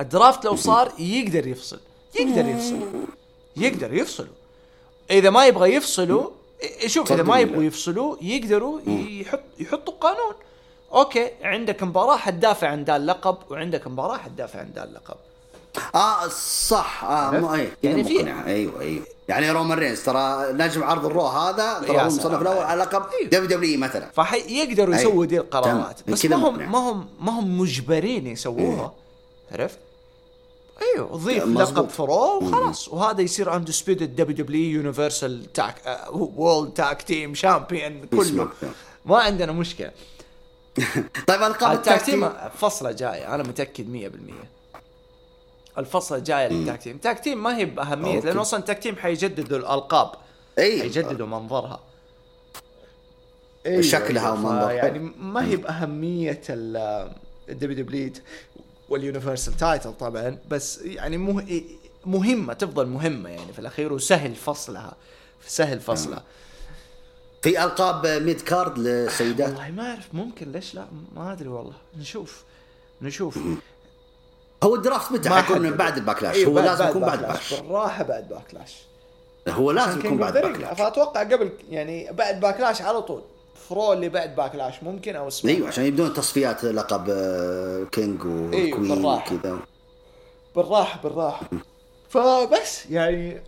[0.00, 1.80] الدرافت لو صار يقدر يفصل
[2.20, 2.78] يقدر يفصل
[3.56, 4.28] يقدر يفصلوا
[5.10, 6.30] إذا ما يبغى يفصلوا
[6.62, 7.62] إيه، شوف إذا ما يبغوا.
[7.62, 10.34] يفصلوا يقدروا يحط يحطوا قانون
[10.92, 15.16] okay عندك مباراة حتدافع عن ذا اللقب وعندك مباراة حتدافع عن ذا اللقب
[15.94, 16.28] آه
[16.68, 20.84] صح آه مو أي يعني يعني في- مقنع أيوه أيوه يعني رومان رينز ترى نجم
[20.84, 22.64] عرض ال Raw هذا ترى هو المصنف الأول.
[22.64, 23.30] على لقب أيوه.
[23.30, 25.10] WWE مثلا فيقدروا أيوة.
[25.10, 26.10] يسووا دي القرارات.
[26.10, 26.58] بس ما هم.
[26.72, 28.92] ما هم ما هم مجبرين يسووها
[29.52, 29.78] عرفت؟
[30.82, 31.44] إيوه ضيف.
[31.44, 35.74] لقب ف Raw وخلاص وهذا يصير undisputed WWE universal tag و
[36.12, 38.48] world tag team champion كله.
[39.04, 39.90] ما عندنا مشكلة.
[41.28, 44.10] طيب ألقاب ال tag team؟ فصله جاية أنا متأكد
[45.76, 46.96] 100% الفصلة الجايه لل tag team.
[46.96, 48.26] ال tag team ما هي بأهمية okay.
[48.26, 50.10] لأنه أصلا ال tag team حيجددوا الألقاب.
[50.58, 51.80] اي حيجددوا منظرها.
[53.80, 54.72] شكلها ومنظرها.
[54.72, 58.12] يعني ما هي بأهمية ال WWE
[58.90, 61.62] وال universal title طبعا بس يعني مه...
[62.06, 64.94] مهمة تفضل مهمة يعني في الأخير وسهل فصلها
[65.46, 66.22] سهل فصلها.
[67.42, 70.86] في ألقاب mid card للسيدات؟ والله ما أعرف ممكن ليش لا؟
[71.16, 71.74] ما أدري والله.
[71.98, 72.42] نشوف
[73.02, 73.38] نشوف.
[74.64, 75.76] هو ال draft متى؟ حيكون حدد.
[75.76, 76.34] بعد ال Backlash.
[76.36, 77.54] أيوة، هو بعد- لازم يكون بعد Backlash.
[77.54, 78.76] بالراحه بعد Backlash.
[79.48, 80.32] هو لازم يكون بعد.
[80.32, 80.78] Backlash.
[80.78, 83.22] فأتوقع قبل يعني بعد Backlash على طول.
[83.68, 88.20] ف Raw اللي بعد Backlash ممكن أو اسمه إيوه عشان يبدون تصفيات لقب آه، king
[88.26, 89.34] أيوة، و queen بالراحة.
[89.34, 89.58] وكذا.
[90.56, 91.50] بالراحة بالراحة.
[92.08, 93.40] فبس يعني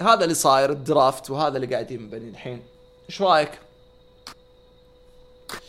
[0.00, 2.62] هذا اللي صاير ال draft وهذا اللي قاعدين بني الحين.
[3.08, 3.50] إيش رأيك؟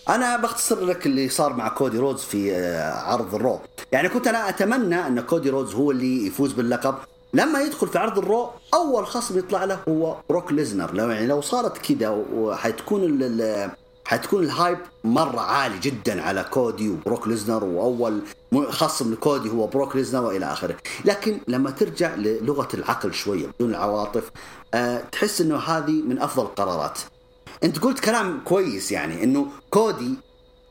[0.10, 3.60] أنا بختصر لك اللي صار مع كودي رودز في آه، عرض ال Raw.
[3.92, 6.96] يعني كنت أنا أتمنى أن كودي رودز هو اللي يفوز باللقب.
[7.34, 10.94] لما يدخل في عرض ال Raw أول خصم يطلع له هو بروك ليزنر.
[10.94, 13.04] لو يعني لو صارت كذا وحتكون
[14.12, 18.22] حتكون ال hype مرة عالي جدا على كودي وبروك ليزنر وأول
[18.70, 20.78] خصم لكودي هو بروك ليزنر وإلى آخره.
[21.06, 24.32] لكن لما ترجع للغة العقل شوية بدون العواطف
[24.74, 27.00] أه تحس إنه هذه من أفضل القرارات.
[27.64, 30.16] أنت قلت كلام كويس يعني إنه كودي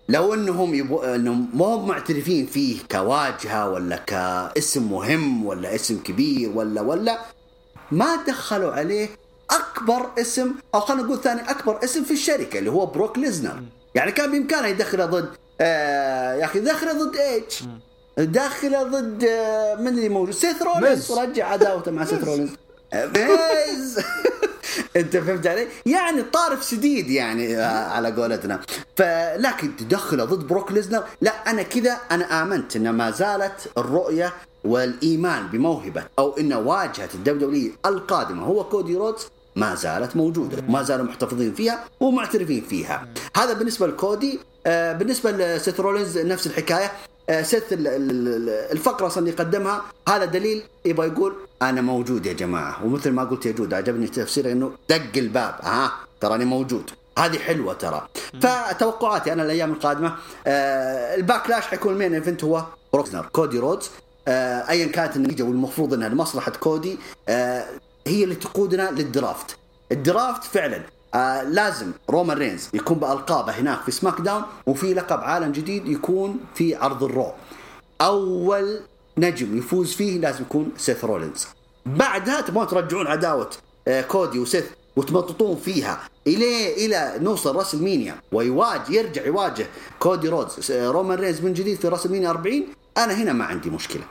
[0.09, 6.81] لو إنهم يبو إنهم هم معترفين فيه كواجهة ولا كاسم مهم ولا اسم كبير ولا
[6.81, 7.19] ولا
[7.91, 9.09] ما دخلوا عليه
[9.51, 13.63] أكبر اسم أو خلينا نقول ثاني أكبر اسم في الشركة اللي هو بروك ليزنر.
[13.95, 15.29] يعني كان بإمكانه يدخله ضد
[15.61, 17.45] آه يا أخي دخله ضد ايج
[18.19, 21.13] داخله ضد آه من اللي موجود؟ سيث رولينز.
[21.13, 21.19] ميز.
[21.19, 22.51] رجع عداوته مع سيث رولينز.
[22.93, 23.99] آه، ميز.
[24.97, 28.61] أنت فهمت علي؟ يعني طارف شديد يعني آه، على قولتنا.
[28.97, 34.33] فلكن تدخله ضد بروك ليزنر لا أنا كذا أنا آمنت إن ما زالت الرؤية
[34.65, 39.27] والإيمان بموهبة أو إن واجهة ال W القادمة هو كودي رودز
[39.61, 43.07] ما زالت موجودة ما زالوا محتفظين فيها ومعترفين فيها.
[43.37, 46.93] هذا بالنسبة لكودي آه، بالنسبة لسيث رولينز نفس الحكاية.
[47.31, 52.27] آه، سيث ال- ال- ال- الفقرة أصلا اللي قدمها هذا دليل يبغى يقول أنا موجود
[52.27, 52.85] يا جماعة.
[52.85, 55.55] ومثل ما قلت يا جود عجبني تفسيره إنه دق الباب.
[55.63, 56.91] ها تراني موجود.
[57.19, 58.09] هذه حلوة ترى.
[58.43, 60.15] فتوقعاتي أنا الأيام القادمة
[60.47, 63.91] آه ال Backlash حيكون main event هو بروك ليزنر كودي رودز
[64.29, 67.65] آه ايا كانت النتيجة والمفروض إنها لمصلحة كودي آه
[68.07, 69.57] هي اللي تقودنا لل draft.
[69.93, 70.83] ال draft فعلا
[71.15, 76.75] آه لازم رومان رينز يكون بألقابه هناك في SmackDown وفي لقب عالم جديد يكون في
[76.75, 77.33] عرض ال Raw.
[78.01, 78.81] أول
[79.19, 81.47] نجم يفوز فيه لازم يكون سيث رولينز.
[81.87, 83.51] بعدها تبغون ترجعون عداوة
[83.89, 84.65] آه كودي وسيث
[84.97, 89.67] وتمططون فيها إلى إلى نوصل WrestleMania ويواجه يرجع يواجه
[89.99, 92.65] كودي رودز آه، رومان رينز من جديد في WrestleMania 40
[92.99, 94.03] أنا هنا ما عندي مشكلة.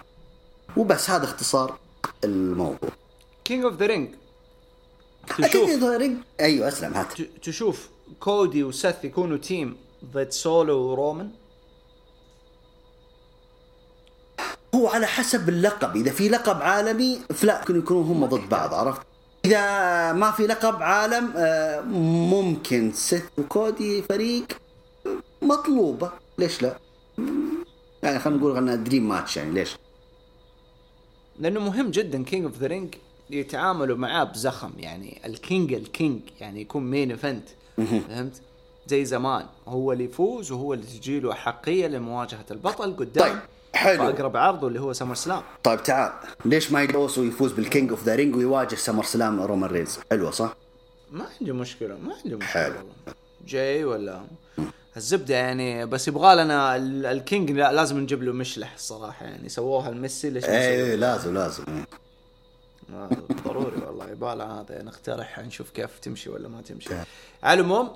[0.78, 1.78] وبس هذا اختصار
[2.24, 2.90] الموضوع.
[3.50, 4.10] King of the Ring
[5.28, 5.46] تشوف.
[5.46, 5.84] تشوف
[6.40, 7.22] أيوه أسلم هات.
[7.22, 7.90] تشوف
[8.20, 11.32] كودي وسيث يكونوا team ضد سولو ورومان
[14.76, 15.96] هو على حسب اللقب.
[15.96, 19.02] إذا في لقب عالمي فلا ممكن يكونوا هم ضد بعض عرفت؟
[19.46, 21.82] إذا ما في لقب عالم آه،
[22.32, 24.46] ممكن سيث وكودي فريق
[25.42, 26.12] مطلوبة.
[26.38, 26.80] ليش لا؟
[28.04, 29.76] يعني خلينا نقول خلينا dream match يعني ليش؟
[31.40, 32.96] لأنه مهم جدا King of the Ring
[33.30, 37.44] يتعاملوا معاه بزخم يعني ال King ال King يعني يكون main event
[37.78, 38.42] فهمت؟
[38.88, 43.40] زي زمان هو اللي يفوز وهو اللي تجي له احقيه لمواجهة البطل قدام طيب،
[43.74, 44.04] حلو.
[44.10, 46.12] اقرب عرضه اللي هو SummerSlam طيب تعال
[46.46, 50.56] ليش ما يدوس ويفوز بال King of the Ring ويواجه SummerSlam رومان رينز حلوة صح؟
[51.12, 52.76] ما عندي مشكلة ما عندي مشكلة حلو.
[53.48, 54.22] جاي ولا
[54.98, 59.50] الزبدة يعني بس يبغى لنا ال- ال King لا لازم نجيب له مشلح الصراحة يعني
[59.50, 61.64] سووها لميسي ليش نسويها؟ لازم لازم
[63.48, 64.84] ضروري والله يبالع هذا.
[64.84, 66.90] نقترح نشوف كيف تمشي ولا ما تمشي.
[67.44, 67.90] على العموم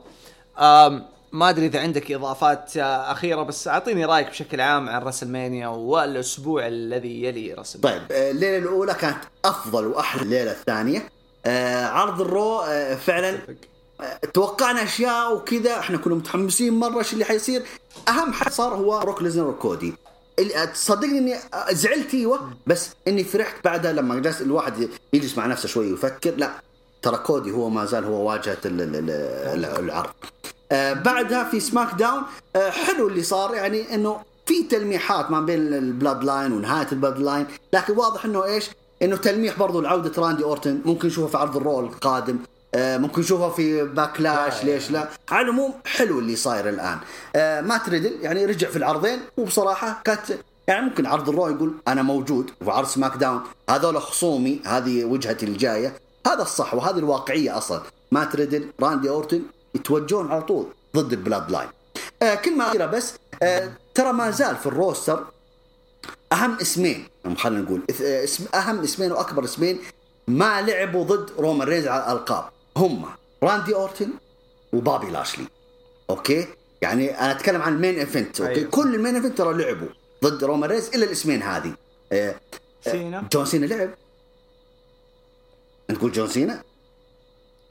[1.34, 6.68] ما أدري إذا عندك إضافات آه، أخيرة بس أعطيني رأيك بشكل عام عن WrestleMania والأسبوع
[6.68, 11.10] الذي يلي WrestleMania طيب آه، الليلة الأولى كانت أفضل وأحلى الليلة الثانية.
[11.46, 12.62] آه، عرض ال Raw
[12.98, 13.40] فعلا
[14.34, 17.64] توقعنا أشياء وكذا إحنا كنا متحمسين مرة إيش اللي حيصير.
[18.08, 19.94] أهم حاجة صار بروك ليسنر وكودي
[20.74, 21.36] تصدقني إني
[21.72, 22.40] زعلت أيوه.
[22.68, 26.34] بس إني فرحت بعدها لما جلس الواحد يجلس مع نفسه شوي ويفكر.
[26.38, 26.50] لا
[27.02, 29.10] ترى كودي هو ما زال هو واجهة ال- ال-
[29.66, 30.10] ال- العرض.
[30.72, 32.22] آه بعدها في SmackDown
[32.56, 37.46] آه حلو اللي صار يعني إنه في تلميحات ما بين ال Bloodline ونهاية ال Bloodline.
[37.74, 38.70] لكن واضح إنه إيش؟
[39.02, 40.82] إنه تلميح برضو لعودة راندي أورتن.
[40.86, 42.38] ممكن نشوفه في عرض ال Raw القادم.
[42.76, 46.98] ممكن نشوفه في Backlash ليش لا؟ على العموم حلو اللي صاير الآن.
[47.36, 50.22] آه مات ريدل يعني رجع في العرضين وبصراحة كانت
[50.68, 55.94] يعني ممكن عرض ال Raw يقول أنا موجود وعرض SmackDown هذول خصومي هذه وجهتي الجاية.
[56.28, 57.82] هذا الصح وهذه الواقعية أصلا.
[58.12, 59.42] مات ريدل راندي أورتن
[59.76, 61.70] يتوجهون على طول ضد ال Bloodline.
[62.22, 63.14] آه كلمه اخيره بس
[63.44, 65.24] آه ترى ما زال في ال roster
[66.34, 69.80] أهم اسمين خلينا نقول آه، اسم أهم اسمين وأكبر اسمين
[70.28, 72.44] ما لعبوا ضد رومان رينز على الألقاب.
[72.78, 73.06] هم
[73.44, 74.10] راندي أورتن
[74.74, 75.46] وبوبي لاشلي.
[76.10, 76.48] أوكي؟
[76.82, 78.70] يعني أنا أتكلم عن ال main event أوكي؟ أيوة.
[78.70, 79.88] كل ال main event ترى لعبوا
[80.24, 81.74] ضد رومان رينز إلا الاسمين هذه.
[82.12, 82.36] آه،
[82.84, 83.28] سينا.
[83.32, 83.90] جون سينا لعب.
[85.90, 86.64] نقول جون سينا؟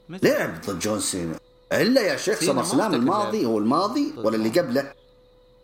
[0.09, 1.39] متى؟ لعب ضد جون سينا.
[1.71, 3.45] إلا يا شيخ SummerSlam الماضي.
[3.45, 4.93] هو الماضي ولا اللي قبله؟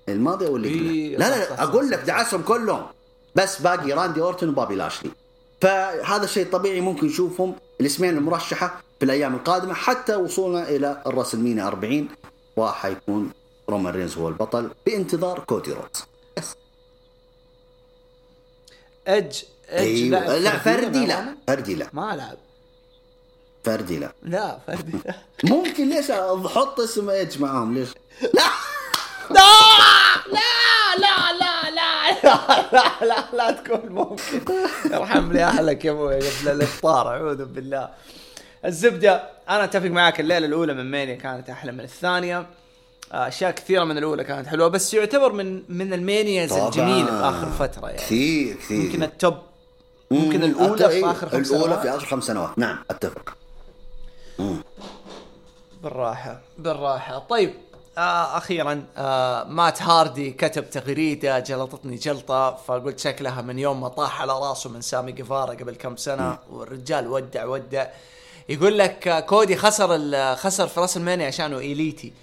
[0.10, 2.00] الماضي أو اللي قبله؟ لا لا لا أقول لك.
[2.00, 2.86] دعسهم كلهم.
[3.36, 5.12] بس باقي راندي اورتون وبوبي لاشلي.
[5.62, 7.56] فهذا شيء طبيعي ممكن نشوفهم.
[7.82, 12.08] الاسمين المرشحة في الأيام القادمة حتى وصولنا إلى ال WrestleMania 40
[12.58, 13.32] وحيكون
[13.70, 16.06] رومان رينز هو البطل بانتظار كودي رودز
[16.38, 16.56] بس
[19.08, 20.20] أج أج أيوه.
[20.20, 21.88] لعب لا فردي لا؟ فردي لا.
[21.94, 22.38] ما لعب
[23.64, 24.12] فردي لا.
[24.24, 25.14] لا فردي لا.
[25.56, 27.90] ممكن ليش أحط اسم ايدج معاهم؟ ليش؟
[28.34, 28.50] لا.
[29.30, 29.42] لا
[30.34, 32.12] لا لا لا
[32.72, 34.42] لا لا لا تكون ممكن.
[34.94, 37.90] ارحم لي أهلك يا أبوي قبل الافطار أعوذ بالله.
[38.66, 42.46] الزبدة أنا أتفق معك الليلة الأولى من Mania كانت أحلى من الثانية.
[43.14, 46.54] آه، أشياء كثيرة من الأولى كانت حلوة بس يعتبر من من ال Manias.
[46.54, 47.98] الجميلة في آخر فترة يعني.
[48.00, 48.86] كثير كثير.
[48.86, 49.34] يمكن ال top
[50.12, 51.80] ممكن الأولى أت- في آخر خمس الأولى سنوات.
[51.82, 52.58] في آخر خمس سنوات.
[52.60, 53.36] نعم أتفق.
[55.84, 57.20] بالراحة بالراحة.
[57.20, 57.54] طيب
[57.98, 64.22] آه أخيرا آه مات هاردي كتب تغريدة جلطتني جلطة فقلت شكلها من يوم ما طاح
[64.22, 66.38] على راسه من سامي قيفارا قبل كم سنة.
[66.52, 67.86] والرجال ودع ودع.
[68.50, 72.14] يقول لك كودي خسر خسر في WrestleMania عشانه إليتي.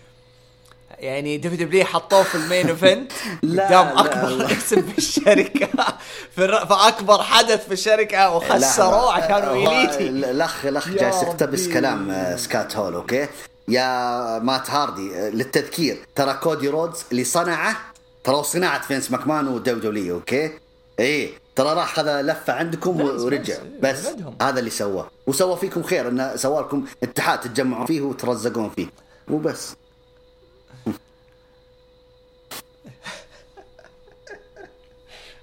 [0.99, 3.13] يعني دبليو دبليو حطوه في ال main event.
[3.43, 4.53] لا، قدام أكبر لا.
[4.53, 5.69] اسم في الشركة.
[6.35, 10.09] في, الر- في أكبر حدث في الشركة وخسروه عشانه هو إليتي.
[10.09, 11.69] الاخ الاخ جالس يقتبس.
[11.69, 13.27] كلام آه، سكوت هول أوكي؟
[13.69, 15.97] يا مات هاردي آه، للتذكير.
[16.15, 17.77] ترى كودي رودز اللي صنعه
[18.25, 20.51] ترى صناعة فينس ماكمان ودولي أوكي؟
[20.99, 23.59] إيه ترى راح خذ لفة عندكم ورجع.
[23.81, 24.37] بس، بس بدهم.
[24.43, 25.11] هذا اللي سواه.
[25.27, 28.87] وسوى فيكم خير انه سوى لكم اتحاد تتجمعون فيه وترزقون فيه.
[29.31, 29.75] وبس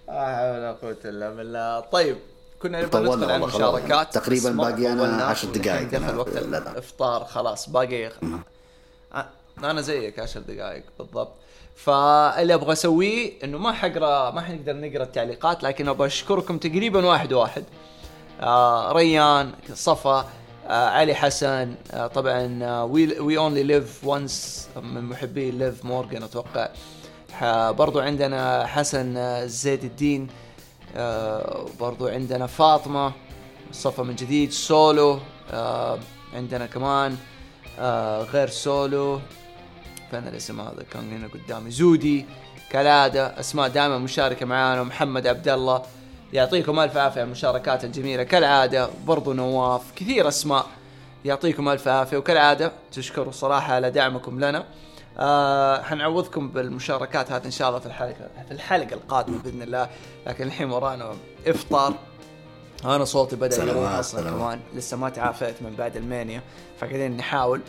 [0.08, 1.80] لا حول ولا قوة إلا بالله.
[1.80, 2.18] طيب
[2.62, 3.36] كنا نبغى ندخل على.
[3.36, 4.14] المشاركات.
[4.14, 4.88] تقريباً باقي
[5.22, 5.82] عشر دقايق.
[5.82, 6.38] والحين دخل وقت.
[6.38, 8.12] الإفطار خلاص باقي
[9.58, 11.34] أنا زيك عشر دقائق بالضبط.
[11.76, 17.34] فاللي أبغى أسويه إنه ما حقرا ما حنقدر نقرأ التعليقات لكن أبغى أشكركم تقريبا واحد
[17.34, 17.64] واحد.
[18.42, 20.30] آه ريان صفا
[20.68, 26.70] آه علي حسن آه طبعا We Only Liv Once من محبي ليف مورجان أتوقع.
[27.72, 30.28] برضو عندنا حسن آه، زيد الدين
[30.96, 33.12] آه برضو عندنا فاطمة
[33.72, 35.20] صفا من جديد سولو
[35.52, 36.00] آه
[36.34, 37.18] عندنا كمان
[38.34, 39.20] غير سولو.
[40.14, 40.84] فين الاسم هذا.
[40.92, 42.26] كان هنا قدامي زودي
[42.70, 45.82] كالعادة أسماء دائما مشاركة معانا محمد عبد الله.
[46.34, 48.24] يعطيكم ألف عافية على المشاركات الجميلة.
[48.24, 50.66] كالعادة برضو نواف كثير أسماء.
[51.26, 52.18] يعطيكم ألف عافية.
[52.18, 54.66] وكالعادة تشكروا صراحة على دعمكم لنا.
[55.20, 59.90] آه حنعوضكم بالمشاركات هذه إن شاء الله في الحلقة في الحلقة القادمة بإذن الله.
[60.28, 61.14] لكن الحين ورانا
[61.48, 61.94] إفطار.
[62.86, 64.32] أنا صوتي بدأ يروح أصلا.
[64.32, 64.60] كمان.
[64.76, 66.42] لسه ما تعافيت من بعد المانيا.
[66.80, 67.62] فقاعدين نحاول.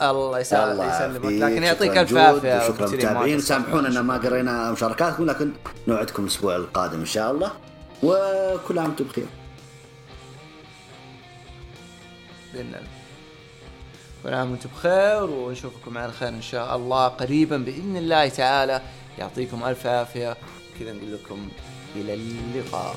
[0.00, 1.24] الله يسلمك.
[1.24, 5.52] لكن يعطيك شكراً الف عافية كريم، للمتابعين سامحونا إن ما قرينا مشاركاتكم لكن
[5.88, 7.52] نوعدكم الأسبوع القادم إن شاء الله.
[8.02, 9.26] وكل عام وأنتم بخير.
[12.54, 12.80] بإذن الله.
[14.24, 18.82] كل عام وأنتم بخير ونشوفكم على خير إن شاء الله قريبا بإذن الله تعالى.
[19.18, 20.36] يعطيكم ألف عافية
[20.80, 21.48] كذا نقول لكم
[21.96, 22.96] إلى اللقاء.